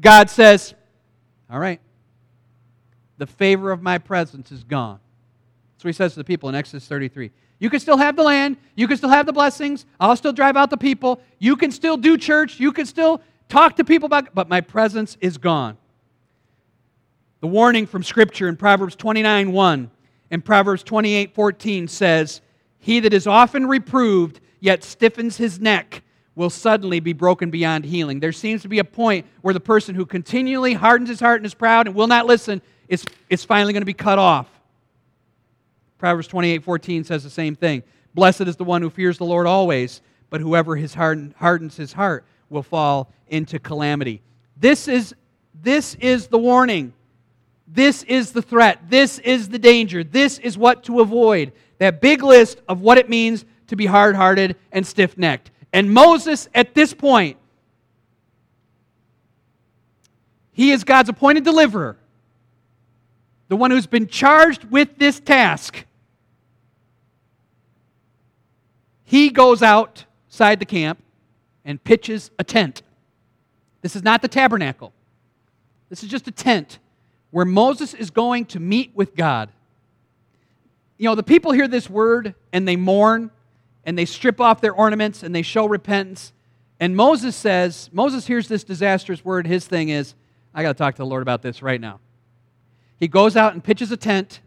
God 0.00 0.30
says, 0.30 0.74
All 1.50 1.58
right, 1.58 1.80
the 3.16 3.26
favor 3.26 3.72
of 3.72 3.82
my 3.82 3.98
presence 3.98 4.52
is 4.52 4.62
gone. 4.62 5.00
What 5.82 5.88
he 5.88 5.92
says 5.92 6.12
to 6.12 6.20
the 6.20 6.24
people 6.24 6.48
in 6.48 6.54
Exodus 6.54 6.86
33. 6.86 7.32
You 7.58 7.70
can 7.70 7.80
still 7.80 7.96
have 7.96 8.14
the 8.14 8.22
land. 8.22 8.58
You 8.76 8.86
can 8.86 8.96
still 8.96 9.10
have 9.10 9.26
the 9.26 9.32
blessings. 9.32 9.86
I'll 9.98 10.14
still 10.14 10.32
drive 10.32 10.56
out 10.56 10.70
the 10.70 10.76
people. 10.76 11.20
You 11.40 11.56
can 11.56 11.72
still 11.72 11.96
do 11.96 12.16
church. 12.16 12.60
You 12.60 12.70
can 12.70 12.86
still 12.86 13.22
talk 13.48 13.74
to 13.74 13.84
people 13.84 14.06
about, 14.06 14.36
but 14.36 14.48
my 14.48 14.60
presence 14.60 15.16
is 15.20 15.36
gone. 15.36 15.78
The 17.40 17.46
warning 17.46 17.86
from 17.86 18.02
Scripture 18.02 18.48
in 18.48 18.56
Proverbs 18.56 18.96
29 18.96 19.52
1 19.52 19.90
and 20.30 20.44
Proverbs 20.44 20.82
28 20.82 21.34
14 21.34 21.88
says, 21.88 22.40
He 22.78 23.00
that 23.00 23.12
is 23.12 23.26
often 23.26 23.66
reproved, 23.66 24.40
yet 24.60 24.82
stiffens 24.82 25.36
his 25.36 25.60
neck, 25.60 26.02
will 26.34 26.50
suddenly 26.50 27.00
be 27.00 27.12
broken 27.12 27.50
beyond 27.50 27.84
healing. 27.84 28.20
There 28.20 28.32
seems 28.32 28.62
to 28.62 28.68
be 28.68 28.80
a 28.80 28.84
point 28.84 29.26
where 29.42 29.54
the 29.54 29.60
person 29.60 29.94
who 29.94 30.04
continually 30.04 30.74
hardens 30.74 31.08
his 31.08 31.20
heart 31.20 31.40
and 31.40 31.46
is 31.46 31.54
proud 31.54 31.86
and 31.86 31.94
will 31.94 32.06
not 32.06 32.26
listen 32.26 32.60
is, 32.88 33.04
is 33.28 33.44
finally 33.44 33.72
going 33.72 33.82
to 33.82 33.86
be 33.86 33.94
cut 33.94 34.18
off. 34.18 34.48
Proverbs 35.98 36.28
28 36.28 36.64
14 36.64 37.04
says 37.04 37.22
the 37.22 37.30
same 37.30 37.54
thing. 37.54 37.84
Blessed 38.14 38.42
is 38.42 38.56
the 38.56 38.64
one 38.64 38.82
who 38.82 38.90
fears 38.90 39.18
the 39.18 39.24
Lord 39.24 39.46
always, 39.46 40.00
but 40.28 40.40
whoever 40.40 40.74
his 40.74 40.94
harden, 40.94 41.34
hardens 41.38 41.76
his 41.76 41.92
heart 41.92 42.24
will 42.50 42.64
fall 42.64 43.12
into 43.28 43.60
calamity. 43.60 44.22
This 44.56 44.88
is, 44.88 45.14
this 45.54 45.94
is 45.96 46.26
the 46.26 46.38
warning. 46.38 46.94
This 47.70 48.02
is 48.04 48.32
the 48.32 48.40
threat. 48.40 48.88
This 48.88 49.18
is 49.18 49.50
the 49.50 49.58
danger. 49.58 50.02
This 50.02 50.38
is 50.38 50.56
what 50.56 50.84
to 50.84 51.00
avoid. 51.00 51.52
That 51.78 52.00
big 52.00 52.22
list 52.22 52.60
of 52.68 52.80
what 52.80 52.96
it 52.96 53.10
means 53.10 53.44
to 53.68 53.76
be 53.76 53.84
hard 53.84 54.16
hearted 54.16 54.56
and 54.72 54.86
stiff 54.86 55.18
necked. 55.18 55.50
And 55.72 55.92
Moses, 55.92 56.48
at 56.54 56.74
this 56.74 56.94
point, 56.94 57.36
he 60.52 60.70
is 60.70 60.82
God's 60.82 61.10
appointed 61.10 61.44
deliverer, 61.44 61.98
the 63.48 63.56
one 63.56 63.70
who's 63.70 63.86
been 63.86 64.06
charged 64.06 64.64
with 64.64 64.96
this 64.96 65.20
task. 65.20 65.84
He 69.04 69.28
goes 69.28 69.62
outside 69.62 70.58
the 70.58 70.66
camp 70.66 71.02
and 71.64 71.82
pitches 71.84 72.30
a 72.38 72.44
tent. 72.44 72.82
This 73.82 73.94
is 73.94 74.02
not 74.02 74.22
the 74.22 74.28
tabernacle, 74.28 74.92
this 75.90 76.02
is 76.02 76.08
just 76.08 76.26
a 76.28 76.32
tent 76.32 76.78
where 77.30 77.44
Moses 77.44 77.94
is 77.94 78.10
going 78.10 78.46
to 78.46 78.60
meet 78.60 78.92
with 78.94 79.14
God. 79.14 79.50
You 80.96 81.04
know, 81.04 81.14
the 81.14 81.22
people 81.22 81.52
hear 81.52 81.68
this 81.68 81.88
word 81.88 82.34
and 82.52 82.66
they 82.66 82.76
mourn 82.76 83.30
and 83.84 83.96
they 83.96 84.04
strip 84.04 84.40
off 84.40 84.60
their 84.60 84.72
ornaments 84.72 85.22
and 85.22 85.34
they 85.34 85.42
show 85.42 85.66
repentance. 85.66 86.32
And 86.80 86.96
Moses 86.96 87.36
says, 87.36 87.90
Moses 87.92 88.26
hears 88.26 88.48
this 88.48 88.64
disastrous 88.64 89.24
word. 89.24 89.46
His 89.46 89.66
thing 89.66 89.88
is, 89.88 90.14
I 90.54 90.62
got 90.62 90.72
to 90.72 90.78
talk 90.78 90.94
to 90.96 91.02
the 91.02 91.06
Lord 91.06 91.22
about 91.22 91.42
this 91.42 91.62
right 91.62 91.80
now. 91.80 92.00
He 92.98 93.08
goes 93.08 93.36
out 93.36 93.52
and 93.52 93.62
pitches 93.62 93.92
a 93.92 93.96
tent 93.96 94.40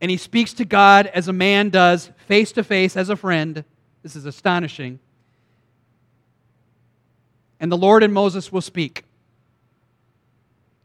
and 0.00 0.10
he 0.10 0.16
speaks 0.16 0.52
to 0.54 0.64
God 0.64 1.06
as 1.08 1.28
a 1.28 1.32
man 1.32 1.70
does, 1.70 2.10
face 2.26 2.52
to 2.52 2.64
face, 2.64 2.96
as 2.96 3.08
a 3.08 3.16
friend. 3.16 3.64
This 4.02 4.16
is 4.16 4.24
astonishing. 4.24 4.98
And 7.58 7.70
the 7.70 7.76
Lord 7.76 8.02
and 8.02 8.12
Moses 8.12 8.50
will 8.50 8.62
speak. 8.62 9.04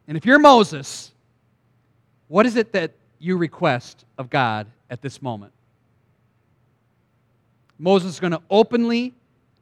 And 0.07 0.17
if 0.17 0.25
you're 0.25 0.39
Moses, 0.39 1.11
what 2.27 2.45
is 2.45 2.55
it 2.55 2.71
that 2.73 2.91
you 3.19 3.37
request 3.37 4.05
of 4.17 4.29
God 4.29 4.67
at 4.89 5.01
this 5.01 5.21
moment? 5.21 5.51
Moses 7.77 8.13
is 8.13 8.19
going 8.19 8.31
to 8.31 8.41
openly 8.49 9.13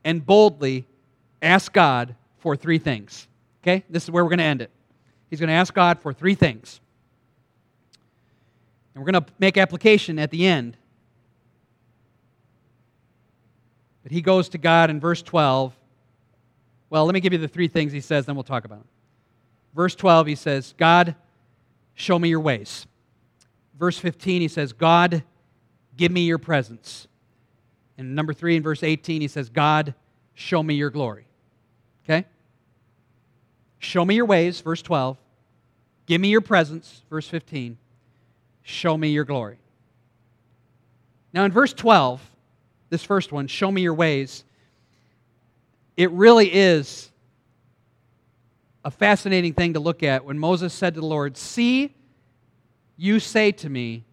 and 0.04 0.26
boldly 0.26 0.86
ask 1.42 1.72
God 1.72 2.16
for 2.40 2.56
three 2.56 2.78
things. 2.78 3.28
Okay? 3.64 3.84
This 3.90 4.04
is 4.04 4.12
where 4.12 4.24
we're 4.24 4.30
going 4.30 4.40
to 4.40 4.46
end 4.46 4.62
it. 4.62 4.70
He's 5.30 5.40
going 5.40 5.48
to 5.48 5.54
ask 5.54 5.74
God 5.74 6.00
for 6.00 6.14
three 6.14 6.36
things. 6.36 6.80
And 8.94 9.04
we're 9.04 9.12
going 9.12 9.24
to 9.24 9.32
make 9.40 9.58
application 9.58 10.20
at 10.20 10.30
the 10.30 10.46
end. 10.46 10.78
But 14.04 14.12
he 14.12 14.22
goes 14.22 14.50
to 14.50 14.58
God 14.58 14.90
in 14.90 15.00
verse 15.00 15.22
12. 15.22 15.74
Well, 16.90 17.06
let 17.06 17.14
me 17.14 17.20
give 17.20 17.34
you 17.34 17.40
the 17.40 17.48
three 17.48 17.68
things 17.68 17.92
he 17.92 18.02
says, 18.02 18.26
then 18.26 18.36
we'll 18.36 18.44
talk 18.44 18.66
about 18.66 18.80
them. 18.80 18.88
Verse 19.76 19.96
12, 19.96 20.28
he 20.28 20.36
says, 20.36 20.74
God, 20.78 21.16
show 21.96 22.20
me 22.20 22.30
your 22.30 22.40
ways. 22.40 22.86
Verse 23.78 23.98
15, 23.98 24.42
he 24.42 24.48
says, 24.48 24.72
God, 24.74 25.24
give 25.98 26.12
me 26.12 26.22
your 26.22 26.38
presence. 26.38 27.08
And 27.98 28.16
number 28.16 28.34
three, 28.34 28.56
in 28.56 28.64
verse 28.64 28.84
18, 28.84 29.22
he 29.22 29.28
says, 29.28 29.50
God, 29.50 29.94
show 30.34 30.62
me 30.62 30.76
your 30.76 30.90
glory. 30.90 31.26
Okay? 32.04 32.26
Show 33.80 34.06
me 34.06 34.16
your 34.16 34.26
ways, 34.26 34.62
verse 34.62 34.82
12. 34.82 35.18
Give 36.06 36.20
me 36.20 36.30
your 36.30 36.42
presence, 36.42 37.02
verse 37.10 37.28
15. 37.28 37.78
Show 38.62 38.98
me 38.98 39.10
your 39.10 39.26
glory. 39.26 39.58
Now, 41.34 41.46
in 41.46 41.52
verse 41.52 41.74
12, 41.74 42.22
this 42.90 43.04
first 43.04 43.32
one, 43.32 43.48
show 43.48 43.72
me 43.72 43.82
your 43.82 43.94
ways, 43.94 44.44
it 45.98 46.12
really 46.12 46.54
is 46.54 47.10
a 48.84 48.92
fascinating 48.92 49.54
thing 49.54 49.74
to 49.74 49.80
look 49.80 50.04
at 50.04 50.26
when 50.26 50.38
Moses 50.38 50.74
said 50.74 50.96
to 50.96 51.00
the 51.00 51.06
Lord, 51.06 51.38
See, 51.38 51.94
you 52.98 53.20
say 53.20 53.52
to 53.54 53.70
me, 53.70 54.04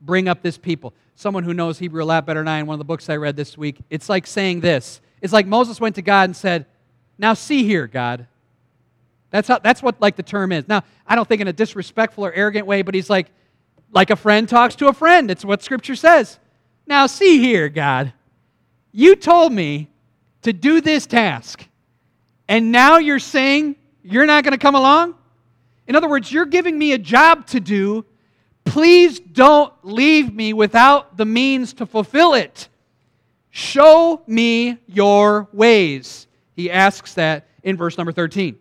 bring 0.00 0.28
up 0.28 0.42
this 0.42 0.58
people. 0.58 0.94
Someone 1.14 1.44
who 1.44 1.54
knows 1.54 1.78
Hebrew 1.78 2.02
a 2.02 2.04
lot 2.04 2.26
better 2.26 2.40
than 2.40 2.48
I 2.48 2.58
in 2.58 2.66
one 2.66 2.74
of 2.74 2.78
the 2.78 2.84
books 2.84 3.08
I 3.08 3.16
read 3.16 3.36
this 3.36 3.56
week, 3.58 3.78
it's 3.90 4.08
like 4.08 4.26
saying 4.26 4.60
this. 4.60 5.00
It's 5.20 5.32
like 5.32 5.46
Moses 5.46 5.80
went 5.80 5.96
to 5.96 6.02
God 6.02 6.28
and 6.28 6.36
said, 6.36 6.66
Now 7.18 7.34
see 7.34 7.64
here, 7.64 7.86
God. 7.86 8.26
That's, 9.30 9.48
how, 9.48 9.58
that's 9.58 9.82
what 9.82 10.00
like 10.00 10.16
the 10.16 10.22
term 10.22 10.52
is. 10.52 10.66
Now, 10.66 10.82
I 11.06 11.14
don't 11.14 11.28
think 11.28 11.40
in 11.40 11.48
a 11.48 11.52
disrespectful 11.52 12.24
or 12.24 12.32
arrogant 12.32 12.66
way, 12.66 12.82
but 12.82 12.94
he's 12.94 13.10
like, 13.10 13.28
like 13.92 14.10
a 14.10 14.16
friend 14.16 14.48
talks 14.48 14.76
to 14.76 14.88
a 14.88 14.92
friend. 14.92 15.30
It's 15.30 15.44
what 15.44 15.62
Scripture 15.62 15.96
says. 15.96 16.38
Now, 16.86 17.06
see 17.06 17.38
here, 17.38 17.68
God. 17.68 18.12
You 18.92 19.14
told 19.14 19.52
me 19.52 19.88
to 20.42 20.52
do 20.52 20.80
this 20.80 21.06
task, 21.06 21.64
and 22.48 22.72
now 22.72 22.98
you're 22.98 23.20
saying 23.20 23.76
you're 24.02 24.26
not 24.26 24.44
going 24.44 24.52
to 24.52 24.58
come 24.58 24.74
along? 24.74 25.14
In 25.86 25.96
other 25.96 26.08
words, 26.08 26.30
you're 26.30 26.46
giving 26.46 26.78
me 26.78 26.92
a 26.92 26.98
job 26.98 27.46
to 27.48 27.60
do. 27.60 28.04
Please 28.64 29.18
don't 29.18 29.72
leave 29.82 30.32
me 30.32 30.52
without 30.52 31.16
the 31.16 31.24
means 31.24 31.72
to 31.74 31.86
fulfill 31.86 32.34
it. 32.34 32.68
Show 33.50 34.22
me 34.26 34.78
your 34.86 35.48
ways. 35.52 36.28
He 36.54 36.70
asks 36.70 37.14
that 37.14 37.48
in 37.62 37.76
verse 37.76 37.98
number 37.98 38.12
13. 38.12 38.56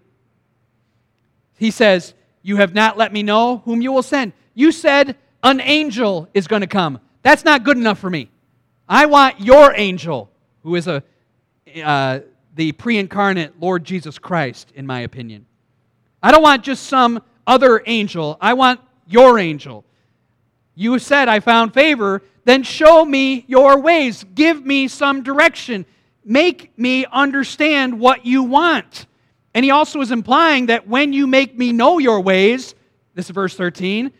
He 1.58 1.72
says, 1.72 2.14
You 2.42 2.58
have 2.58 2.74
not 2.74 2.98
let 2.98 3.14
me 3.14 3.22
know 3.22 3.58
whom 3.66 3.82
you 3.82 3.92
will 3.92 4.04
send. 4.04 4.34
You 4.56 4.72
said 4.72 5.16
an 5.44 5.62
angel 5.62 6.28
is 6.34 6.48
going 6.48 6.62
to 6.62 6.68
come. 6.68 7.00
That's 7.22 7.46
not 7.46 7.64
good 7.64 7.78
enough 7.78 8.00
for 8.00 8.10
me. 8.10 8.30
I 8.88 9.06
want 9.06 9.40
your 9.40 9.74
angel, 9.76 10.32
who 10.64 10.76
is 10.76 10.88
a, 10.88 11.04
uh, 11.84 12.22
the 12.56 12.72
pre 12.72 12.98
incarnate 12.98 13.60
Lord 13.60 13.84
Jesus 13.84 14.20
Christ, 14.20 14.72
in 14.76 14.86
my 14.86 15.02
opinion. 15.02 15.46
I 16.22 16.32
don't 16.32 16.44
want 16.44 16.64
just 16.64 16.84
some 16.88 17.22
other 17.48 17.82
angel. 17.86 18.38
I 18.42 18.54
want 18.54 18.82
your 19.08 19.40
angel. 19.40 19.86
You 20.76 21.00
said, 21.00 21.28
I 21.28 21.40
found 21.40 21.74
favor. 21.74 22.22
Then 22.46 22.64
show 22.64 23.04
me 23.04 23.46
your 23.48 23.80
ways. 23.80 24.26
Give 24.36 24.66
me 24.66 24.88
some 24.88 25.24
direction. 25.24 25.86
Make 26.24 26.78
me 26.78 27.06
understand 27.12 28.00
what 28.00 28.26
you 28.26 28.44
want. 28.44 29.06
And 29.54 29.66
he 29.66 29.72
also 29.72 30.02
is 30.02 30.12
implying 30.12 30.68
that 30.68 30.88
when 30.88 31.12
you 31.12 31.28
make 31.28 31.58
me 31.58 31.74
know 31.74 31.98
your 31.98 32.22
ways, 32.22 32.76
this 33.16 33.26
is 33.26 33.32
verse 33.32 33.56
13, 33.56 34.12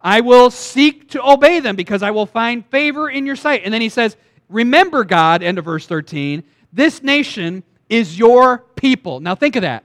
I 0.00 0.20
will 0.20 0.50
seek 0.50 1.10
to 1.10 1.22
obey 1.22 1.60
them 1.60 1.76
because 1.76 2.02
I 2.02 2.12
will 2.12 2.26
find 2.26 2.64
favor 2.66 3.10
in 3.10 3.26
your 3.26 3.36
sight. 3.36 3.62
And 3.64 3.74
then 3.74 3.80
he 3.80 3.88
says, 3.88 4.16
Remember, 4.48 5.02
God, 5.04 5.42
end 5.42 5.58
of 5.58 5.64
verse 5.64 5.86
13, 5.86 6.44
this 6.72 7.02
nation 7.02 7.64
is 7.88 8.18
your 8.18 8.58
people. 8.76 9.20
Now 9.20 9.34
think 9.34 9.56
of 9.56 9.62
that. 9.62 9.84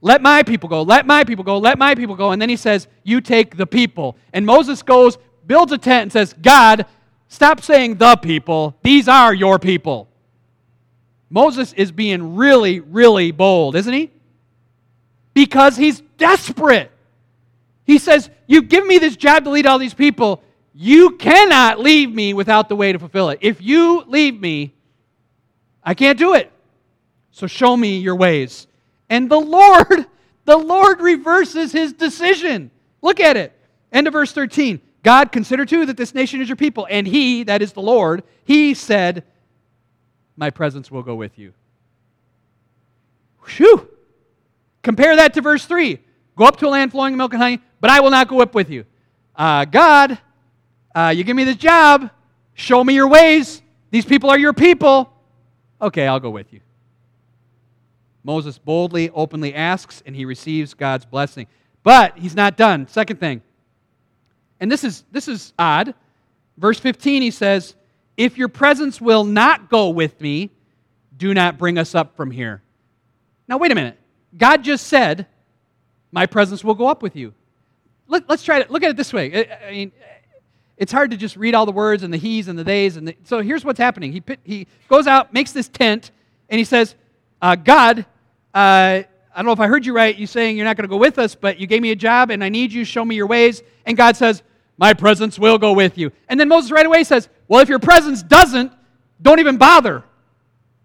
Let 0.00 0.22
my 0.22 0.42
people 0.42 0.68
go, 0.68 0.82
let 0.82 1.06
my 1.06 1.24
people 1.24 1.44
go, 1.44 1.58
let 1.58 1.78
my 1.78 1.94
people 1.94 2.14
go. 2.14 2.30
And 2.30 2.40
then 2.40 2.48
he 2.48 2.56
says, 2.56 2.86
You 3.02 3.20
take 3.20 3.56
the 3.56 3.66
people. 3.66 4.16
And 4.32 4.44
Moses 4.46 4.82
goes, 4.82 5.18
builds 5.46 5.72
a 5.72 5.78
tent, 5.78 6.02
and 6.02 6.12
says, 6.12 6.34
God, 6.34 6.86
stop 7.28 7.62
saying 7.62 7.96
the 7.96 8.16
people. 8.16 8.76
These 8.82 9.08
are 9.08 9.34
your 9.34 9.58
people. 9.58 10.08
Moses 11.30 11.72
is 11.72 11.90
being 11.90 12.36
really, 12.36 12.80
really 12.80 13.32
bold, 13.32 13.74
isn't 13.74 13.92
he? 13.92 14.10
Because 15.34 15.76
he's 15.76 16.00
desperate. 16.18 16.90
He 17.84 17.98
says, 17.98 18.30
You 18.46 18.62
give 18.62 18.86
me 18.86 18.98
this 18.98 19.16
job 19.16 19.44
to 19.44 19.50
lead 19.50 19.66
all 19.66 19.78
these 19.78 19.94
people. 19.94 20.42
You 20.74 21.16
cannot 21.16 21.80
leave 21.80 22.14
me 22.14 22.34
without 22.34 22.68
the 22.68 22.76
way 22.76 22.92
to 22.92 22.98
fulfill 22.98 23.30
it. 23.30 23.38
If 23.40 23.62
you 23.62 24.04
leave 24.06 24.38
me, 24.38 24.74
I 25.82 25.94
can't 25.94 26.18
do 26.18 26.34
it. 26.34 26.52
So 27.36 27.46
show 27.46 27.76
me 27.76 27.98
your 27.98 28.16
ways. 28.16 28.66
And 29.10 29.30
the 29.30 29.38
Lord, 29.38 30.06
the 30.46 30.56
Lord 30.56 31.02
reverses 31.02 31.70
his 31.70 31.92
decision. 31.92 32.70
Look 33.02 33.20
at 33.20 33.36
it. 33.36 33.52
End 33.92 34.06
of 34.06 34.14
verse 34.14 34.32
13. 34.32 34.80
God, 35.02 35.32
consider 35.32 35.66
too 35.66 35.84
that 35.84 35.98
this 35.98 36.14
nation 36.14 36.40
is 36.40 36.48
your 36.48 36.56
people. 36.56 36.86
And 36.88 37.06
he, 37.06 37.42
that 37.42 37.60
is 37.60 37.74
the 37.74 37.82
Lord, 37.82 38.22
he 38.44 38.72
said, 38.72 39.22
My 40.34 40.48
presence 40.48 40.90
will 40.90 41.02
go 41.02 41.14
with 41.14 41.38
you. 41.38 41.52
Whew. 43.48 43.86
Compare 44.82 45.16
that 45.16 45.34
to 45.34 45.42
verse 45.42 45.66
3. 45.66 45.98
Go 46.36 46.46
up 46.46 46.56
to 46.60 46.68
a 46.68 46.70
land 46.70 46.90
flowing 46.90 47.12
with 47.12 47.18
milk 47.18 47.34
and 47.34 47.42
honey, 47.42 47.60
but 47.82 47.90
I 47.90 48.00
will 48.00 48.10
not 48.10 48.28
go 48.28 48.40
up 48.40 48.54
with 48.54 48.70
you. 48.70 48.86
Uh, 49.36 49.66
God, 49.66 50.18
uh, 50.94 51.12
you 51.14 51.22
give 51.22 51.36
me 51.36 51.44
this 51.44 51.56
job. 51.56 52.08
Show 52.54 52.82
me 52.82 52.94
your 52.94 53.08
ways. 53.08 53.60
These 53.90 54.06
people 54.06 54.30
are 54.30 54.38
your 54.38 54.54
people. 54.54 55.12
Okay, 55.82 56.06
I'll 56.06 56.18
go 56.18 56.30
with 56.30 56.50
you. 56.50 56.60
Moses 58.26 58.58
boldly, 58.58 59.08
openly 59.10 59.54
asks, 59.54 60.02
and 60.04 60.16
he 60.16 60.24
receives 60.24 60.74
God's 60.74 61.04
blessing. 61.04 61.46
But 61.84 62.18
he's 62.18 62.34
not 62.34 62.56
done. 62.56 62.88
Second 62.88 63.20
thing, 63.20 63.40
and 64.58 64.70
this 64.70 64.82
is, 64.82 65.04
this 65.12 65.28
is 65.28 65.52
odd. 65.58 65.94
Verse 66.58 66.80
15, 66.80 67.22
he 67.22 67.30
says, 67.30 67.76
If 68.16 68.36
your 68.36 68.48
presence 68.48 69.00
will 69.00 69.22
not 69.22 69.70
go 69.70 69.90
with 69.90 70.20
me, 70.20 70.50
do 71.16 71.34
not 71.34 71.56
bring 71.56 71.78
us 71.78 71.94
up 71.94 72.16
from 72.16 72.32
here. 72.32 72.62
Now, 73.46 73.58
wait 73.58 73.70
a 73.70 73.76
minute. 73.76 73.96
God 74.36 74.64
just 74.64 74.88
said, 74.88 75.26
My 76.10 76.26
presence 76.26 76.64
will 76.64 76.74
go 76.74 76.88
up 76.88 77.02
with 77.02 77.14
you. 77.14 77.32
Let, 78.08 78.28
us 78.28 78.42
try 78.42 78.60
to 78.60 78.72
look 78.72 78.82
at 78.82 78.90
it 78.90 78.96
this 78.96 79.12
way. 79.12 79.46
I, 79.48 79.68
I 79.68 79.70
mean, 79.70 79.92
it's 80.76 80.90
hard 80.90 81.12
to 81.12 81.16
just 81.16 81.36
read 81.36 81.54
all 81.54 81.64
the 81.64 81.72
words 81.72 82.02
and 82.02 82.12
the 82.12 82.18
he's 82.18 82.48
and 82.48 82.58
the 82.58 82.64
they's. 82.64 82.96
And 82.96 83.06
the, 83.06 83.16
so 83.22 83.40
here's 83.40 83.64
what's 83.64 83.78
happening. 83.78 84.12
He, 84.12 84.22
he 84.42 84.66
goes 84.88 85.06
out, 85.06 85.32
makes 85.32 85.52
this 85.52 85.68
tent, 85.68 86.10
and 86.48 86.58
he 86.58 86.64
says, 86.64 86.96
uh, 87.40 87.54
God, 87.54 88.06
uh, 88.56 89.02
I 89.34 89.36
don't 89.36 89.44
know 89.44 89.52
if 89.52 89.60
I 89.60 89.66
heard 89.66 89.84
you 89.84 89.92
right. 89.92 90.16
You 90.16 90.26
saying 90.26 90.56
you're 90.56 90.64
not 90.64 90.78
going 90.78 90.84
to 90.84 90.88
go 90.88 90.96
with 90.96 91.18
us, 91.18 91.34
but 91.34 91.60
you 91.60 91.66
gave 91.66 91.82
me 91.82 91.90
a 91.90 91.96
job 91.96 92.30
and 92.30 92.42
I 92.42 92.48
need 92.48 92.72
you. 92.72 92.86
Show 92.86 93.04
me 93.04 93.14
your 93.14 93.26
ways. 93.26 93.62
And 93.84 93.98
God 93.98 94.16
says, 94.16 94.42
My 94.78 94.94
presence 94.94 95.38
will 95.38 95.58
go 95.58 95.74
with 95.74 95.98
you. 95.98 96.10
And 96.26 96.40
then 96.40 96.48
Moses 96.48 96.70
right 96.70 96.86
away 96.86 97.04
says, 97.04 97.28
Well, 97.48 97.60
if 97.60 97.68
your 97.68 97.78
presence 97.78 98.22
doesn't, 98.22 98.72
don't 99.20 99.40
even 99.40 99.58
bother. 99.58 100.02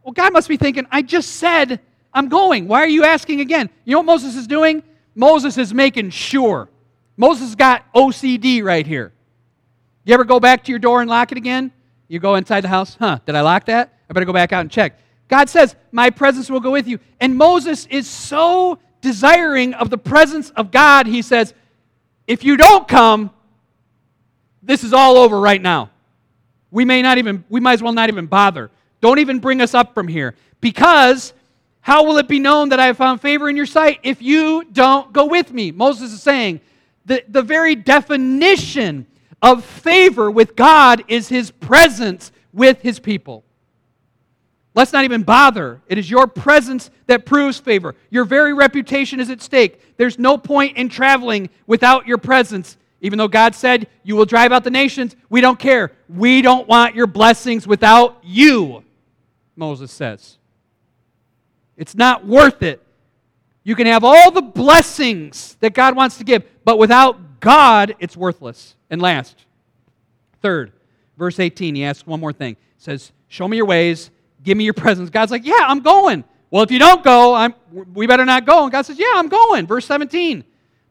Well, 0.03 0.11
God 0.11 0.34
must 0.34 0.49
be 0.49 0.57
thinking, 0.57 0.86
I 0.91 1.01
just 1.01 1.38
said 1.38 1.80
I'm 2.13 2.28
going. 2.28 2.67
Why 2.67 2.82
are 2.82 2.89
you 2.89 3.05
asking 3.05 3.39
again? 3.39 3.69
You 3.86 3.93
know 3.93 3.99
what 3.99 4.05
Moses 4.05 4.36
is 4.36 4.47
doing? 4.47 4.84
Moses 5.15 5.57
is 5.57 5.74
making 5.74 6.09
sure. 6.09 6.67
Moses 7.15 7.55
got 7.55 7.86
OCD 7.93 8.61
right 8.63 8.86
here. 8.86 9.13
You 10.03 10.13
ever 10.13 10.26
go 10.26 10.41
back 10.41 10.65
to 10.65 10.72
your 10.74 10.80
door 10.80 10.99
and 10.99 11.09
lock 11.09 11.32
it 11.32 11.38
again? 11.38 11.72
You 12.09 12.19
go 12.19 12.36
inside 12.36 12.61
the 12.61 12.67
house, 12.67 12.97
huh? 12.99 13.19
Did 13.26 13.36
I 13.36 13.41
lock 13.41 13.65
that? 13.67 13.93
I 14.09 14.13
better 14.13 14.26
go 14.26 14.34
back 14.34 14.51
out 14.51 14.59
and 14.59 14.69
check. 14.69 14.99
God 15.32 15.49
says, 15.49 15.75
My 15.93 16.09
presence 16.09 16.49
will 16.49 16.59
go 16.59 16.71
with 16.71 16.88
you. 16.88 16.99
And 17.21 17.36
Moses 17.38 17.88
is 17.88 18.07
so 18.07 18.77
desiring 18.99 19.73
of 19.73 19.89
the 19.89 19.97
presence 19.97 20.51
of 20.51 20.71
God, 20.71 21.07
he 21.07 21.21
says, 21.21 21.53
If 22.27 22.43
you 22.43 22.57
don't 22.57 22.86
come, 22.86 23.32
this 24.61 24.84
is 24.84 24.93
all 24.93 25.15
over 25.17 25.39
right 25.39 25.61
now. 25.61 25.89
We 26.69 26.84
may 26.84 27.01
not 27.01 27.17
even, 27.17 27.45
we 27.49 27.61
might 27.61 27.73
as 27.73 27.82
well 27.82 27.93
not 27.93 28.09
even 28.09 28.27
bother. 28.27 28.69
Don't 28.99 29.19
even 29.19 29.39
bring 29.39 29.61
us 29.61 29.73
up 29.73 29.93
from 29.93 30.09
here. 30.09 30.36
Because 30.59 31.34
how 31.79 32.03
will 32.03 32.17
it 32.17 32.27
be 32.27 32.39
known 32.39 32.69
that 32.69 32.79
I 32.79 32.88
have 32.88 32.97
found 32.97 33.21
favor 33.21 33.49
in 33.49 33.55
your 33.55 33.65
sight 33.65 34.01
if 34.03 34.21
you 34.21 34.65
don't 34.65 35.13
go 35.13 35.25
with 35.25 35.51
me? 35.53 35.71
Moses 35.71 36.11
is 36.11 36.21
saying 36.21 36.59
the, 37.05 37.23
the 37.29 37.41
very 37.41 37.73
definition 37.73 39.07
of 39.41 39.63
favor 39.63 40.29
with 40.29 40.57
God 40.57 41.05
is 41.07 41.29
his 41.29 41.51
presence 41.51 42.34
with 42.53 42.82
his 42.82 42.99
people. 42.99 43.45
Let's 44.74 44.93
not 44.93 45.03
even 45.03 45.24
bother. 45.24 45.82
It 45.88 45.97
is 45.97 46.09
your 46.09 46.28
presence 46.28 46.89
that 47.07 47.26
proves 47.26 47.59
favor. 47.59 47.95
Your 48.09 48.24
very 48.24 48.53
reputation 48.53 49.19
is 49.19 49.30
at 49.30 49.41
stake. 49.41 49.97
There's 49.97 50.17
no 50.17 50.38
point 50.38 50.78
in 50.78 50.88
traveling 50.88 51.49
without 51.67 52.07
your 52.07 52.17
presence. 52.17 52.78
Even 53.01 53.17
though 53.17 53.28
God 53.28 53.53
said, 53.53 53.88
You 54.03 54.15
will 54.15 54.26
drive 54.26 54.51
out 54.51 54.63
the 54.63 54.72
nations, 54.72 55.15
we 55.30 55.41
don't 55.41 55.59
care. 55.59 55.91
We 56.07 56.41
don't 56.41 56.67
want 56.67 56.95
your 56.95 57.07
blessings 57.07 57.67
without 57.67 58.19
you, 58.24 58.84
Moses 59.55 59.91
says. 59.91 60.38
It's 61.76 61.95
not 61.95 62.26
worth 62.26 62.63
it. 62.63 62.82
You 63.63 63.76
can 63.76 63.88
have 63.88 64.03
all 64.03 64.32
the 64.32 64.41
blessings 64.41 65.57
that 65.59 65.74
God 65.74 65.95
wants 65.95 66.17
to 66.17 66.24
give, 66.24 66.43
but 66.63 66.78
without 66.78 67.39
God, 67.39 67.95
it's 67.99 68.15
worthless. 68.15 68.76
And 68.89 69.01
last, 69.01 69.45
third, 70.41 70.72
verse 71.17 71.39
18, 71.39 71.76
he 71.76 71.84
asks 71.84 72.07
one 72.07 72.19
more 72.19 72.34
thing. 72.34 72.55
He 72.55 72.84
says, 72.84 73.11
Show 73.28 73.47
me 73.47 73.57
your 73.57 73.65
ways, 73.65 74.09
give 74.44 74.58
me 74.58 74.64
your 74.64 74.74
presence. 74.74 75.10
God's 75.10 75.32
like, 75.32 75.46
Yeah, 75.46 75.60
I'm 75.60 75.82
going. 75.82 76.24
Well, 76.50 76.64
if 76.64 76.72
you 76.72 76.80
don't 76.80 77.04
go, 77.04 77.34
I'm, 77.34 77.56
we 77.94 78.08
better 78.08 78.26
not 78.26 78.46
go. 78.46 78.64
And 78.64 78.72
God 78.72 78.84
says, 78.84 79.00
Yeah, 79.00 79.14
I'm 79.16 79.30
going. 79.30 79.68
Verse 79.68 79.86
17, 79.86 80.44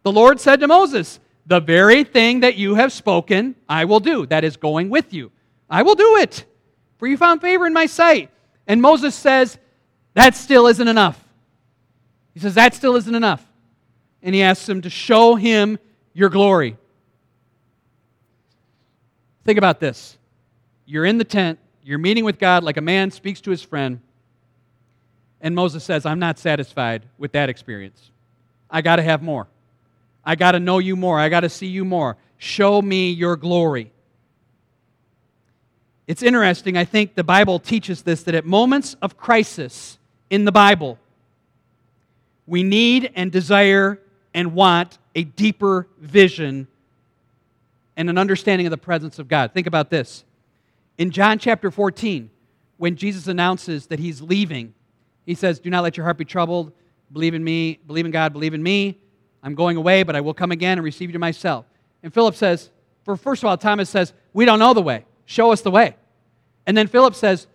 the 0.03 0.13
Lord 0.13 0.41
said 0.41 0.61
to 0.61 0.69
Moses, 0.69 1.21
The 1.47 1.61
very 1.61 2.05
thing 2.05 2.41
that 2.41 2.57
you 2.57 2.75
have 2.75 2.93
spoken, 2.93 3.57
I 3.69 3.85
will 3.85 4.01
do. 4.01 4.27
That 4.27 4.45
is 4.45 4.57
going 4.57 4.91
with 4.91 5.13
you. 5.13 5.31
I 5.69 5.83
will 5.83 5.95
do 5.95 6.17
it, 6.17 6.45
for 6.99 7.07
you 7.07 7.17
found 7.17 7.41
favor 7.41 7.67
in 7.67 7.73
my 7.73 7.87
sight. 7.87 8.31
And 8.67 8.83
Moses 8.83 9.15
says, 9.15 9.59
that 10.15 10.35
still 10.35 10.67
isn't 10.67 10.89
enough. 10.89 11.23
He 12.35 12.41
says, 12.41 12.55
That 12.55 12.75
still 12.75 12.97
isn't 12.97 13.15
enough. 13.15 13.45
And 14.23 14.35
he 14.35 14.43
asks 14.43 14.69
him 14.69 14.83
to 14.83 14.91
show 14.91 15.35
him 15.35 15.79
your 16.13 16.29
glory. 16.29 16.77
Think 19.45 19.59
about 19.59 19.81
this. 19.81 20.19
You're 20.85 21.05
in 21.05 21.19
the 21.19 21.25
tent, 21.25 21.59
you're 21.83 21.99
meeting 21.99 22.25
with 22.25 22.39
God 22.39 22.63
like 22.65 22.77
a 22.77 22.83
man 22.83 23.11
speaks 23.11 23.41
to 23.43 23.51
his 23.51 23.63
friend, 23.63 24.01
and 25.41 25.55
Moses 25.55 25.85
says, 25.85 26.05
I'm 26.05 26.19
not 26.19 26.39
satisfied 26.39 27.05
with 27.19 27.33
that 27.33 27.49
experience. 27.49 28.11
I 28.71 28.83
got 28.83 28.97
to 28.97 29.03
have 29.03 29.23
more. 29.23 29.47
I 30.25 30.35
got 30.35 30.53
to 30.53 30.61
know 30.61 30.79
you 30.79 30.97
more. 30.97 31.19
I 31.19 31.29
got 31.29 31.41
to 31.41 31.49
see 31.49 31.67
you 31.67 31.85
more. 31.85 32.17
Show 32.39 32.83
me 32.83 33.11
your 33.11 33.37
glory. 33.37 33.91
It's 36.07 36.23
interesting, 36.23 36.77
I 36.77 36.85
think 36.85 37.15
the 37.15 37.25
Bible 37.25 37.59
teaches 37.59 38.03
this 38.03 38.25
that 38.25 38.35
at 38.35 38.45
moments 38.45 38.97
of 39.01 39.17
crisis, 39.17 39.99
in 40.31 40.45
the 40.45 40.53
Bible. 40.53 40.99
We 42.47 42.63
need 42.63 43.13
and 43.15 43.31
desire 43.31 44.01
and 44.33 44.55
want 44.55 44.99
a 45.15 45.25
deeper 45.25 45.89
vision 45.99 46.69
and 47.97 48.09
an 48.09 48.17
understanding 48.17 48.67
of 48.67 48.71
the 48.71 48.79
presence 48.79 49.19
of 49.19 49.29
God. 49.29 49.53
Think 49.53 49.67
about 49.67 49.91
this. 49.91 50.25
In 51.01 51.11
John 51.11 51.39
chapter 51.39 51.71
14, 51.71 52.29
when 52.77 52.95
Jesus 52.95 53.27
announces 53.27 53.87
that 53.87 53.99
he's 53.99 54.21
leaving, 54.21 54.75
he 55.25 55.35
says, 55.35 55.59
Do 55.59 55.71
not 55.71 55.83
let 55.83 55.97
your 55.97 56.05
heart 56.05 56.19
be 56.19 56.27
troubled. 56.27 56.73
Believe 57.11 57.33
in 57.33 57.43
me, 57.43 57.81
believe 57.87 58.05
in 58.05 58.11
God, 58.11 58.35
believe 58.35 58.53
in 58.53 58.63
me. 58.63 58.99
I'm 59.43 59.55
going 59.55 59.79
away, 59.79 60.03
but 60.03 60.15
I 60.15 60.21
will 60.21 60.35
come 60.35 60.53
again 60.53 60.77
and 60.77 60.85
receive 60.85 61.09
you 61.09 61.15
to 61.15 61.19
myself. 61.19 61.65
And 62.03 62.13
Philip 62.13 62.35
says, 62.35 62.69
for 63.03 63.17
first 63.17 63.43
of 63.43 63.49
all, 63.49 63.57
Thomas 63.57 63.89
says, 63.89 64.13
We 64.35 64.45
don't 64.45 64.59
know 64.59 64.75
the 64.75 64.83
way. 64.83 65.07
Show 65.25 65.53
us 65.53 65.63
the 65.63 65.71
way. 65.71 65.97
And 66.67 66.77
then 66.77 66.87
Philip 66.87 67.15
says, 67.15 67.47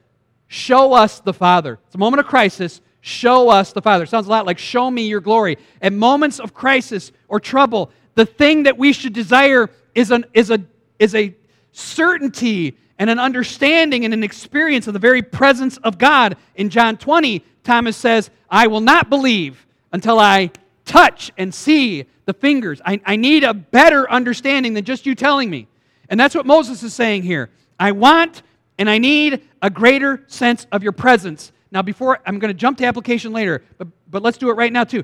Show 0.47 0.93
us 0.93 1.19
the 1.19 1.31
Father. 1.31 1.77
It's 1.85 1.93
a 1.93 1.99
moment 1.99 2.21
of 2.21 2.25
crisis. 2.25 2.81
Show 3.01 3.49
us 3.51 3.73
the 3.73 3.81
Father. 3.83 4.05
It 4.05 4.09
sounds 4.09 4.25
a 4.25 4.31
lot 4.31 4.47
like 4.47 4.57
show 4.57 4.89
me 4.89 5.07
your 5.07 5.21
glory. 5.21 5.59
At 5.83 5.93
moments 5.93 6.39
of 6.39 6.55
crisis 6.55 7.11
or 7.27 7.39
trouble, 7.39 7.91
the 8.15 8.25
thing 8.25 8.63
that 8.63 8.79
we 8.79 8.91
should 8.91 9.13
desire 9.13 9.69
is, 9.93 10.09
an, 10.09 10.25
is, 10.33 10.49
a, 10.49 10.63
is 10.97 11.13
a 11.13 11.35
certainty 11.73 12.79
and 12.97 13.09
an 13.09 13.19
understanding 13.19 14.05
and 14.05 14.13
an 14.13 14.23
experience 14.23 14.87
of 14.87 14.93
the 14.93 14.99
very 14.99 15.21
presence 15.21 15.77
of 15.77 15.97
God. 15.97 16.37
In 16.55 16.69
John 16.69 16.97
20, 16.97 17.43
Thomas 17.63 17.97
says, 17.97 18.29
I 18.49 18.67
will 18.67 18.81
not 18.81 19.09
believe 19.09 19.65
until 19.91 20.19
I 20.19 20.51
touch 20.85 21.31
and 21.37 21.53
see 21.53 22.05
the 22.25 22.33
fingers. 22.33 22.81
I, 22.85 23.01
I 23.05 23.15
need 23.15 23.43
a 23.43 23.53
better 23.53 24.09
understanding 24.09 24.73
than 24.73 24.85
just 24.85 25.05
you 25.05 25.15
telling 25.15 25.49
me. 25.49 25.67
And 26.09 26.19
that's 26.19 26.35
what 26.35 26.45
Moses 26.45 26.83
is 26.83 26.93
saying 26.93 27.23
here. 27.23 27.49
I 27.79 27.91
want 27.91 28.43
and 28.77 28.89
I 28.89 28.97
need 28.97 29.47
a 29.61 29.69
greater 29.69 30.23
sense 30.27 30.67
of 30.71 30.83
your 30.83 30.91
presence. 30.91 31.51
Now, 31.71 31.81
before 31.81 32.19
I'm 32.25 32.39
going 32.39 32.49
to 32.49 32.57
jump 32.57 32.77
to 32.79 32.85
application 32.85 33.33
later, 33.33 33.63
but, 33.77 33.87
but 34.09 34.21
let's 34.21 34.37
do 34.37 34.49
it 34.49 34.53
right 34.53 34.71
now 34.71 34.83
too. 34.83 35.03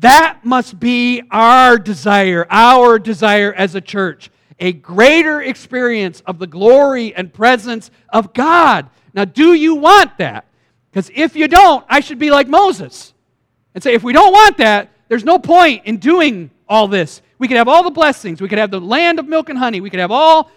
That 0.00 0.40
must 0.44 0.78
be 0.80 1.22
our 1.30 1.78
desire, 1.78 2.46
our 2.50 2.98
desire 2.98 3.52
as 3.52 3.74
a 3.74 3.80
church. 3.80 4.30
A 4.58 4.72
greater 4.72 5.42
experience 5.42 6.20
of 6.26 6.38
the 6.38 6.46
glory 6.46 7.14
and 7.14 7.32
presence 7.32 7.90
of 8.08 8.32
God. 8.34 8.88
Now, 9.12 9.24
do 9.24 9.54
you 9.54 9.74
want 9.74 10.18
that? 10.18 10.46
Because 10.90 11.10
if 11.14 11.34
you 11.34 11.48
don't, 11.48 11.84
I 11.88 12.00
should 12.00 12.18
be 12.18 12.30
like 12.30 12.48
Moses 12.48 13.14
and 13.74 13.82
say, 13.82 13.94
if 13.94 14.04
we 14.04 14.12
don't 14.12 14.32
want 14.32 14.58
that, 14.58 14.90
there's 15.08 15.24
no 15.24 15.38
point 15.38 15.84
in 15.84 15.96
doing 15.96 16.50
all 16.68 16.88
this. 16.88 17.20
We 17.38 17.48
could 17.48 17.56
have 17.56 17.68
all 17.68 17.82
the 17.82 17.90
blessings. 17.90 18.40
We 18.40 18.48
could 18.48 18.58
have 18.58 18.70
the 18.70 18.80
land 18.80 19.18
of 19.18 19.26
milk 19.26 19.48
and 19.48 19.58
honey. 19.58 19.80
We 19.80 19.90
could 19.90 20.00
have 20.00 20.12
all 20.12 20.50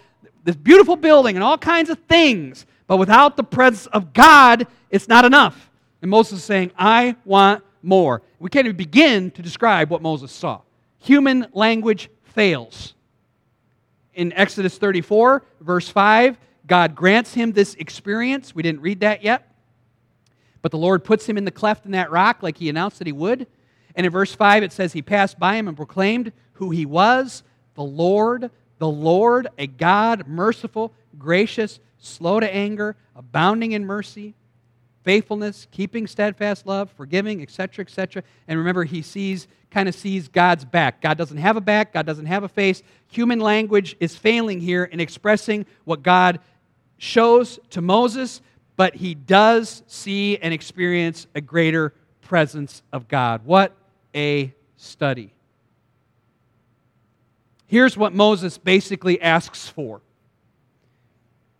this 0.44 0.56
beautiful 0.56 0.96
building 0.96 1.36
and 1.36 1.44
all 1.44 1.58
kinds 1.58 1.90
of 1.90 1.98
things, 2.08 2.64
but 2.86 2.96
without 2.96 3.36
the 3.36 3.44
presence 3.44 3.86
of 3.88 4.12
God, 4.12 4.66
it's 4.90 5.08
not 5.08 5.24
enough. 5.24 5.70
And 6.00 6.10
Moses 6.10 6.38
is 6.38 6.44
saying, 6.44 6.72
I 6.78 7.16
want 7.24 7.62
more. 7.82 8.22
We 8.38 8.48
can't 8.48 8.66
even 8.66 8.76
begin 8.76 9.30
to 9.32 9.42
describe 9.42 9.90
what 9.90 10.00
Moses 10.00 10.32
saw. 10.32 10.60
Human 11.00 11.48
language 11.52 12.08
fails. 12.22 12.94
In 14.18 14.32
Exodus 14.32 14.76
34, 14.78 15.44
verse 15.60 15.88
5, 15.88 16.38
God 16.66 16.96
grants 16.96 17.34
him 17.34 17.52
this 17.52 17.74
experience. 17.74 18.52
We 18.52 18.64
didn't 18.64 18.80
read 18.80 18.98
that 19.00 19.22
yet. 19.22 19.54
But 20.60 20.72
the 20.72 20.76
Lord 20.76 21.04
puts 21.04 21.24
him 21.24 21.38
in 21.38 21.44
the 21.44 21.52
cleft 21.52 21.86
in 21.86 21.92
that 21.92 22.10
rock 22.10 22.42
like 22.42 22.58
he 22.58 22.68
announced 22.68 22.98
that 22.98 23.06
he 23.06 23.12
would. 23.12 23.46
And 23.94 24.04
in 24.04 24.10
verse 24.10 24.34
5, 24.34 24.64
it 24.64 24.72
says, 24.72 24.92
He 24.92 25.02
passed 25.02 25.38
by 25.38 25.54
him 25.54 25.68
and 25.68 25.76
proclaimed 25.76 26.32
who 26.54 26.70
he 26.70 26.84
was, 26.84 27.44
the 27.74 27.84
Lord, 27.84 28.50
the 28.78 28.88
Lord, 28.88 29.46
a 29.56 29.68
God 29.68 30.26
merciful, 30.26 30.92
gracious, 31.16 31.78
slow 31.98 32.40
to 32.40 32.52
anger, 32.52 32.96
abounding 33.14 33.70
in 33.70 33.86
mercy, 33.86 34.34
faithfulness, 35.04 35.68
keeping 35.70 36.08
steadfast 36.08 36.66
love, 36.66 36.90
forgiving, 36.90 37.40
etc., 37.40 37.84
etc. 37.84 38.24
And 38.48 38.58
remember, 38.58 38.82
he 38.82 39.00
sees, 39.00 39.46
kind 39.70 39.88
of 39.88 39.94
sees 39.94 40.28
God's 40.28 40.64
back. 40.64 41.00
God 41.00 41.18
doesn't 41.18 41.38
have 41.38 41.56
a 41.56 41.60
back, 41.60 41.92
God 41.92 42.06
doesn't 42.06 42.26
have 42.26 42.44
a 42.44 42.48
face. 42.48 42.82
Human 43.10 43.40
language 43.40 43.96
is 44.00 44.16
failing 44.16 44.60
here 44.60 44.84
in 44.84 45.00
expressing 45.00 45.66
what 45.84 46.02
God 46.02 46.40
shows 46.98 47.58
to 47.70 47.80
Moses, 47.80 48.40
but 48.76 48.96
he 48.96 49.14
does 49.14 49.82
see 49.86 50.36
and 50.38 50.52
experience 50.52 51.26
a 51.34 51.40
greater 51.40 51.94
presence 52.22 52.82
of 52.92 53.08
God. 53.08 53.44
What 53.44 53.74
a 54.14 54.52
study. 54.76 55.32
Here's 57.66 57.96
what 57.96 58.14
Moses 58.14 58.56
basically 58.56 59.20
asks 59.20 59.68
for 59.68 60.00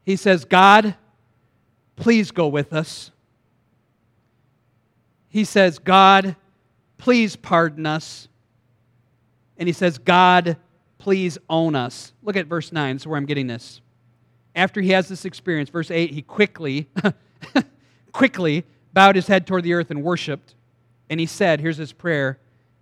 He 0.04 0.16
says, 0.16 0.44
God, 0.44 0.94
please 1.96 2.30
go 2.30 2.48
with 2.48 2.72
us. 2.72 3.10
He 5.28 5.44
says, 5.44 5.78
God, 5.78 6.36
please 6.98 7.36
pardon 7.36 7.86
us. 7.86 8.28
And 9.56 9.66
he 9.66 9.72
says, 9.72 9.98
God, 9.98 10.56
please 10.98 11.38
own 11.48 11.74
us. 11.74 12.12
Look 12.22 12.36
at 12.36 12.46
verse 12.46 12.72
9. 12.72 12.96
This 12.96 13.02
is 13.02 13.06
where 13.06 13.16
I'm 13.16 13.26
getting 13.26 13.46
this. 13.46 13.80
After 14.54 14.80
he 14.80 14.90
has 14.90 15.08
this 15.08 15.24
experience, 15.24 15.70
verse 15.70 15.90
8, 15.90 16.10
he 16.10 16.22
quickly, 16.22 16.88
quickly 18.12 18.64
bowed 18.92 19.16
his 19.16 19.26
head 19.26 19.46
toward 19.46 19.64
the 19.64 19.74
earth 19.74 19.90
and 19.90 20.02
worshiped. 20.02 20.54
And 21.08 21.18
he 21.20 21.26
said, 21.26 21.60
Here's 21.60 21.76
his 21.76 21.92
prayer 21.92 22.38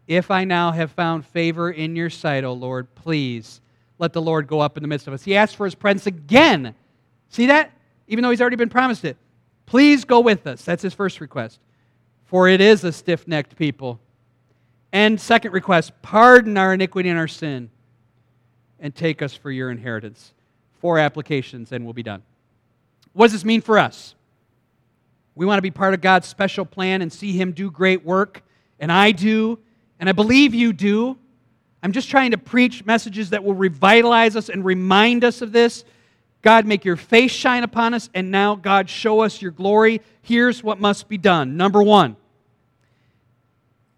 If 0.07 0.31
I 0.31 0.45
now 0.45 0.73
have 0.73 0.91
found 0.93 1.27
favor 1.27 1.71
in 1.71 1.97
your 1.97 2.11
sight, 2.11 2.45
O 2.45 2.53
Lord, 2.53 2.95
please 2.95 3.61
let 3.99 4.13
the 4.13 4.23
Lord 4.23 4.47
go 4.47 4.61
up 4.61 4.77
in 4.77 4.83
the 4.83 4.89
midst 4.89 5.07
of 5.07 5.15
us. 5.15 5.23
He 5.23 5.37
asked 5.37 5.57
for 5.57 5.65
his 5.65 5.75
presence 5.75 6.07
again. 6.07 6.75
See 7.29 7.47
that? 7.47 7.73
Even 8.09 8.23
though 8.23 8.31
he's 8.31 8.41
already 8.41 8.57
been 8.57 8.69
promised 8.69 9.05
it. 9.05 9.17
Please 9.65 10.05
go 10.05 10.21
with 10.21 10.47
us. 10.47 10.65
That's 10.65 10.83
his 10.83 10.95
first 10.95 11.21
request. 11.21 11.61
For 12.27 12.49
it 12.49 12.61
is 12.61 12.85
a 12.85 12.93
stiff 12.93 13.27
necked 13.27 13.57
people. 13.57 14.01
And 14.93 15.21
second 15.21 15.53
request, 15.53 15.93
pardon 16.03 16.57
our 16.57 16.75
iniquity 16.75 17.09
and 17.09 17.19
our 17.19 17.29
sin 17.29 17.71
and 18.79 18.95
take 18.95 19.23
us 19.23 19.35
for 19.35 19.51
your 19.51 19.71
inheritance. 19.71 20.33
Four 20.81 20.99
applications 20.99 21.73
and 21.73 21.85
we'll 21.85 21.95
be 21.95 22.03
done. 22.03 22.23
What 23.13 23.27
does 23.27 23.33
this 23.33 23.45
mean 23.45 23.61
for 23.61 23.79
us? 23.79 24.15
We 25.35 25.47
want 25.47 25.59
to 25.59 25.63
be 25.63 25.71
part 25.71 25.95
of 25.95 26.01
God's 26.01 26.27
special 26.27 26.65
plan 26.65 27.03
and 27.03 27.13
see 27.13 27.33
Him 27.33 27.53
do 27.53 27.71
great 27.71 28.05
work. 28.05 28.43
And 28.79 28.91
I 28.91 29.13
do. 29.13 29.59
And 30.01 30.09
I 30.09 30.13
believe 30.13 30.55
you 30.55 30.73
do. 30.73 31.17
I'm 31.83 31.93
just 31.93 32.09
trying 32.11 32.33
to 32.33 32.39
preach 32.39 32.85
messages 32.85 33.31
that 33.31 33.45
will 33.45 33.55
revitalize 33.55 34.35
us 34.35 34.49
and 34.49 34.65
remind 34.65 35.25
us 35.25 35.43
of 35.43 35.53
this. 35.53 35.85
God, 36.43 36.67
make 36.67 36.85
your 36.85 36.97
face 36.97 37.33
shine 37.33 37.65
upon 37.65 37.95
us. 37.95 38.09
And 38.15 38.31
now, 38.31 38.55
God, 38.55 38.89
show 38.89 39.21
us 39.21 39.41
your 39.43 39.51
glory. 39.51 40.01
Here's 40.23 40.63
what 40.63 40.81
must 40.81 41.09
be 41.09 41.19
done. 41.19 41.57
Number 41.57 41.83
one, 41.83 42.17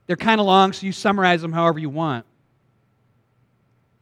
they're 0.08 0.16
kind 0.16 0.40
of 0.40 0.46
long, 0.46 0.72
so 0.72 0.86
you 0.86 0.92
summarize 0.92 1.42
them 1.42 1.52
however 1.52 1.78
you 1.78 1.90
want. 1.90 2.24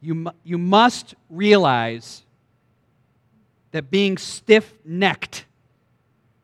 You, 0.01 0.31
you 0.43 0.57
must 0.57 1.13
realize 1.29 2.23
that 3.71 3.91
being 3.91 4.17
stiff 4.17 4.73
necked 4.85 5.45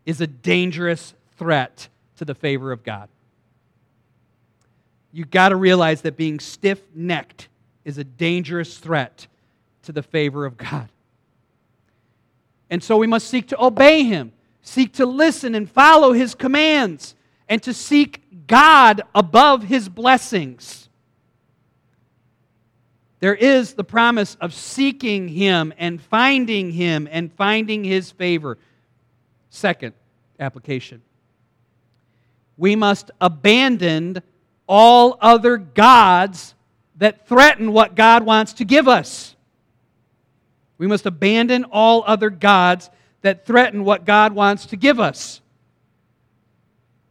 is 0.05 0.19
a 0.19 0.27
dangerous 0.27 1.13
threat 1.37 1.87
to 2.17 2.25
the 2.25 2.35
favor 2.35 2.73
of 2.73 2.83
God. 2.83 3.07
You've 5.13 5.31
got 5.31 5.49
to 5.49 5.55
realize 5.55 6.01
that 6.01 6.17
being 6.17 6.41
stiff 6.41 6.81
necked 6.93 7.47
is 7.85 7.97
a 7.97 8.03
dangerous 8.03 8.77
threat 8.77 9.27
to 9.83 9.93
the 9.93 10.03
favor 10.03 10.45
of 10.45 10.57
God. 10.57 10.89
And 12.69 12.83
so 12.83 12.97
we 12.97 13.07
must 13.07 13.29
seek 13.29 13.47
to 13.47 13.63
obey 13.63 14.03
Him, 14.03 14.33
seek 14.61 14.91
to 14.93 15.05
listen 15.05 15.55
and 15.55 15.71
follow 15.71 16.11
His 16.11 16.35
commands, 16.35 17.15
and 17.47 17.61
to 17.63 17.73
seek 17.73 18.47
God 18.47 19.01
above 19.13 19.63
His 19.63 19.89
blessings. 19.89 20.89
There 23.19 23.35
is 23.35 23.73
the 23.73 23.83
promise 23.83 24.35
of 24.41 24.53
seeking 24.53 25.29
Him 25.29 25.73
and 25.77 26.01
finding 26.01 26.71
Him 26.71 27.07
and 27.09 27.31
finding 27.33 27.83
His 27.83 28.11
favor. 28.11 28.57
Second 29.49 29.93
application 30.39 31.01
we 32.57 32.75
must 32.75 33.11
abandon 33.19 34.21
all 34.67 35.17
other 35.21 35.57
gods 35.57 36.55
that 36.97 37.27
threaten 37.27 37.73
what 37.73 37.95
God 37.95 38.23
wants 38.23 38.53
to 38.53 38.65
give 38.65 38.87
us. 38.87 39.35
We 40.77 40.87
must 40.87 41.05
abandon 41.05 41.65
all 41.65 42.03
other 42.05 42.29
gods 42.29 42.89
that 43.21 43.45
threaten 43.45 43.83
what 43.83 44.05
God 44.05 44.33
wants 44.33 44.65
to 44.67 44.75
give 44.75 44.99
us. 44.99 45.41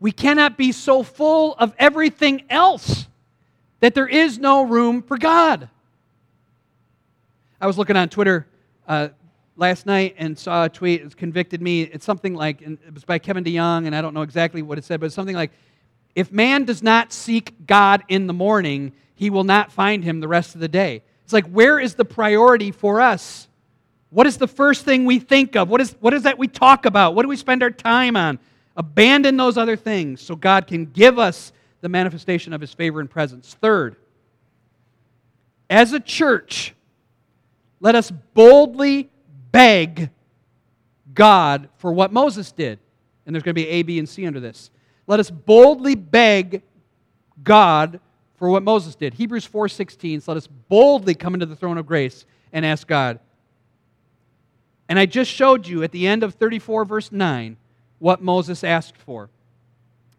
We 0.03 0.11
cannot 0.11 0.57
be 0.57 0.73
so 0.73 1.05
full 1.05 1.55
of 1.55 1.73
everything 1.79 2.43
else 2.51 3.07
that 3.79 3.95
there 3.95 4.09
is 4.09 4.37
no 4.37 4.65
room 4.65 5.01
for 5.01 5.17
God. 5.17 5.69
I 7.61 7.69
was 7.69 7.79
looking 7.79 7.97
on 7.97 8.09
Twitter 8.09 8.49
uh, 8.89 9.11
last 9.57 9.87
night 9.87 10.17
and 10.19 10.37
saw 10.37 10.65
a 10.65 10.69
tweet. 10.69 11.03
It 11.03 11.17
convicted 11.17 11.63
me. 11.63 11.83
It's 11.83 12.05
something 12.05 12.35
like, 12.35 12.63
it 12.63 12.93
was 12.93 13.05
by 13.05 13.21
Kevin 13.21 13.45
DeYoung, 13.45 13.87
and 13.87 13.95
I 13.95 14.03
don't 14.03 14.13
know 14.13 14.23
exactly 14.23 14.61
what 14.61 14.77
it 14.77 14.83
said, 14.83 14.99
but 14.99 15.07
it's 15.07 15.15
something 15.15 15.37
like, 15.37 15.53
if 16.17 16.33
man 16.33 16.65
does 16.65 16.83
not 16.83 17.13
seek 17.13 17.65
God 17.65 18.03
in 18.09 18.27
the 18.27 18.33
morning, 18.33 18.95
he 19.15 19.31
will 19.31 19.45
not 19.45 19.71
find 19.71 20.03
him 20.03 20.19
the 20.19 20.27
rest 20.27 20.57
of 20.57 20.61
the 20.61 20.67
day. 20.67 21.05
It's 21.23 21.33
like, 21.33 21.47
where 21.47 21.79
is 21.79 21.95
the 21.95 22.05
priority 22.05 22.73
for 22.73 23.01
us? 23.01 23.47
What 24.11 24.27
is 24.27 24.37
the 24.37 24.49
first 24.49 24.85
thing 24.85 25.05
we 25.05 25.21
think 25.21 25.55
of? 25.55 25.69
What 25.69 25.81
is, 25.81 25.95
what 26.01 26.13
is 26.13 26.25
that 26.25 26.39
we 26.39 26.49
talk 26.49 26.87
about? 26.87 27.15
What 27.15 27.23
do 27.23 27.29
we 27.29 27.37
spend 27.37 27.63
our 27.63 27.71
time 27.71 28.17
on? 28.17 28.41
Abandon 28.77 29.37
those 29.37 29.59
other 29.59 29.77
things 29.77 30.21
so 30.21 30.35
God 30.35 30.67
can 30.67 30.87
give 30.87 31.19
us 31.19 31.53
the 31.81 31.89
manifestation 31.89 32.53
of 32.53 32.61
his 32.61 32.73
favor 32.73 33.01
and 33.01 33.11
presence. 33.11 33.57
Third, 33.61 33.97
as 35.69 35.93
a 35.93 36.01
church, 36.01 36.75
let 37.81 37.95
us 37.95 38.11
boldly 38.11 39.11
beg 39.51 40.11
God 41.13 41.69
for 41.79 41.93
what 41.93 42.13
Moses 42.13 42.53
did. 42.53 42.79
And 43.27 43.35
there's 43.35 43.43
going 43.43 43.55
to 43.55 43.61
be 43.61 43.69
A, 43.69 43.83
B, 43.83 43.99
and 43.99 44.09
C 44.09 44.27
under 44.27 44.41
this. 44.41 44.71
Let 45.07 45.21
us 45.21 45.31
boldly 45.31 45.95
beg 45.95 46.63
God 47.43 48.01
for 48.37 48.49
what 48.49 48.63
Moses 48.63 48.95
did. 48.95 49.15
Hebrews 49.15 49.47
4:16, 49.47 50.23
so 50.23 50.33
let 50.33 50.37
us 50.37 50.47
boldly 50.47 51.15
come 51.15 51.35
into 51.35 51.47
the 51.47 51.57
throne 51.57 51.79
of 51.79 51.87
grace 51.87 52.25
and 52.53 52.65
ask 52.65 52.87
God. 52.87 53.21
And 54.89 54.99
I 54.99 55.07
just 55.07 55.31
showed 55.31 55.67
you 55.67 55.83
at 55.83 55.93
the 55.93 56.07
end 56.07 56.23
of 56.23 56.35
34 56.35 56.85
verse 56.85 57.13
9 57.13 57.57
what 58.03 58.21
Moses 58.21 58.65
asked 58.65 58.97
for. 58.97 59.31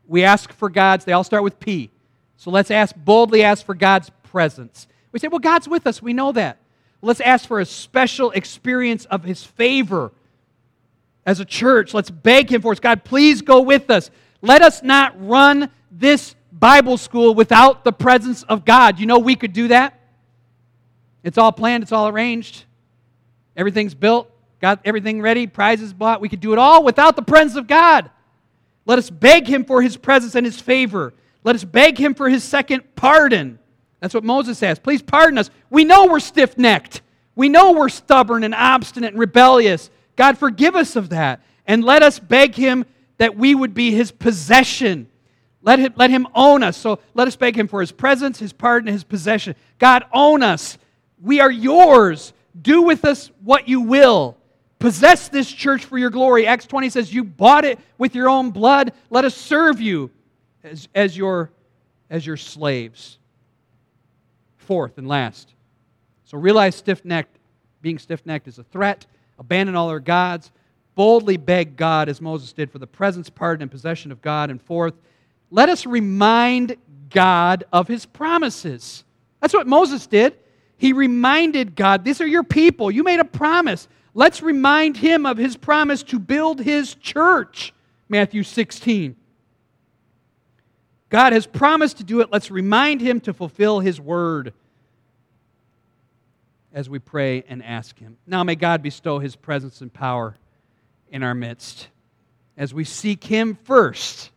We 0.07 0.23
ask 0.23 0.53
for 0.53 0.69
God's, 0.69 1.03
they 1.03 1.11
all 1.11 1.25
start 1.25 1.43
with 1.43 1.59
P. 1.59 1.91
So 2.37 2.49
let's 2.49 2.71
ask 2.71 2.95
boldly 2.95 3.43
ask 3.43 3.65
for 3.65 3.75
God's 3.75 4.09
presence. 4.23 4.87
We 5.11 5.19
say, 5.19 5.27
well, 5.27 5.39
God's 5.39 5.67
with 5.67 5.85
us. 5.85 6.01
We 6.01 6.13
know 6.13 6.31
that. 6.31 6.59
Let's 7.01 7.19
ask 7.19 7.45
for 7.45 7.59
a 7.59 7.65
special 7.65 8.31
experience 8.31 9.03
of 9.05 9.25
His 9.25 9.43
favor 9.43 10.13
as 11.25 11.41
a 11.41 11.45
church. 11.45 11.93
Let's 11.93 12.09
beg 12.09 12.49
Him 12.49 12.61
for 12.61 12.71
us. 12.71 12.79
God, 12.79 13.03
please 13.03 13.41
go 13.41 13.61
with 13.61 13.89
us. 13.89 14.09
Let 14.41 14.61
us 14.61 14.81
not 14.81 15.13
run 15.19 15.69
this 15.91 16.35
Bible 16.53 16.95
school 16.95 17.35
without 17.35 17.83
the 17.83 17.91
presence 17.91 18.43
of 18.43 18.63
God. 18.63 18.97
You 18.97 19.07
know, 19.07 19.19
we 19.19 19.35
could 19.35 19.51
do 19.51 19.67
that. 19.67 19.99
It's 21.21 21.37
all 21.37 21.51
planned, 21.51 21.83
it's 21.83 21.91
all 21.91 22.07
arranged, 22.07 22.63
everything's 23.55 23.93
built, 23.93 24.29
got 24.63 24.79
everything 24.85 25.21
ready, 25.21 25.45
prizes 25.45 25.91
bought. 25.91 26.21
We 26.21 26.29
could 26.29 26.39
do 26.39 26.53
it 26.53 26.57
all 26.57 26.85
without 26.85 27.17
the 27.17 27.21
presence 27.21 27.57
of 27.57 27.67
God. 27.67 28.09
Let 28.85 28.97
us 28.97 29.09
beg 29.09 29.45
Him 29.45 29.65
for 29.65 29.81
His 29.81 29.97
presence 29.97 30.35
and 30.35 30.45
His 30.45 30.57
favor. 30.57 31.13
Let 31.43 31.57
us 31.57 31.65
beg 31.65 31.97
Him 31.97 32.13
for 32.13 32.29
His 32.29 32.45
second 32.45 32.95
pardon. 32.95 33.59
That's 33.99 34.13
what 34.13 34.23
Moses 34.23 34.63
asked. 34.63 34.81
Please 34.81 35.01
pardon 35.01 35.37
us. 35.37 35.49
We 35.69 35.83
know 35.83 36.05
we're 36.05 36.21
stiff 36.21 36.57
necked. 36.57 37.01
We 37.35 37.49
know 37.49 37.73
we're 37.73 37.89
stubborn 37.89 38.45
and 38.45 38.55
obstinate 38.55 39.11
and 39.11 39.19
rebellious. 39.19 39.89
God, 40.15 40.37
forgive 40.37 40.77
us 40.77 40.95
of 40.95 41.09
that. 41.09 41.41
And 41.67 41.83
let 41.83 42.01
us 42.01 42.17
beg 42.17 42.55
Him 42.55 42.85
that 43.17 43.35
we 43.35 43.53
would 43.53 43.73
be 43.73 43.91
His 43.91 44.13
possession. 44.13 45.09
Let 45.61 45.79
him, 45.79 45.93
let 45.97 46.09
him 46.09 46.25
own 46.33 46.63
us. 46.63 46.77
So 46.77 46.99
let 47.13 47.27
us 47.27 47.35
beg 47.35 47.57
Him 47.57 47.67
for 47.67 47.81
His 47.81 47.91
presence, 47.91 48.39
His 48.39 48.53
pardon, 48.53 48.93
His 48.93 49.03
possession. 49.03 49.55
God, 49.77 50.05
own 50.13 50.41
us. 50.41 50.77
We 51.21 51.41
are 51.41 51.51
yours. 51.51 52.31
Do 52.61 52.83
with 52.83 53.03
us 53.03 53.29
what 53.41 53.67
you 53.67 53.81
will. 53.81 54.37
Possess 54.83 55.29
this 55.29 55.49
church 55.49 55.85
for 55.85 55.97
your 55.97 56.09
glory. 56.09 56.45
Acts 56.45 56.65
20 56.67 56.89
says, 56.89 57.13
You 57.13 57.23
bought 57.23 57.63
it 57.63 57.79
with 57.97 58.13
your 58.13 58.27
own 58.27 58.51
blood. 58.51 58.91
Let 59.09 59.23
us 59.23 59.33
serve 59.33 59.79
you 59.79 60.11
as, 60.61 60.89
as, 60.93 61.15
your, 61.15 61.51
as 62.09 62.27
your 62.27 62.35
slaves. 62.35 63.17
Fourth 64.57 64.97
and 64.97 65.07
last. 65.07 65.53
So 66.25 66.37
realize 66.37 66.75
stiff 66.75 67.05
necked, 67.05 67.37
being 67.81 67.97
stiff 67.97 68.25
necked 68.25 68.49
is 68.49 68.59
a 68.59 68.63
threat. 68.65 69.05
Abandon 69.39 69.77
all 69.77 69.87
our 69.87 70.01
gods. 70.01 70.51
Boldly 70.95 71.37
beg 71.37 71.77
God, 71.77 72.09
as 72.09 72.19
Moses 72.19 72.51
did, 72.51 72.69
for 72.69 72.79
the 72.79 72.85
presence, 72.85 73.29
pardon, 73.29 73.61
and 73.61 73.71
possession 73.71 74.11
of 74.11 74.21
God. 74.21 74.49
And 74.49 74.61
fourth, 74.61 74.95
let 75.49 75.69
us 75.69 75.85
remind 75.85 76.75
God 77.09 77.63
of 77.71 77.87
his 77.87 78.05
promises. 78.05 79.05
That's 79.39 79.53
what 79.53 79.65
Moses 79.65 80.05
did. 80.07 80.35
He 80.75 80.91
reminded 80.91 81.73
God, 81.73 82.03
These 82.03 82.19
are 82.19 82.27
your 82.27 82.43
people. 82.43 82.91
You 82.91 83.03
made 83.03 83.21
a 83.21 83.25
promise. 83.25 83.87
Let's 84.13 84.41
remind 84.41 84.97
him 84.97 85.25
of 85.25 85.37
his 85.37 85.57
promise 85.57 86.03
to 86.03 86.19
build 86.19 86.59
his 86.59 86.95
church. 86.95 87.73
Matthew 88.09 88.43
16. 88.43 89.15
God 91.09 91.33
has 91.33 91.45
promised 91.45 91.97
to 91.97 92.03
do 92.03 92.21
it. 92.21 92.29
Let's 92.31 92.51
remind 92.51 93.01
him 93.01 93.19
to 93.21 93.33
fulfill 93.33 93.79
his 93.79 93.99
word 94.01 94.53
as 96.73 96.89
we 96.89 96.99
pray 96.99 97.43
and 97.47 97.63
ask 97.63 97.97
him. 97.99 98.17
Now 98.25 98.43
may 98.43 98.55
God 98.55 98.81
bestow 98.81 99.19
his 99.19 99.35
presence 99.35 99.81
and 99.81 99.93
power 99.93 100.35
in 101.11 101.21
our 101.21 101.35
midst 101.35 101.87
as 102.57 102.73
we 102.73 102.83
seek 102.83 103.23
him 103.23 103.57
first 103.63 104.31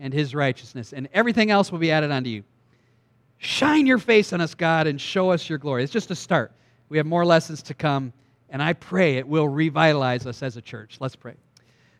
and 0.00 0.12
his 0.12 0.34
righteousness, 0.34 0.92
and 0.92 1.08
everything 1.12 1.50
else 1.50 1.70
will 1.70 1.78
be 1.78 1.90
added 1.90 2.10
unto 2.10 2.30
you. 2.30 2.44
Shine 3.38 3.86
your 3.86 3.98
face 3.98 4.32
on 4.32 4.40
us, 4.40 4.54
God, 4.54 4.86
and 4.86 5.00
show 5.00 5.30
us 5.30 5.48
your 5.48 5.58
glory. 5.58 5.84
It's 5.84 5.92
just 5.92 6.10
a 6.10 6.16
start. 6.16 6.52
We 6.88 6.96
have 6.98 7.06
more 7.06 7.24
lessons 7.24 7.62
to 7.64 7.74
come, 7.74 8.12
and 8.54 8.62
I 8.62 8.72
pray 8.72 9.16
it 9.16 9.26
will 9.26 9.48
revitalize 9.48 10.26
us 10.28 10.40
as 10.40 10.56
a 10.56 10.62
church. 10.62 10.98
Let's 11.00 11.16
pray. 11.16 11.34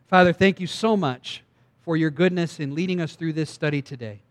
Father, 0.07 0.31
thank 0.31 0.61
you 0.61 0.67
so 0.67 0.95
much 0.95 1.43
for 1.81 1.97
your 1.97 2.09
goodness 2.09 2.61
in 2.61 2.73
leading 2.73 3.01
us 3.01 3.17
through 3.17 3.33
this 3.33 3.49
study 3.49 3.81
today. 3.81 4.21